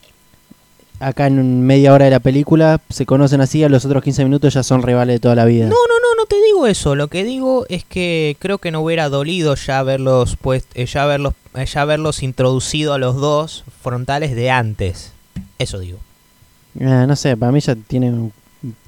[1.02, 4.54] acá en media hora de la película se conocen así, a los otros 15 minutos
[4.54, 5.66] ya son rivales de toda la vida.
[5.66, 6.96] No, no, no, no te digo eso.
[6.96, 11.06] Lo que digo es que creo que no hubiera dolido ya verlos pues eh, ya
[11.06, 15.12] verlos eh, ya verlos introducido a los dos frontales de antes.
[15.60, 16.00] Eso digo.
[16.80, 18.32] Ah, no sé, para mí ya tienen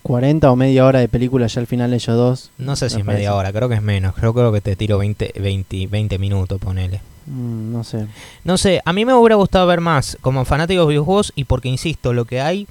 [0.03, 2.51] 40 o media hora de película ya al final ellos dos.
[2.57, 4.15] No sé si es media hora, creo que es menos.
[4.21, 7.01] Yo creo que te tiro 20 20 20 minutos, ponele.
[7.25, 8.07] Mm, no sé.
[8.43, 11.69] No sé, a mí me hubiera gustado ver más como fanático de videojuegos y porque
[11.69, 12.67] insisto, lo que hay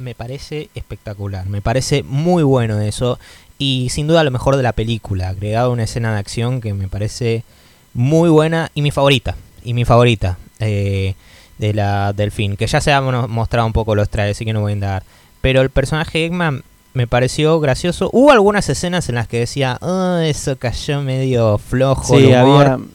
[0.00, 1.46] me parece espectacular.
[1.46, 3.18] Me parece muy bueno eso.
[3.58, 5.28] Y sin duda lo mejor de la película.
[5.28, 7.44] Agregado una escena de acción que me parece
[7.92, 9.36] muy buena y mi favorita.
[9.62, 11.14] Y mi favorita eh,
[11.58, 12.56] de la, del film.
[12.56, 15.02] Que ya se han mostrado un poco los trajes, así que no voy a andar.
[15.40, 16.62] Pero el personaje de Eggman
[16.92, 18.10] me pareció gracioso.
[18.12, 22.16] Hubo algunas escenas en las que decía, "Ah, eso cayó medio flojo.
[22.16, 22.66] Sí, el humor".
[22.66, 22.86] había.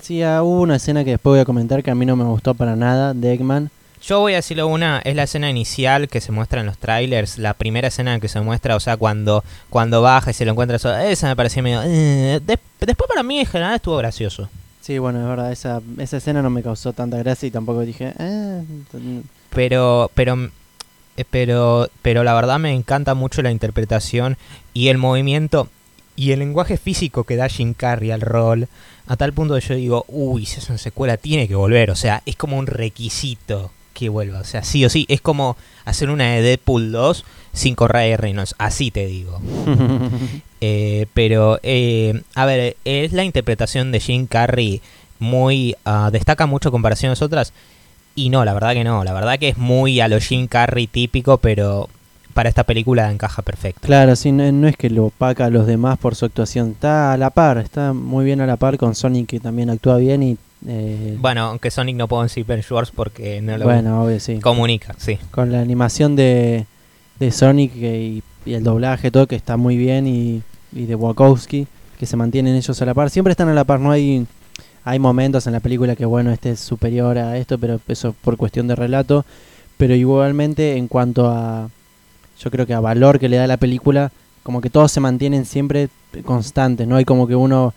[0.00, 2.24] Sí, ah, hubo una escena que después voy a comentar que a mí no me
[2.24, 3.70] gustó para nada de Eggman.
[4.02, 7.36] Yo voy a decirlo una, es la escena inicial que se muestra en los trailers,
[7.36, 10.78] la primera escena que se muestra, o sea, cuando, cuando baja y se lo encuentra
[10.78, 11.82] solo, esa me pareció medio...
[11.84, 14.48] eh, des- después para mí en general estuvo gracioso.
[14.80, 18.14] Sí, bueno, es verdad, esa, esa escena no me causó tanta gracia y tampoco dije,
[18.18, 18.62] eh,
[19.50, 20.48] Pero, pero,
[21.28, 24.36] pero, pero la verdad me encanta mucho la interpretación
[24.74, 25.68] y el movimiento
[26.16, 28.68] y el lenguaje físico que da Jim Carrey al rol,
[29.06, 31.96] a tal punto que yo digo, uy, si es una secuela tiene que volver, o
[31.96, 36.10] sea, es como un requisito que vuelva, o sea, sí o sí, es como hacer
[36.10, 39.40] una de Deadpool 2 sin Ryan Reynolds, así te digo.
[40.62, 44.82] Eh, pero, eh, a ver, es la interpretación de Jim Carrey
[45.18, 45.74] muy...
[45.86, 47.54] ah, destaca mucho en comparación a las otras.
[48.14, 49.04] Y no, la verdad que no.
[49.04, 51.88] La verdad que es muy a lo Jim Carrey típico, pero
[52.34, 53.80] para esta película encaja perfecto.
[53.86, 57.12] Claro, sí, no, no es que lo opaca a los demás por su actuación, está
[57.12, 60.22] a la par, está muy bien a la par con Sonic que también actúa bien
[60.22, 60.36] y...
[60.66, 64.38] eh, Bueno, aunque Sonic no puedo decir Ben Schwartz porque no lo bueno, obvio, sí.
[64.38, 65.18] comunica, sí.
[65.32, 66.66] Con la animación de,
[67.18, 70.42] de Sonic y, y el doblaje, todo que está muy bien y,
[70.72, 71.66] y de Wachowski,
[71.98, 73.10] que se mantienen ellos a la par.
[73.10, 74.26] Siempre están a la par, no hay...
[74.84, 78.36] Hay momentos en la película que, bueno, este es superior a esto, pero eso por
[78.36, 79.24] cuestión de relato.
[79.76, 81.68] Pero igualmente, en cuanto a.
[82.40, 84.10] Yo creo que a valor que le da la película,
[84.42, 85.88] como que todos se mantienen siempre
[86.24, 86.96] constantes, ¿no?
[86.96, 87.74] Hay como que uno.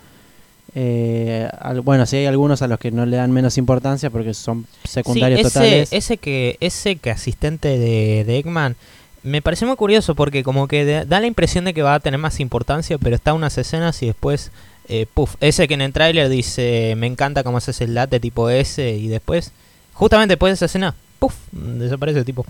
[0.75, 4.33] eh, al- bueno, sí hay algunos a los que no le dan menos importancia porque
[4.33, 5.89] son secundarios Sí, ese, totales.
[5.93, 8.75] ese que ese que asistente de, de Eggman
[9.21, 11.99] me parece muy curioso porque como que de- da la impresión de que va a
[11.99, 14.51] tener más importancia, pero está unas escenas y después,
[14.87, 18.49] eh, puff, ese que en el tráiler dice, me encanta cómo haces el late tipo
[18.49, 19.51] ese y después,
[19.93, 22.45] justamente después de esa escena, puff, desaparece el tipo.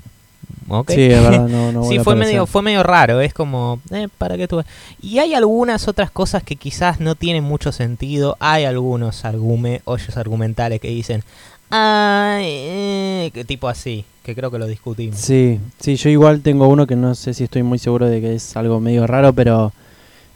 [0.67, 0.91] Ok.
[0.91, 4.37] Sí, es verdad, no, no sí, fue medio, fue medio raro, es como, eh, ¿para
[4.37, 4.63] qué tú?
[5.01, 10.17] Y hay algunas otras cosas que quizás no tienen mucho sentido, hay algunos argume, hoyos
[10.17, 11.23] argumentales que dicen,
[11.69, 15.19] ay, eh, que tipo así, que creo que lo discutimos.
[15.19, 18.35] Sí, sí, yo igual tengo uno que no sé si estoy muy seguro de que
[18.35, 19.71] es algo medio raro, pero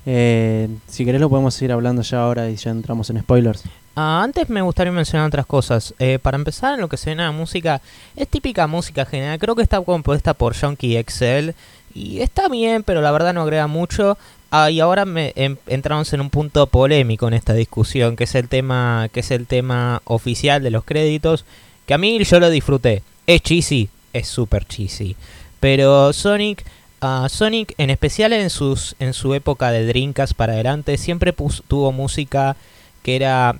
[0.10, 3.64] eh, si querés lo podemos seguir hablando ya ahora y ya entramos en spoilers.
[3.94, 5.94] Ah, antes me gustaría mencionar otras cosas.
[6.00, 7.82] Eh, para empezar, en lo que se viene a la música,
[8.16, 9.38] es típica música general.
[9.38, 11.50] Creo que está compuesta por Junkie XL.
[11.94, 14.18] Y está bien, pero la verdad no agrega mucho.
[14.50, 18.48] Ah, y ahora me entramos en un punto polémico en esta discusión, que es el
[18.48, 21.44] tema, que es el tema oficial de los créditos.
[21.86, 23.04] Que a mí yo lo disfruté.
[23.26, 25.18] Es cheesy, es super cheesy.
[25.60, 26.64] Pero Sonic,
[27.02, 31.64] ah, Sonic en especial en sus, en su época de Dreamcast para adelante, siempre pus-
[31.68, 32.56] tuvo música
[33.04, 33.56] que era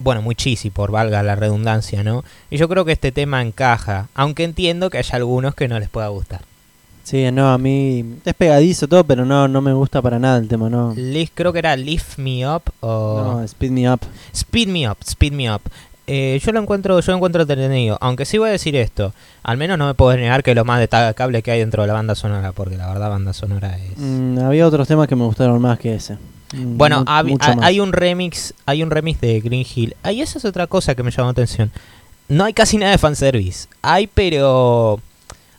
[0.00, 2.24] bueno, muy cheesy por valga la redundancia, ¿no?
[2.50, 5.88] Y yo creo que este tema encaja, aunque entiendo que haya algunos que no les
[5.88, 6.42] pueda gustar.
[7.02, 10.46] Sí, no, a mí es pegadizo todo, pero no, no me gusta para nada el
[10.46, 10.94] tema, no.
[10.94, 14.00] Lift- creo que era Lift Me Up o No, Speed Me Up.
[14.32, 15.62] Speed Me Up, Speed Me Up.
[16.10, 19.12] Eh, yo lo encuentro, yo lo encuentro entretenido, aunque sí voy a decir esto,
[19.42, 21.86] al menos no me puedo negar que es lo más destacable que hay dentro de
[21.88, 25.24] la banda sonora, porque la verdad banda sonora es Mm, había otros temas que me
[25.24, 26.14] gustaron más que ese.
[26.54, 29.94] Mm, Bueno, hab- hay un remix, hay un remix de Green Hill.
[30.02, 31.70] Ah, y esa es otra cosa que me llamó la atención.
[32.28, 33.68] No hay casi nada de fanservice.
[33.82, 35.00] Hay, pero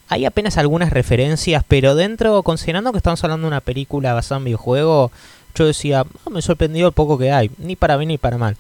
[0.07, 4.45] hay apenas algunas referencias, pero dentro, considerando que estamos hablando de una película basada en
[4.45, 5.11] videojuego,
[5.53, 8.57] yo decía, "Ah, me sorprendió el poco que hay, ni para bien ni para mal.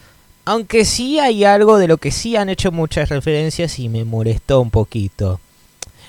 [0.49, 4.61] Aunque sí hay algo de lo que sí han hecho muchas referencias y me molestó
[4.61, 5.39] un poquito.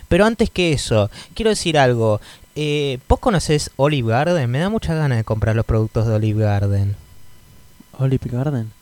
[0.08, 2.22] Pero antes que eso, quiero decir algo.
[2.56, 4.50] Eh, ¿Vos conocés Olive Garden?
[4.50, 6.96] Me da mucha ganas de comprar los productos de Olive Garden.
[7.98, 8.72] Olive Garden.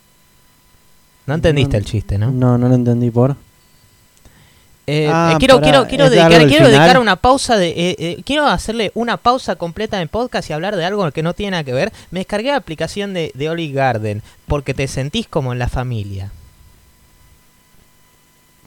[1.27, 2.31] No entendiste No, el chiste, ¿no?
[2.31, 3.35] No, no lo entendí por.
[4.91, 7.97] Eh, Ah, eh, quiero, pará, quiero, quiero ¿es dedicar, quiero dedicar una pausa de, eh,
[7.99, 11.51] eh, quiero hacerle una pausa completa en podcast y hablar de algo que no tiene
[11.51, 11.93] nada que ver.
[12.11, 16.31] Me descargué la aplicación de, de Olive Garden porque te sentís como en la familia.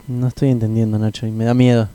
[0.06, 1.88] No estoy entendiendo, Nacho, y me da miedo.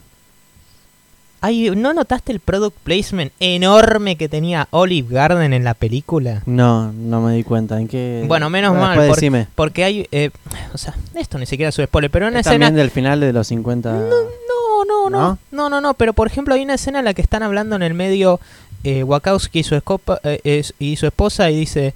[1.39, 6.41] Ay, ¿No notaste el product placement enorme que tenía Olive Garden en la película?
[6.45, 7.79] No, no me di cuenta.
[7.79, 8.23] ¿En qué?
[8.27, 9.47] Bueno, menos mal, por- decime.
[9.55, 10.31] Porque hay, eh,
[10.73, 13.19] o sea, esto ni siquiera es un spoiler, pero una ¿Es escena también del final
[13.19, 13.91] de los 50.
[13.91, 15.37] No, no, no, ¿No?
[15.51, 17.83] no, no, no, pero por ejemplo hay una escena en la que están hablando en
[17.83, 18.39] el medio
[18.83, 21.93] eh, Wachowski y su, escopa- eh, y su esposa y dice,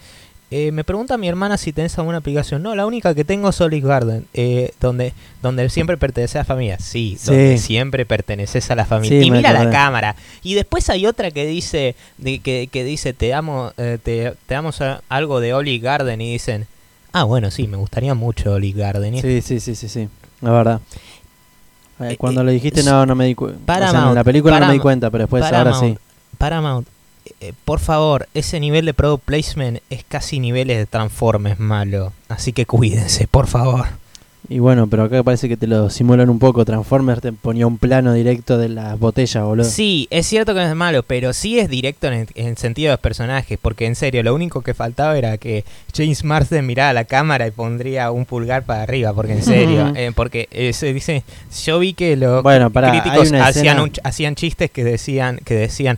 [0.51, 2.61] eh, me pregunta mi hermana si tenés alguna aplicación.
[2.61, 6.45] No, la única que tengo es Olive Garden, eh, donde, donde siempre pertenece a la
[6.45, 6.77] familia.
[6.79, 7.27] Sí, Sí.
[7.27, 9.21] donde siempre perteneces a la familia.
[9.21, 10.15] Sí, y mira la cámara.
[10.43, 14.53] Y después hay otra que dice, de- que, que dice, te damos, eh, te, te
[14.53, 16.67] damos a- algo de Olive Garden y dicen,
[17.13, 19.15] ah, bueno, sí, me gustaría mucho Olive Garden.
[19.15, 20.09] Y es- Sí, sí, sí, sí, sí.
[20.41, 20.81] La verdad.
[21.99, 23.59] Eh, Cuando eh, lo dijiste, no, no me di cuenta.
[23.65, 25.95] Paramount, en la película no me di cuenta, pero después ahora sí.
[26.37, 26.87] Paramount,
[27.39, 32.13] eh, por favor, ese nivel de product placement es casi niveles de Transformers malo.
[32.29, 34.01] Así que cuídense, por favor.
[34.49, 36.65] Y bueno, pero acá parece que te lo simulan un poco.
[36.65, 39.63] Transformers te ponía un plano directo de las botellas, boludo.
[39.63, 42.57] Sí, es cierto que no es malo, pero sí es directo en el, en el
[42.57, 45.63] sentido de los personajes, porque en serio, lo único que faltaba era que
[45.95, 49.93] James Marsden mirara a la cámara y pondría un pulgar para arriba, porque en serio,
[49.95, 51.23] eh, porque eh, se dice,
[51.63, 55.97] yo vi que los Bueno, pará, hay críticos un hacían chistes que decían, que decían,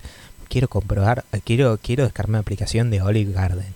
[0.54, 3.74] quiero comprobar, quiero, quiero descargar una aplicación de Olive Garden.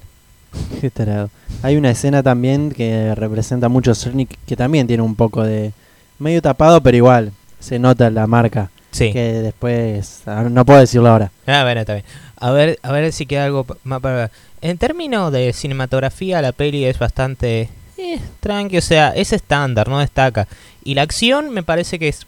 [0.79, 1.31] Qué tarado.
[1.63, 5.73] Hay una escena también que representa mucho Sonic, que también tiene un poco de...
[6.19, 7.31] Medio tapado, pero igual.
[7.59, 8.69] Se nota la marca.
[8.91, 9.11] Sí.
[9.11, 10.21] Que después...
[10.51, 11.31] No puedo decirlo ahora.
[11.47, 12.05] Ah, bueno, está bien.
[12.35, 14.31] A ver, a ver si queda algo más para ver.
[14.61, 19.97] En términos de cinematografía, la peli es bastante eh, tranqui, o sea, es estándar, no
[19.97, 20.47] destaca.
[20.83, 22.27] Y la acción me parece que es...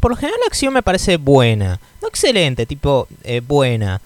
[0.00, 1.78] Por lo general la acción me parece buena.
[2.02, 4.00] No excelente, tipo eh, buena.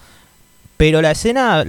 [0.77, 1.65] Pero la escena,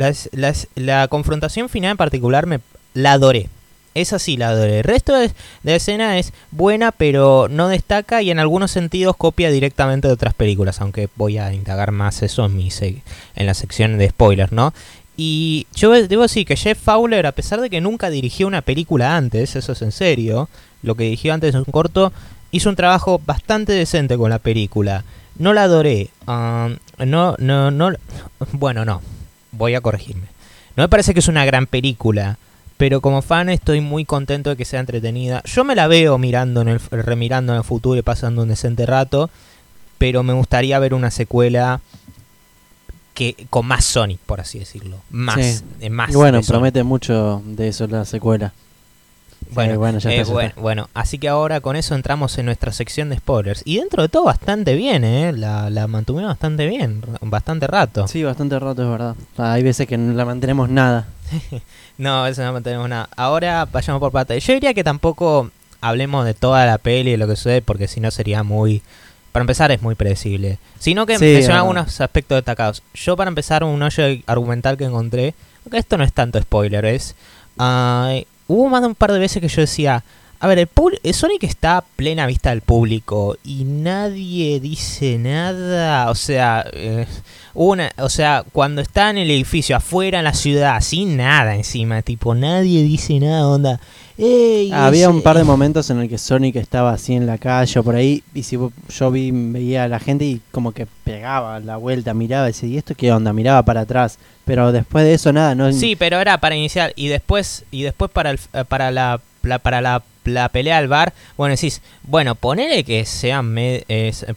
[0.76, 2.60] la, confrontación final en particular, me
[2.94, 3.50] la adoré.
[3.94, 4.80] Esa sí la adoré.
[4.80, 5.34] El resto de, de
[5.64, 10.34] la escena es buena, pero no destaca y en algunos sentidos copia directamente de otras
[10.34, 10.82] películas.
[10.82, 14.74] Aunque voy a indagar más eso en, en la sección de spoilers, ¿no?
[15.18, 19.16] Y yo debo decir que Jeff Fowler, a pesar de que nunca dirigió una película
[19.16, 20.50] antes, eso es en serio,
[20.84, 22.12] lo que dirigió antes es un corto,
[22.56, 25.04] hizo un trabajo bastante decente con la película.
[25.38, 26.10] No la adoré.
[26.28, 26.76] um,
[27.06, 27.92] no, no, no.
[28.54, 29.02] Bueno, no.
[29.52, 30.28] Voy a corregirme.
[30.76, 32.38] No me parece que es una gran película.
[32.78, 35.42] Pero como fan estoy muy contento de que sea entretenida.
[35.46, 38.86] Yo me la veo mirando en el, remirando en el futuro y pasando un decente
[38.86, 39.30] rato.
[39.98, 41.80] Pero me gustaría ver una secuela
[43.14, 44.98] que con más Sonic, por así decirlo.
[45.10, 45.64] Más, Sí.
[45.80, 46.12] eh, más.
[46.12, 48.52] y bueno, promete mucho de eso la secuela.
[49.52, 52.72] Bueno, Sí, bueno, ya eh, bueno, bueno, así que ahora con eso entramos en nuestra
[52.72, 53.62] sección de spoilers.
[53.64, 55.34] Y dentro de todo bastante bien, ¿eh?
[55.34, 58.08] La, la mantuvimos bastante bien, bastante rato.
[58.08, 59.16] Sí, bastante rato, es verdad.
[59.38, 61.08] Hay veces que no la mantenemos nada.
[61.98, 63.08] No, eso no mantenemos nada.
[63.16, 64.38] Ahora vayamos por parte.
[64.38, 65.50] Yo diría que tampoco
[65.80, 68.82] hablemos de toda la peli y lo que sucede, porque si no sería muy...
[69.32, 70.60] Para empezar es muy predecible.
[70.78, 72.84] Sino que Sí, algunos aspectos destacados.
[72.94, 77.16] Yo para empezar un hoyo argumental que encontré, aunque esto no es tanto spoiler, es...
[77.58, 78.14] ah,
[78.48, 80.04] hubo más de un par de veces que yo decía...
[80.46, 80.70] A ver, el
[81.02, 86.12] eh, Sonic está a plena vista del público y nadie dice nada.
[86.12, 87.08] O sea, eh,
[87.56, 92.04] una, o sea, cuando está en el edificio afuera en la ciudad, sin nada encima,
[92.04, 93.80] tipo nadie dice nada, onda.
[94.20, 95.08] "Ey, Había ese-".
[95.08, 97.96] un par de momentos en el que Sonic estaba así en la calle o por
[97.96, 102.14] ahí, y si yo vi, veía a la gente y como que pegaba la vuelta,
[102.14, 103.34] miraba y decía, ¿y esto qué onda?
[103.34, 104.20] Miraba para atrás.
[104.46, 108.12] Pero después de eso nada, no Sí, pero era para iniciar y después y después
[108.12, 112.36] para el, eh, para la, la- para la, la pelea al bar, bueno, decís, bueno,
[112.36, 113.84] ponele que sean me-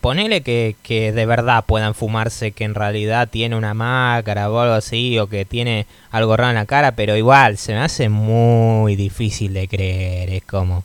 [0.01, 4.74] ponele que, que de verdad puedan fumarse que en realidad tiene una máscara o algo
[4.74, 8.97] así o que tiene algo raro en la cara, pero igual se me hace muy
[8.97, 10.85] difícil de creer, es como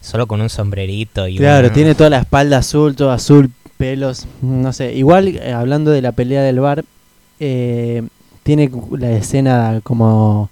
[0.00, 4.26] solo con un sombrerito y Claro, una- tiene toda la espalda azul, todo azul, pelos,
[4.42, 4.92] no sé.
[4.94, 6.84] Igual, eh, hablando de la pelea del bar,
[7.38, 8.02] eh,
[8.42, 10.50] tiene la escena como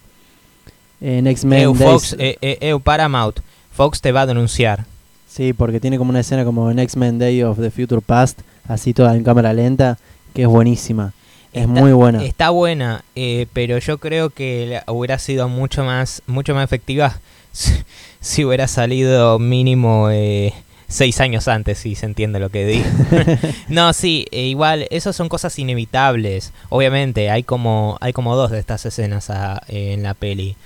[1.00, 3.38] en X-Men Eu, Days- Fox, eh, eh, eu, Paramount,
[3.72, 4.84] Fox te va a denunciar.
[5.28, 8.92] Sí, porque tiene como una escena como en X-Men Day of the Future Past, así
[8.94, 9.98] toda en cámara lenta,
[10.34, 11.12] que es buenísima.
[11.52, 12.24] Es Está- muy buena.
[12.24, 17.20] Está buena, eh, pero yo creo que hubiera sido mucho más, mucho más efectiva
[17.52, 17.72] si,
[18.20, 20.52] si hubiera salido mínimo eh,
[20.88, 22.84] seis años antes, si se entiende lo que digo.
[23.68, 26.52] no, sí, eh, igual, esas son cosas inevitables.
[26.68, 29.30] Obviamente, hay como, hay como dos de estas escenas
[29.68, 30.56] en la peli.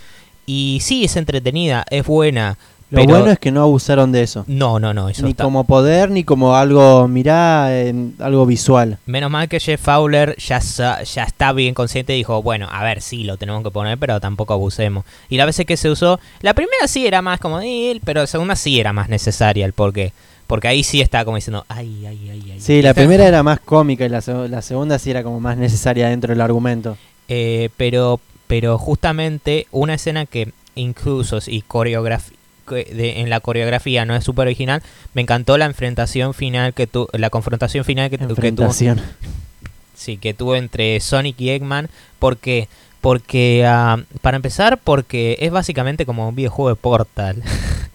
[0.46, 2.56] Y sí, es entretenida, es buena.
[2.90, 4.44] Lo pero- bueno es que no abusaron de eso.
[4.46, 5.44] No, no, no, eso Ni está.
[5.44, 8.98] como poder, ni como algo, mirá, en algo visual.
[9.06, 13.00] Menos mal que Jeff Fowler ya, ya está bien consciente y dijo, bueno, a ver,
[13.00, 15.06] sí, lo tenemos que poner, pero tampoco abusemos.
[15.30, 18.26] Y la veces que se usó, la primera sí era más como él, pero la
[18.26, 20.12] segunda sí era más necesaria el porqué.
[20.46, 22.60] Porque ahí sí está como diciendo, ay, ay, ay, ay.
[22.60, 24.20] Sí, la primera era más cómica y la,
[24.50, 26.98] la segunda sí era como más necesaria dentro del argumento.
[27.26, 28.20] Eh, pero,
[28.52, 32.36] pero justamente una escena que incluso y coreografía
[32.68, 34.82] en la coreografía no es súper original
[35.14, 38.66] me encantó la enfrentación final que tu la confrontación final que, tu- que tuvo.
[39.94, 41.88] Sí, que tuvo entre Sonic y Eggman,
[42.18, 42.68] porque
[43.00, 47.42] Porque, ah, para empezar, porque es básicamente como un videojuego de Portal.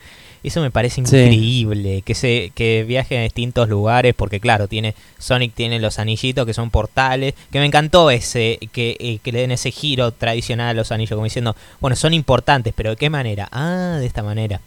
[0.47, 1.01] Eso me parece Sí.
[1.01, 6.45] increíble, que se que viaje a distintos lugares, porque claro, tiene Sonic tiene los anillitos
[6.45, 10.69] que son portales, que me encantó ese que, eh, que le den ese giro tradicional
[10.69, 13.47] a los anillos, como diciendo, bueno, son importantes, pero ¿de qué manera?
[13.51, 14.61] Ah, de esta manera.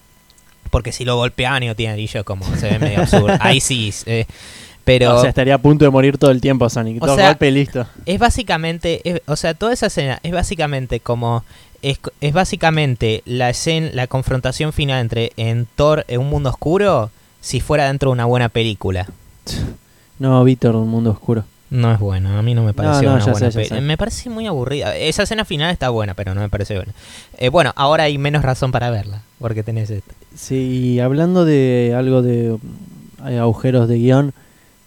[0.70, 3.36] Porque si lo golpean y no tiene anillo, como se ve medio absurdo.
[3.40, 4.24] Ahí sí, eh,
[4.84, 6.98] pero o sea, estaría a punto de morir todo el tiempo Sonic.
[6.98, 7.86] Dos golpes y listo.
[8.06, 11.44] es básicamente, es- o sea, toda esa escena es básicamente como
[11.82, 17.10] es, es básicamente la escena, la confrontación final entre en Thor en un mundo oscuro
[17.40, 19.08] si fuera dentro de una buena película.
[20.18, 21.44] No, Víctor, un mundo oscuro.
[21.70, 23.80] No es bueno, a mí no me pareció no, una ya buena sé, sé.
[23.80, 24.96] Me parece muy aburrida.
[24.96, 26.92] Esa escena final está buena, pero no me parece buena.
[27.38, 30.12] Eh, bueno, ahora hay menos razón para verla, porque tenés esto.
[30.34, 32.58] Sí, y hablando de algo de
[33.22, 34.34] hay agujeros de guion,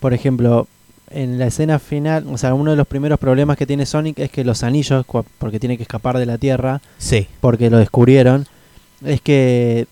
[0.01, 0.67] por ejemplo,
[1.13, 4.31] en la escena final, o sea, uno de los primeros problemas que tiene Sonic es
[4.31, 5.05] que los anillos,
[5.37, 8.47] porque tiene que escapar de la Tierra, Sí, porque lo descubrieron,
[9.05, 9.87] es que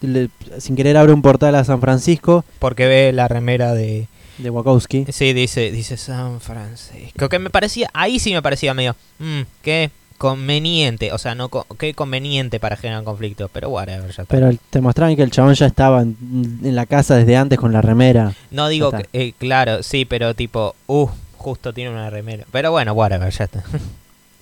[0.00, 4.06] le- sin querer abre un portal a San Francisco porque ve la remera de...
[4.38, 5.06] de Wachowski.
[5.10, 7.28] Sí, dice, dice San Francisco.
[7.28, 11.66] Que me parecía, ahí sí me parecía medio, mm, qué conveniente, o sea, no co-
[11.78, 14.24] qué conveniente para generar conflicto, pero whatever, ya está.
[14.24, 16.16] Pero te mostraban que el chabón ya estaba en,
[16.62, 18.32] en la casa desde antes con la remera.
[18.50, 22.44] no digo que, eh, claro, sí, pero tipo, uh, justo tiene una remera.
[22.52, 23.62] Pero bueno, whatever, ya está.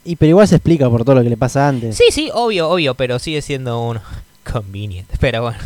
[0.05, 1.97] Y pero igual se explica por todo lo que le pasa antes.
[1.97, 4.01] Sí, sí, obvio, obvio, pero sigue siendo un
[4.53, 5.15] conveniente.
[5.21, 5.59] Pero bueno,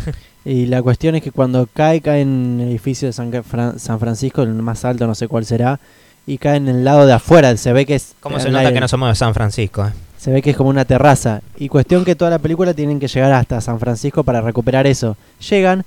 [0.44, 3.98] Y la cuestión es que cuando cae, cae en el edificio de San, Fran- San
[3.98, 5.80] Francisco, el más alto, no sé cuál será,
[6.26, 7.56] y cae en el lado de afuera.
[7.56, 8.14] Se ve que es.
[8.20, 8.74] ¿cómo se nota aire.
[8.74, 9.86] que no somos de San Francisco?
[9.86, 9.90] eh?
[10.18, 11.40] Se ve que es como una terraza.
[11.56, 15.16] Y cuestión que toda la película tienen que llegar hasta San Francisco para recuperar eso.
[15.48, 15.84] Llegan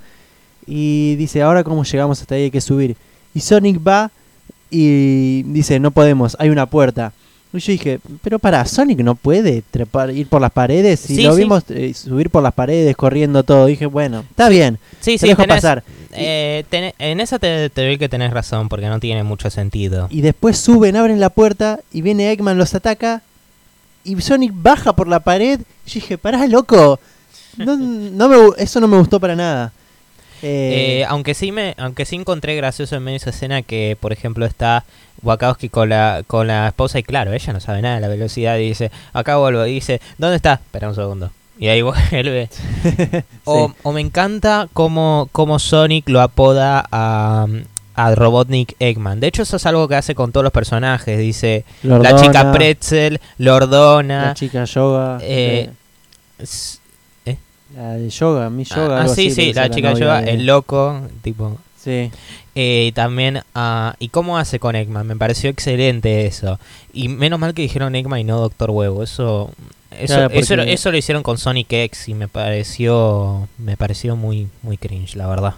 [0.65, 2.95] y dice, ahora cómo llegamos hasta ahí hay que subir.
[3.33, 4.11] Y Sonic va
[4.69, 7.11] y dice, no podemos, hay una puerta.
[7.51, 11.09] Y yo dije, pero para, Sonic no puede trepar, ir por las paredes.
[11.09, 11.41] Y Sí, lo sí.
[11.41, 13.65] vimos eh, subir por las paredes, corriendo todo.
[13.65, 15.83] dije, bueno, está bien, Sí, te sí, dejo tenés- pasar.
[16.13, 16.65] Eh,
[16.99, 20.07] en esa te, te doy que tenés razón, porque no tiene mucho sentido.
[20.09, 23.21] Y después suben, abren la puerta y viene Eggman, los ataca.
[24.03, 25.59] Y Sonic baja por la pared.
[25.85, 26.99] Y dije, pará, loco.
[27.57, 29.73] No, no me, eso no me gustó para nada.
[30.41, 33.97] Eh, Eh, aunque sí me, aunque sí encontré gracioso en medio de esa escena que,
[33.99, 34.85] por ejemplo, está
[35.21, 38.57] Wachowski con la, con la esposa y claro, ella no sabe nada de la velocidad
[38.57, 40.53] y dice, acá vuelvo, y dice, ¿dónde está?
[40.53, 41.31] Espera un segundo.
[41.59, 42.49] Y ahí vuelve.
[43.45, 43.73] O, sí.
[43.83, 47.45] o me encanta cómo, cómo Sonic lo apoda a,
[47.95, 49.19] a Robotnik Eggman.
[49.19, 51.17] De hecho, eso es algo que hace con todos los personajes.
[51.19, 54.27] Dice la chica Pretzel, Lordona.
[54.27, 55.17] La chica yoga.
[55.21, 56.77] eh, eh, s-
[57.75, 58.97] la de yoga, mi yoga.
[58.97, 61.57] ah, algo sí, así, sí, la chica yoga, de- el loco, tipo.
[61.77, 62.11] Sí.
[62.61, 65.07] Eh, y también, ah, ¿y cómo hace con Eggman?
[65.07, 66.59] Me pareció excelente eso.
[66.91, 69.01] Y menos mal que dijeron Eggman y no Doctor Huevo.
[69.01, 69.51] Eso
[69.97, 74.77] eso, Claro, eso, lo hicieron con Sonic X y me pareció me pareció muy muy
[74.77, 75.55] cringe, la verdad.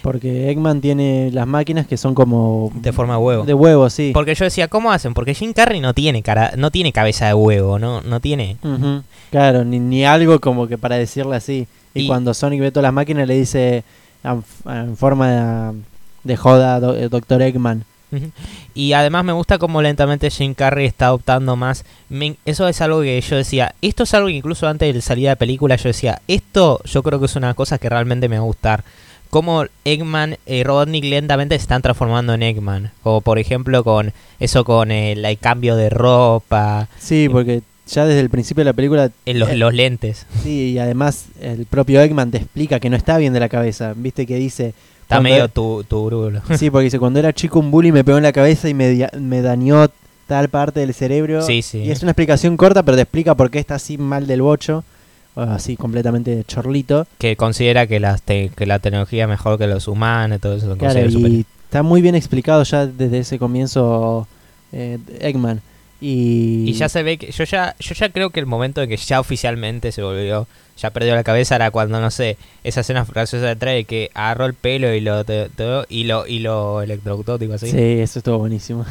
[0.00, 2.72] Porque Eggman tiene las máquinas que son como.
[2.74, 3.44] De forma de huevo.
[3.44, 4.12] De huevo, sí.
[4.14, 5.12] Porque yo decía, ¿cómo hacen?
[5.12, 8.56] Porque Jim Carrey no tiene cara, no tiene cabeza de huevo, no no tiene.
[9.30, 11.66] Claro, ni, ni algo como que para decirle así.
[11.94, 13.84] Y, Y- cuando Sonic ve todas las máquinas le dice
[14.24, 15.78] en, en forma de,
[16.24, 17.84] de joda do- eh, Doctor Eggman.
[18.74, 21.84] Y además me gusta cómo lentamente Jim Carrey está adoptando más.
[22.08, 23.74] Me- eso es algo que yo decía.
[23.82, 26.20] Esto es algo que incluso antes de salir de la película yo decía.
[26.26, 28.82] Esto yo creo que es una cosa que realmente me va a gustar.
[29.30, 32.92] Cómo Eggman y Robotnik lentamente se están transformando en Eggman.
[33.02, 38.20] Como por ejemplo con eso con el, el cambio de ropa, Sí, porque ya desde
[38.20, 39.10] el principio de la película.
[39.26, 40.24] en los, eh, los lentes.
[40.42, 43.92] Sí, y además el propio Eggman te explica que no está bien de la cabeza.
[43.94, 44.72] Viste que dice.
[45.08, 46.42] Está medio tu, turulo.
[46.58, 49.08] Sí, porque dice: Cuando era chico, un bully me pegó en la cabeza y me,
[49.18, 49.86] me dañó
[50.26, 51.40] tal parte del cerebro.
[51.42, 51.78] Sí, sí.
[51.78, 54.84] Y es una explicación corta, pero te explica por qué está así mal del bocho.
[55.34, 57.06] así completamente chorlito.
[57.18, 60.66] Que considera que, las te- que la tecnología es mejor que los humanos, todo eso.
[60.66, 64.26] lo Claro, y está muy bien explicado ya desde ese comienzo
[64.72, 65.62] eh, Eggman.
[66.00, 68.88] Y, Y ya se ve que yo ya yo ya creo que el momento en
[68.88, 70.46] que ya oficialmente se volvió
[70.76, 74.44] ya perdió la cabeza era cuando no sé esa escena graciosa de trae que agarró
[74.46, 77.70] el pelo y lo te- te- y lo y lo electrocutó tipo así.
[77.70, 78.86] Sí, eso estuvo buenísimo.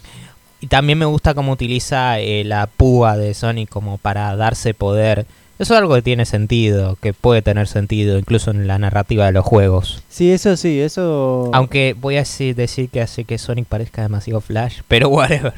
[0.60, 5.26] y también me gusta cómo utiliza eh, la púa de Sonic como para darse poder.
[5.58, 9.32] Eso es algo que tiene sentido que puede tener sentido incluso en la narrativa de
[9.32, 10.02] los juegos.
[10.08, 11.50] Sí, eso sí, eso...
[11.52, 15.52] aunque voy a decir, decir que hace que Sonic parezca demasiado Flash pero whatever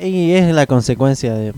[0.00, 1.52] Y es la consecuencia de,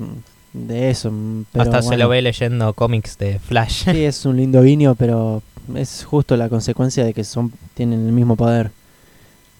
[0.53, 1.11] de eso.
[1.11, 4.95] mm, pero hasta se lo ve leyendo cómics de Flash Sí, es un lindo guiño,
[4.95, 5.43] pero
[5.75, 8.71] es justo la consecuencia de que son tienen el mismo poder.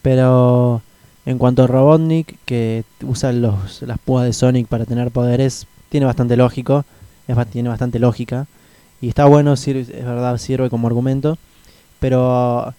[0.03, 0.83] Pero
[1.25, 6.07] En cuanto a Robotnik, que usa los, las púas de Sonic para tener poderes, tiene
[6.07, 6.85] bastante lógico,
[7.27, 8.47] es, tiene bastante lógica.
[9.01, 11.37] Y está bueno, sirve, es verdad, sirve como argumento.
[11.99, 12.73] Pero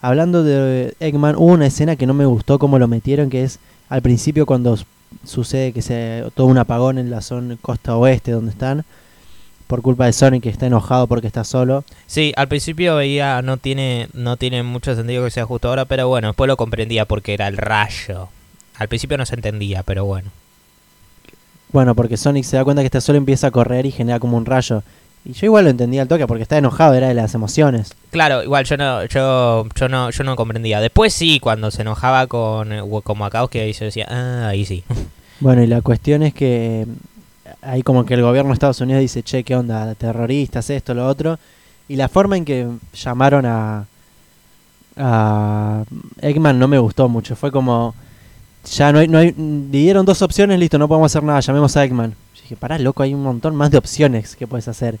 [0.00, 3.58] hablando de Eggman, hubo una escena que no me gustó como lo metieron, que es
[3.90, 4.78] al principio cuando
[5.24, 8.84] sucede que se todo un apagón en la zona costa oeste donde están,
[9.66, 11.84] por culpa de Sonic que está enojado porque está solo.
[12.06, 16.08] Sí, al principio veía no tiene no tiene mucho sentido que sea justo ahora, pero
[16.08, 18.28] bueno, después lo comprendía porque era el rayo.
[18.76, 20.30] Al principio no se entendía, pero bueno.
[21.72, 24.36] Bueno, porque Sonic se da cuenta que está solo, empieza a correr y genera como
[24.36, 24.82] un rayo.
[25.24, 27.92] Y yo igual lo entendía al toque porque está enojado, era de las emociones.
[28.10, 30.80] Claro, igual yo no yo yo no yo no comprendía.
[30.80, 34.84] Después sí, cuando se enojaba con eh, como Akauski ahí yo decía, "Ah, ahí sí."
[35.40, 39.00] Bueno, y la cuestión es que eh, ahí como que el gobierno de Estados Unidos
[39.00, 39.94] dice, che, ¿qué onda?
[39.94, 41.38] Terroristas, esto, lo otro.
[41.88, 43.86] Y la forma en que llamaron a,
[44.98, 45.84] a
[46.20, 47.36] Eggman no me gustó mucho.
[47.36, 47.94] Fue como,
[48.64, 51.84] ya no hay, no hay, dieron dos opciones, listo, no podemos hacer nada, llamemos a
[51.84, 52.10] Eggman.
[52.34, 54.98] Yo dije, pará, loco, hay un montón más de opciones que puedes hacer.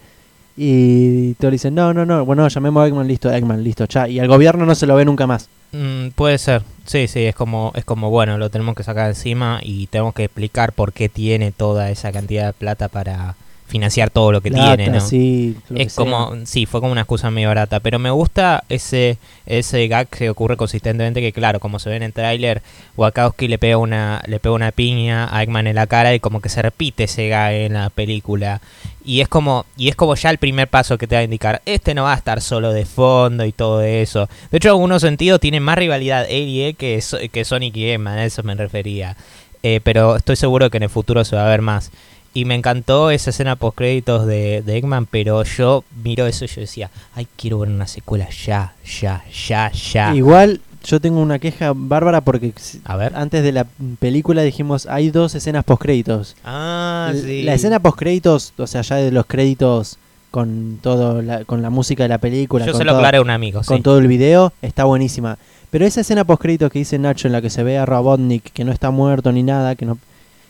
[0.56, 4.08] Y todos dicen, no, no, no, bueno, llamemos a Eggman, listo, Eggman, listo, cha.
[4.08, 5.48] Y al gobierno no se lo ve nunca más.
[5.72, 6.62] Mm, puede ser.
[6.84, 10.24] Sí, sí, es como es como bueno, lo tenemos que sacar encima y tenemos que
[10.24, 13.36] explicar por qué tiene toda esa cantidad de plata para
[13.70, 15.00] financiar todo lo que tiene, ¿no?
[15.00, 16.04] sí, que Es sea.
[16.04, 19.16] como, sí, fue como una excusa medio barata, pero me gusta ese
[19.46, 22.62] ese gag que ocurre consistentemente que claro, como se ve en el tráiler,
[22.96, 26.40] Wachowski le pega una le pega una piña a Eggman en la cara y como
[26.40, 28.60] que se repite ese gag en la película.
[29.02, 31.62] Y es como y es como ya el primer paso que te va a indicar,
[31.64, 34.28] este no va a estar solo de fondo y todo eso.
[34.50, 37.02] De hecho, en algunos sentidos tiene más rivalidad él y él que,
[37.32, 39.16] que Sonic y Eggman, a eso me refería.
[39.62, 41.90] Eh, pero estoy seguro que en el futuro se va a ver más.
[42.32, 46.48] Y me encantó esa escena post créditos de, de Eggman, pero yo miro eso y
[46.48, 50.14] yo decía, ay, quiero ver una secuela ya, ya, ya, ya.
[50.14, 52.52] Igual yo tengo una queja bárbara porque
[52.84, 53.12] A ver.
[53.16, 53.66] antes de la
[53.98, 56.36] película dijimos hay dos escenas post créditos.
[56.44, 57.42] Ah, sí.
[57.42, 59.98] La escena post créditos, o sea, ya de los créditos
[60.30, 63.18] con todo la, con la música de la película, Yo con, se lo todo, aclaré
[63.18, 63.82] a un amigo, con sí.
[63.82, 65.36] todo el video, está buenísima.
[65.70, 68.52] Pero esa escena post créditos que dice Nacho en la que se ve a Robotnik
[68.52, 69.98] que no está muerto ni nada, que no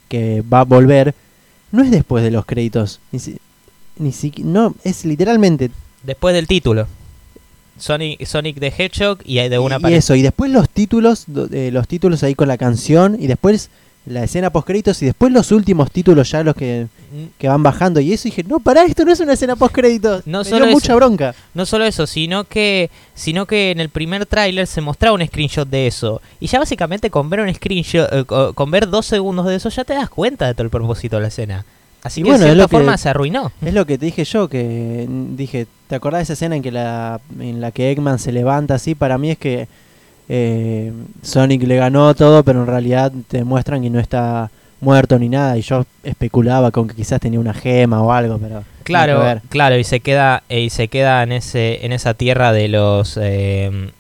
[0.08, 1.14] que va a volver,
[1.72, 3.00] no es después de los créditos.
[3.12, 3.38] Ni, si-
[3.98, 5.70] ni siqui- no, es literalmente
[6.02, 6.86] Después del título.
[7.78, 11.26] Sonic, Sonic the Hedgehog y hay de una y, y eso, y después los títulos,
[11.50, 13.70] eh, los títulos ahí con la canción, y después
[14.10, 16.86] la escena post créditos, y después los últimos títulos ya los que,
[17.38, 20.26] que van bajando, y eso dije, no, pará, esto no es una escena post créditos.
[20.26, 21.34] No Me solo dio mucha bronca.
[21.54, 25.68] No solo eso, sino que sino que en el primer tráiler se mostraba un screenshot
[25.68, 26.20] de eso.
[26.40, 29.68] Y ya básicamente con ver un screenshot, eh, co- con ver dos segundos de eso,
[29.68, 31.64] ya te das cuenta de todo el propósito de la escena.
[32.02, 33.52] Así Y que bueno, de es cierta lo que- forma se arruinó.
[33.60, 36.62] Es lo que te dije yo, que mm, dije, ¿te acordás de esa escena en
[36.62, 38.94] que la, en la que Eggman se levanta así?
[38.94, 39.68] Para mí es que
[40.32, 40.92] eh,
[41.22, 44.48] Sonic le ganó todo, pero en realidad te muestran que no está
[44.80, 48.62] muerto ni nada, y yo especulaba con que quizás tenía una gema o algo, pero...
[48.84, 49.42] Claro, ver.
[49.48, 53.90] claro, y se queda y se queda en ese en esa tierra de los eh,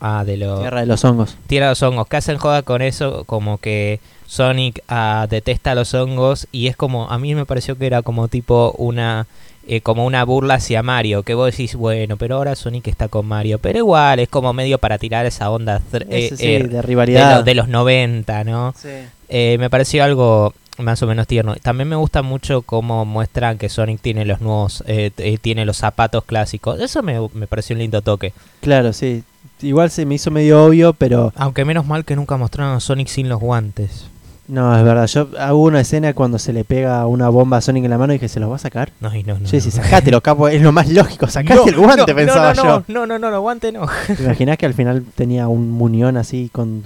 [0.00, 1.36] ah, de los Tierra de los hongos.
[1.46, 5.94] tierra de los hongos, que hacen joda con eso, como que Sonic ah, detesta los
[5.94, 9.26] hongos y es como a mí me pareció que era como tipo una
[9.66, 13.26] eh, como una burla hacia Mario, que vos decís, bueno, pero ahora Sonic está con
[13.26, 16.82] Mario, pero igual es como medio para tirar esa onda eh, sí, eh, de de,
[16.82, 17.36] rivalidad.
[17.38, 18.74] lo- de los 90, ¿no?
[18.76, 18.88] Sí.
[19.28, 21.54] Eh, me pareció algo más o menos tierno.
[21.62, 25.76] También me gusta mucho cómo muestran que Sonic tiene los nuevos, eh, eh, tiene los
[25.76, 26.80] zapatos clásicos.
[26.80, 28.32] Eso me, me pareció un lindo toque.
[28.60, 29.22] Claro, sí.
[29.62, 33.06] Igual se me hizo medio obvio, pero Aunque menos mal que nunca mostraron a Sonic
[33.08, 34.06] sin los guantes.
[34.48, 35.06] No, es verdad.
[35.06, 38.12] Yo hago una escena cuando se le pega una bomba a Sonic en la mano
[38.12, 38.90] y dije, ¿se los va a sacar?
[39.00, 39.46] No, y no, no.
[39.48, 39.62] Sí, no.
[39.62, 42.84] sí, sacátelo, capo, es lo más lógico, sacate No, el guante, no, pensaba no, yo.
[42.88, 43.86] no, No, no, no, guante no.
[44.06, 46.84] ¿Te imaginas que al final tenía un muñón así con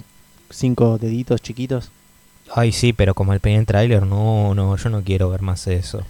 [0.51, 1.91] cinco deditos chiquitos?
[2.55, 6.03] Ay, sí, pero como el primer tráiler, no, no, yo no quiero ver más eso.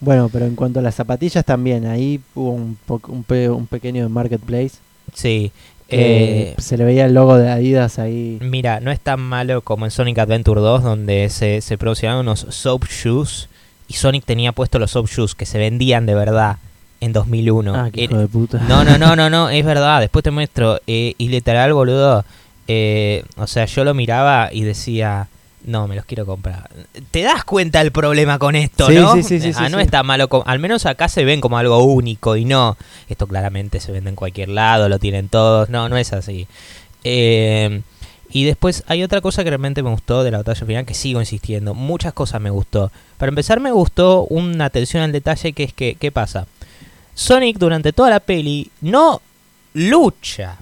[0.00, 3.66] Bueno, pero en cuanto a las zapatillas también, ahí hubo un, po- un, pe- un
[3.66, 4.72] pequeño marketplace.
[5.14, 5.52] Sí.
[5.88, 8.38] Que Eh, se le veía el logo de Adidas ahí.
[8.40, 12.46] Mira, no es tan malo como en Sonic Adventure 2, donde se, se promocionaron unos
[12.50, 13.48] soap shoes
[13.88, 16.56] y Sonic tenía puesto los soap shoes que se vendían de verdad
[17.00, 17.74] en 2001.
[17.74, 18.58] ah, qué Era- hijo de puta.
[18.68, 20.00] No, no, no, no, no, es verdad.
[20.00, 20.80] Después te muestro.
[20.86, 22.24] eh, y literal, boludo.
[22.66, 25.28] eh, o sea, yo lo miraba y decía,
[25.64, 26.70] no, me los quiero comprar.
[27.10, 29.14] ¿Te das cuenta el problema con esto, Sí, no?
[29.14, 29.84] sí, sí, sí, ah, sí, no sí.
[29.84, 30.28] está malo.
[30.46, 32.76] Al menos acá se ven como algo único y no.
[33.08, 35.70] Esto claramente se vende en cualquier lado, lo tienen todos.
[35.70, 36.46] No, no es así.
[37.02, 37.80] Eh,
[38.30, 41.20] y después hay otra cosa que realmente me gustó de la batalla final, que sigo
[41.20, 41.72] insistiendo.
[41.72, 42.90] Muchas cosas me gustó.
[43.16, 46.46] Para empezar, me gustó una atención al detalle que es que, ¿qué pasa?
[47.14, 49.22] Sonic durante toda la peli no
[49.72, 50.56] lucha.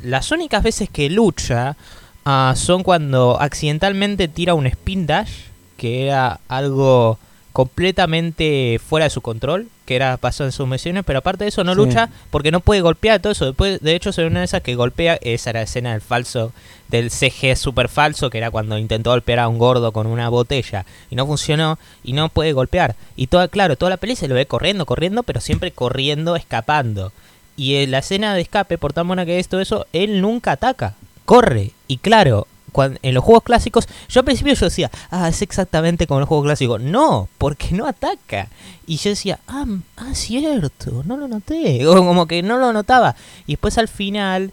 [0.00, 1.76] Las únicas veces que lucha
[2.24, 5.30] ah, son cuando accidentalmente tira un spin dash,
[5.76, 7.18] que era algo
[7.52, 11.62] completamente fuera de su control, que era pasó en sus misiones, pero aparte de eso
[11.62, 11.76] no Sí.
[11.76, 13.46] lucha porque no puede golpear todo eso.
[13.46, 16.52] Después, de hecho, se una de esas que golpea, esa era la escena del falso,
[16.88, 20.84] del CG super falso, que era cuando intentó golpear a un gordo con una botella
[21.10, 22.96] y no funcionó y no puede golpear.
[23.14, 27.12] Y toda, claro, toda la peli se lo ve corriendo, corriendo, pero siempre corriendo, escapando.
[27.56, 30.52] Y en la escena de escape, por tan buena que es todo eso, él nunca
[30.52, 30.94] ataca,
[31.24, 31.72] corre.
[31.88, 36.06] Y claro, cuan- en los juegos clásicos, yo al principio yo decía, ah, es exactamente
[36.06, 36.80] como en los juegos clásicos.
[36.80, 38.48] No, porque no ataca.
[38.86, 39.64] Y yo decía, ah,
[39.96, 41.86] ah, cierto, no lo noté.
[41.86, 43.14] O como que no lo notaba.
[43.46, 44.52] Y después al final,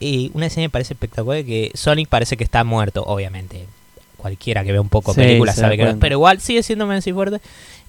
[0.00, 3.66] eh, una escena me parece espectacular que Sonic parece que está muerto, obviamente.
[4.16, 7.10] Cualquiera que vea un poco Sí, da sabe que no, pero igual sigue siendo menso
[7.10, 7.40] y fuerte.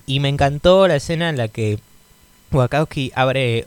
[0.07, 1.77] Y me encantó la escena en la que
[2.53, 3.65] Wakowski abre,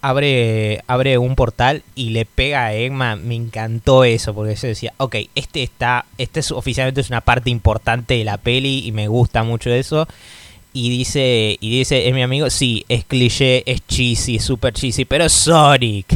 [0.00, 3.26] abre, abre un portal y le pega a Eggman.
[3.26, 7.50] Me encantó eso, porque yo decía, ok, este está, este es oficialmente es una parte
[7.50, 10.08] importante de la peli y me gusta mucho eso.
[10.72, 15.04] Y dice, y dice, es mi amigo, sí, es cliché, es cheesy, es super cheesy,
[15.04, 16.06] pero Sonic.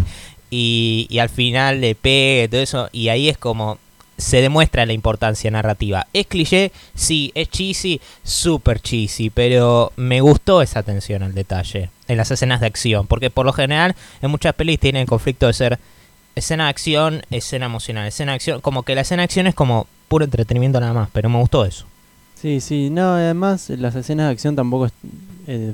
[0.50, 2.88] Y, y al final le pega y todo eso.
[2.92, 3.78] Y ahí es como,
[4.16, 6.06] se demuestra la importancia narrativa.
[6.12, 6.72] ¿Es cliché?
[6.94, 7.32] Sí.
[7.34, 8.00] ¿Es cheesy?
[8.22, 9.30] Super cheesy.
[9.30, 13.06] Pero me gustó esa atención al detalle en las escenas de acción.
[13.06, 15.78] Porque por lo general en muchas pelis tienen el conflicto de ser
[16.34, 18.60] escena de acción, escena emocional, escena de acción.
[18.60, 21.08] Como que la escena de acción es como puro entretenimiento nada más.
[21.12, 21.86] Pero me gustó eso.
[22.40, 24.90] Sí, sí, no, además las escenas de acción tampoco
[25.46, 25.72] eh,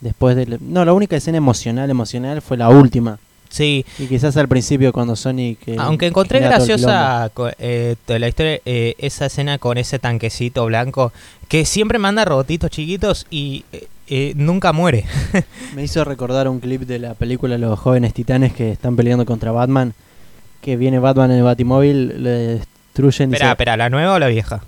[0.00, 3.18] después de no, la única escena emocional emocional fue la última
[3.50, 8.94] Sí, y quizás al principio cuando Sonic eh, Aunque encontré graciosa eh, la historia, eh,
[8.98, 11.12] esa escena con ese tanquecito blanco
[11.48, 15.04] que siempre manda robotitos chiquitos y eh, eh, nunca muere.
[15.74, 19.50] Me hizo recordar un clip de la película Los jóvenes titanes que están peleando contra
[19.50, 19.94] Batman,
[20.60, 24.62] que viene Batman en el Batimóvil, le destruyen Espera, espera, ¿la nueva o la vieja?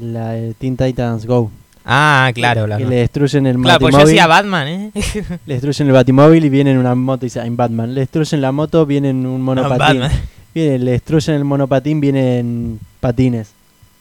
[0.00, 1.50] la de Teen Titans Go.
[1.88, 4.90] Ah, claro, la que le destruyen el Claro, pues yo decía Batman, ¿eh?
[5.46, 7.94] Le destruyen el batimóvil y viene en una moto y dice I'm Batman.
[7.94, 10.00] Le destruyen la moto, viene en un monopatín.
[10.00, 10.10] Batman.
[10.56, 13.50] Viene, le destruyen el monopatín, viene en patines.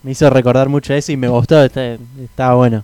[0.03, 2.83] Me hizo recordar mucho eso y me gustó, está- estaba bueno.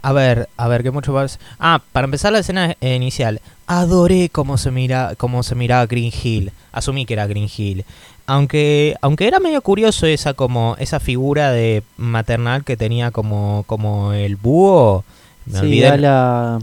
[0.00, 1.40] A ver, a ver, ¿qué mucho más?
[1.58, 3.40] Ah, para empezar la escena eh, inicial.
[3.66, 6.52] Adoré cómo se mira, cómo se miraba Green Hill.
[6.72, 7.84] Asumí que era Green Hill.
[8.32, 14.14] Aunque, aunque era medio curioso esa como esa figura de maternal que tenía como, como
[14.14, 15.04] el búho.
[15.44, 15.88] Me sí, olvidé.
[15.88, 16.58] a la...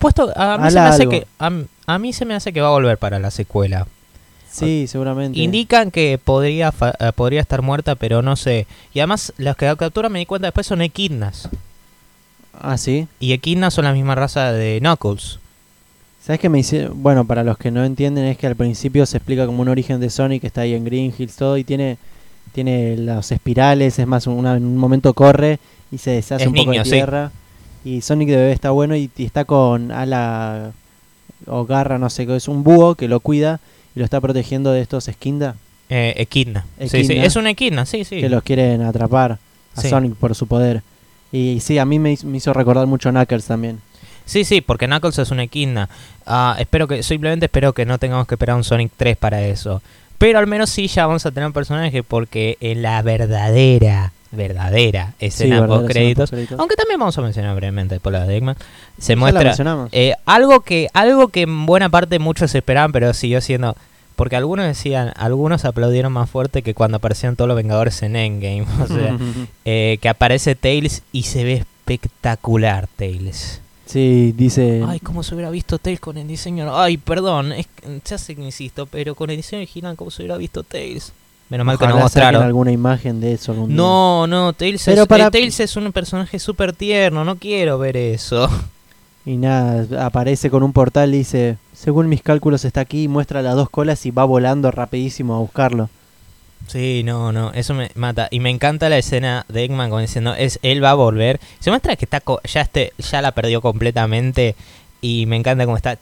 [0.00, 1.50] Puesto, a mí, se me hace que, a,
[1.86, 3.86] a mí se me hace que va a volver para la secuela.
[4.50, 5.38] Sí, seguramente.
[5.38, 8.66] Indican que podría fa- eh, podría estar muerta, pero no sé.
[8.94, 11.48] Y además, las que capturan me di cuenta después son equidnas.
[12.58, 13.06] Ah, sí.
[13.20, 15.38] Y equidnas son la misma raza de Knuckles.
[16.26, 16.88] ¿Sabes qué me hice?
[16.88, 20.00] Bueno, para los que no entienden es que al principio se explica como un origen
[20.00, 21.98] de Sonic que está ahí en Green Hills todo y tiene
[22.52, 25.58] tiene las espirales, es más una- en un momento corre
[25.92, 26.90] y se deshace Es un poco de sí.
[26.92, 27.30] tierra.
[27.84, 30.72] Y Sonic de bebé está bueno y, y está con ala
[31.46, 33.60] o garra, no sé, qué, es un búho que lo cuida
[33.94, 35.54] y lo está protegiendo de estos esquinda
[35.90, 36.64] Eh, equidna.
[36.80, 38.20] Sí, sí, es una equidna, sí, sí.
[38.20, 39.38] que los quieren atrapar
[39.76, 39.80] a.
[39.82, 40.82] Sonic por su poder.
[41.30, 43.78] Y, sí, a mí me hizo recordar mucho Knuckles también.
[44.26, 45.88] Sí, sí, porque Knuckles es una equidna.
[46.26, 49.80] Ah, espero que, simplemente espero que no tengamos que esperar un Sonic 3 para eso.
[50.18, 55.14] Pero al menos sí ya vamos a tener un personaje porque en la verdadera, verdadera
[55.18, 58.56] escena verdadera post créditos, aunque también vamos a mencionar brevemente por la de Eggman,
[58.98, 59.54] se Ya muestra
[59.92, 63.76] eh, algo que algo que en buena parte muchos esperaban, pero siguió siendo
[64.16, 68.66] porque algunos decían, algunos aplaudieron más fuerte que cuando aparecieron todos los Vengadores en Endgame,
[68.82, 69.16] o sea,
[69.66, 73.60] eh, que aparece Tails y se ve espectacular Tails.
[73.86, 74.84] Sí, dice...
[74.86, 76.78] Ay, cómo se hubiera visto Tails con el diseño.
[76.78, 77.66] Ay, perdón, es,
[78.04, 81.12] ya sé que insisto, pero con el diseño original, ¿cómo se hubiera visto Tails?
[81.48, 82.42] Menos mal que no mostraron.
[82.42, 83.76] alguna imagen de eso algún día.
[83.76, 87.78] No, no, Tails, Pero es, para- eh, Tails es un personaje súper tierno, no quiero
[87.78, 88.48] ver eso.
[89.28, 93.56] Y nada, aparece con un portal y dice, según mis cálculos está aquí, muestra las
[93.56, 95.90] dos colas y va volando rapidísimo a buscarlo.
[96.68, 98.28] Sí, no, no, eso me mata.
[98.30, 101.40] Y me encanta la escena de Eggman como diciendo, es, él va a volver.
[101.60, 104.56] Se muestra que está co- ya este, ya la perdió completamente.
[105.00, 105.98] Y me encanta cómo está.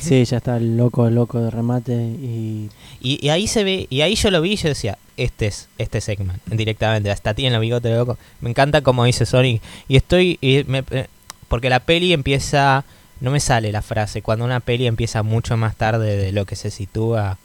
[0.00, 2.70] Sí, ya está loco, loco de remate y...
[3.00, 5.68] Y, y ahí se ve, y ahí yo lo vi y yo decía, este es,
[5.78, 8.18] este es Eggman, directamente, hasta tiene el bigote loco.
[8.40, 9.62] Me encanta como dice Sonic.
[9.86, 11.06] Y estoy, y me- eh,
[11.48, 12.84] porque la peli empieza,
[13.20, 16.56] no me sale la frase, cuando una peli empieza mucho más tarde de lo que
[16.56, 17.38] se sitúa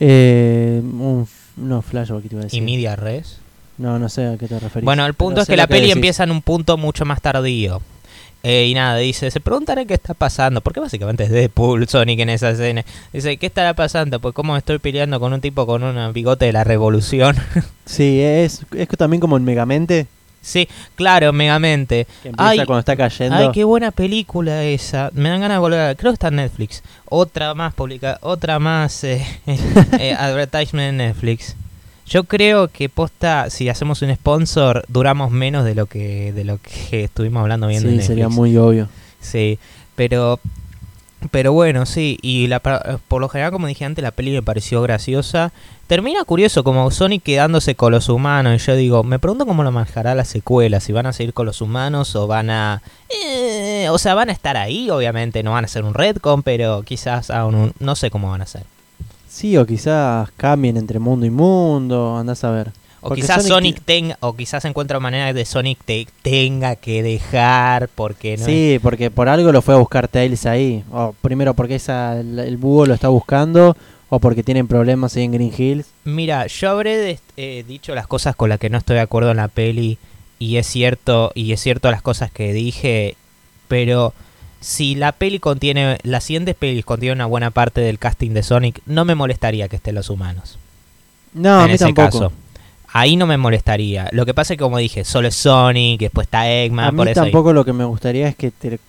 [0.00, 1.26] Eh, un,
[1.56, 2.62] no, flashback te iba a decir.
[2.62, 3.38] y media res.
[3.78, 4.84] No, no sé a qué te referís.
[4.84, 5.96] Bueno, el punto es que la peli decís.
[5.96, 7.80] empieza en un punto mucho más tardío.
[8.44, 12.28] Eh, y nada, dice, se preguntarán qué está pasando, porque básicamente es Deadpool, Sonic en
[12.30, 12.84] esa escena.
[13.12, 14.20] Dice, ¿qué estará pasando?
[14.20, 17.36] Pues cómo estoy peleando con un tipo con un bigote de la revolución.
[17.84, 20.06] Sí, es, es también como en Megamente,
[20.40, 22.06] sí, claro, Megamente.
[22.22, 23.36] que empieza Ay, cuando está cayendo.
[23.36, 25.10] Ay, qué buena película esa.
[25.14, 25.94] Me dan ganas de volver a...
[25.94, 26.82] Creo que está en Netflix.
[27.06, 29.24] Otra más publica, otra más eh,
[29.98, 31.56] eh, advertisement en Netflix.
[32.06, 36.58] Yo creo que posta, si hacemos un sponsor, duramos menos de lo que de lo
[36.58, 38.06] que estuvimos hablando viendo en sí, Netflix.
[38.06, 38.88] sería muy obvio.
[39.20, 39.58] Sí,
[39.94, 40.40] pero
[41.30, 44.80] pero bueno, sí, y la, por lo general, como dije antes, la peli me pareció
[44.82, 45.52] graciosa.
[45.88, 48.54] Termina curioso, como Sonic quedándose con los humanos.
[48.54, 50.78] Y yo digo, me pregunto cómo lo manejará la secuela.
[50.78, 52.82] Si van a seguir con los humanos o van a.
[53.08, 55.42] eh, o sea, van a estar ahí, obviamente.
[55.42, 57.72] No van a hacer un retcon, pero quizás hagan un.
[57.80, 58.62] No sé cómo van a hacer.
[59.28, 62.72] Sí, o quizás cambien entre mundo y mundo, andás a ver.
[63.00, 64.16] O Porque quizás Sonic tenga.
[64.20, 67.88] O quizás encuentra manera de Sonic te tenga que dejar.
[67.94, 68.44] Porque no.
[68.44, 70.82] Sí, porque por algo lo fue a buscar Tails ahí.
[70.90, 73.76] O primero porque esa, el, el búho lo está buscando,
[74.08, 75.86] o porque tienen problemas ahí en Green Hills.
[76.04, 79.36] Mira, yo habré eh, dicho las cosas con las que no estoy de acuerdo en
[79.36, 79.98] la peli
[80.38, 83.16] y es cierto y es cierto las cosas que dije,
[83.68, 84.14] pero
[84.60, 88.80] si la peli contiene las siguientes pelis contienen una buena parte del casting de Sonic,
[88.86, 90.58] no me molestaría que estén los humanos.
[91.34, 92.10] No, a en mí ese tampoco.
[92.10, 92.32] caso.
[92.92, 94.08] Ahí no me molestaría.
[94.12, 96.96] Lo que pasa es que como dije, solo es Sonic, después está Eggman, a mí
[96.96, 98.80] por eso ahí- tampoco lo que me gustaría es que, te-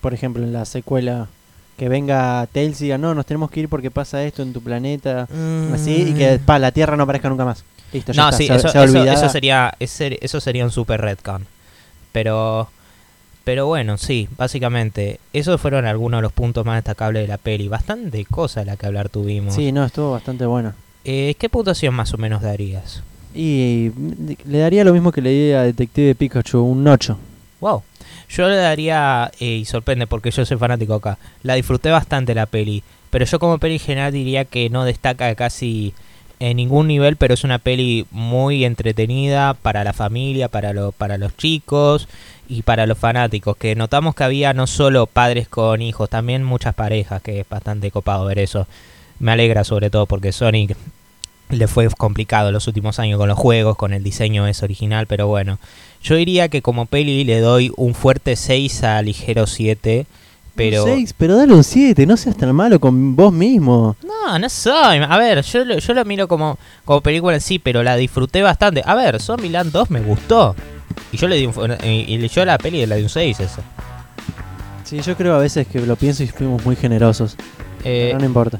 [0.00, 1.28] por ejemplo, en la secuela,
[1.76, 4.62] que venga Tails y diga, no, nos tenemos que ir porque pasa esto en tu
[4.62, 5.28] planeta,
[5.74, 6.44] así, y que Mm.
[6.46, 7.64] pa, la Tierra no aparezca nunca más.
[7.92, 11.00] Listo, ya No, está, sí, se, eso, se eso- sería ese- eso sería un super
[11.00, 11.46] retcon.
[12.12, 12.68] Pero
[13.44, 17.68] pero bueno, sí, básicamente esos fueron algunos de los puntos más destacables de la peli.
[17.68, 19.54] Bastante cosa de la que hablar tuvimos.
[19.54, 20.74] Sí, no, estuvo bastante buena.
[21.04, 23.02] Eh, ¿Qué puntuación más o menos darías?
[23.34, 23.90] Y
[24.46, 27.18] le daría lo mismo que le di a Detective Pikachu, un 8.
[27.60, 27.82] Wow.
[28.28, 32.46] Yo le daría, eh, y sorprende porque yo soy fanático acá, la disfruté bastante la
[32.46, 35.94] peli, pero yo como peli en general diría que no destaca casi
[36.40, 41.18] en ningún nivel, pero es una peli muy entretenida para la familia, para, lo, para
[41.18, 42.08] los chicos
[42.48, 46.74] y para los fanáticos, que notamos que había no solo padres con hijos, también muchas
[46.74, 48.66] parejas, que es bastante copado ver eso.
[49.20, 50.76] Me alegra sobre todo porque Sonic
[51.54, 55.26] le fue complicado los últimos años con los juegos, con el diseño es original, pero
[55.26, 55.58] bueno.
[56.02, 60.06] Yo diría que como peli le doy un fuerte 6 a ligero 7,
[60.54, 60.84] pero...
[60.84, 63.96] Un 6, pero dale un 7, no seas tan malo con vos mismo.
[64.06, 64.98] No, no soy.
[64.98, 68.42] A ver, yo, lo- yo lo miro como, como película en sí, pero la disfruté
[68.42, 68.82] bastante.
[68.84, 70.54] A ver, Zombieland 2 me gustó.
[71.10, 73.62] Y yo le di un, y, yo a la peli le di un 6 esa.
[74.84, 77.36] Sí, yo creo a veces que lo pienso y fuimos muy generosos.
[77.82, 78.58] Eh, pero no importa.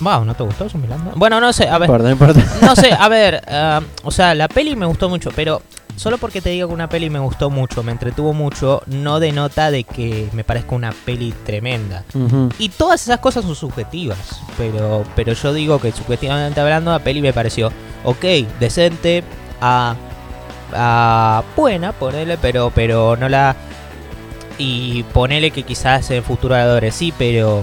[0.00, 1.14] Wow, ¿no te gustó Zombieland 2?
[1.16, 1.88] Bueno, no sé, a No ver.
[1.88, 2.44] importa, no importa.
[2.66, 5.62] No sé, a ver, ah, o sea, la peli me gustó mucho, pero
[5.96, 9.70] solo porque te digo que una peli me gustó mucho, me entretuvo mucho, no denota
[9.70, 12.04] de que me parezca una peli tremenda.
[12.58, 14.18] Y todas esas cosas son subjetivas,
[14.58, 17.72] pero, pero yo digo que subjetivamente hablando la peli me pareció
[18.04, 18.24] ok,
[18.60, 19.24] decente,
[19.60, 19.94] a,
[20.74, 23.56] a buena, ponele, pero, pero no la...
[24.58, 27.62] Y ponele que quizás en futuro adore, sí, pero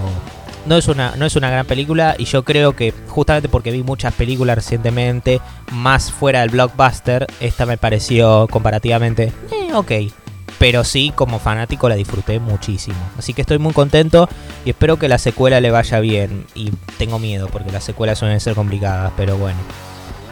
[0.66, 3.82] no es, una, no es una gran película y yo creo que justamente porque vi
[3.82, 5.40] muchas películas recientemente,
[5.72, 9.92] más fuera del blockbuster, esta me pareció comparativamente eh, ok.
[10.58, 12.96] Pero sí, como fanático la disfruté muchísimo.
[13.18, 14.28] Así que estoy muy contento
[14.64, 16.46] y espero que la secuela le vaya bien.
[16.54, 19.58] Y tengo miedo porque las secuelas suelen ser complicadas, pero bueno.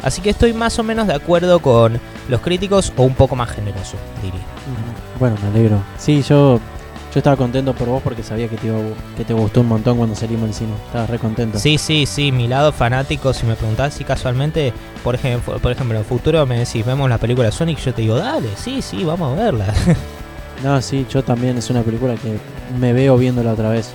[0.02, 3.50] Así que estoy más o menos de acuerdo con los críticos o un poco más
[3.50, 4.40] generoso, diría.
[5.18, 5.82] Bueno, me alegro.
[5.98, 6.60] Sí, yo,
[7.12, 9.60] yo estaba contento por vos porque sabía que te, iba a gu- que te gustó
[9.60, 10.72] un montón cuando salimos del cine.
[10.86, 11.58] Estaba re contento.
[11.58, 14.72] Sí, sí, sí, mi lado fanático, si me preguntás si casualmente,
[15.04, 18.02] por ejemplo, por ejemplo, en el futuro me decís, vemos la película Sonic, yo te
[18.02, 19.66] digo, dale, sí, sí, vamos a verla.
[20.62, 22.38] No, sí, yo también es una película que
[22.78, 23.90] me veo viéndola otra vez.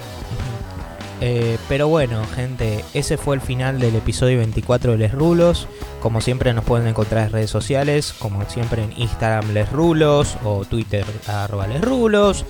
[1.20, 5.68] Eh, pero bueno, gente, ese fue el final del episodio 24 de Les Rulos.
[6.02, 10.64] Como siempre nos pueden encontrar en redes sociales, como siempre en Instagram Les Rulos o
[10.66, 12.46] Twitter arroba Les Rulos.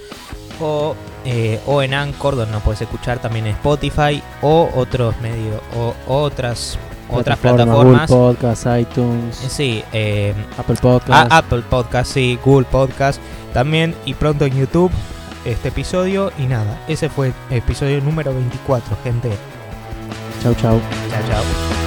[0.62, 0.96] O,
[1.26, 5.94] eh, o en Anchor, donde nos puedes escuchar también en Spotify o otros medios o
[6.08, 6.78] otras
[7.10, 8.10] otras plataformas.
[8.10, 11.32] Google Podcast, iTunes, Sí, eh, Apple Podcast.
[11.32, 13.22] a- Apple Podcast, sí, Google Podcast
[13.54, 14.92] también y pronto en YouTube
[15.46, 19.30] este episodio y nada, ese fue el episodio número 24, gente.
[20.44, 20.80] Chau, chau.
[21.10, 21.87] Chao, chao.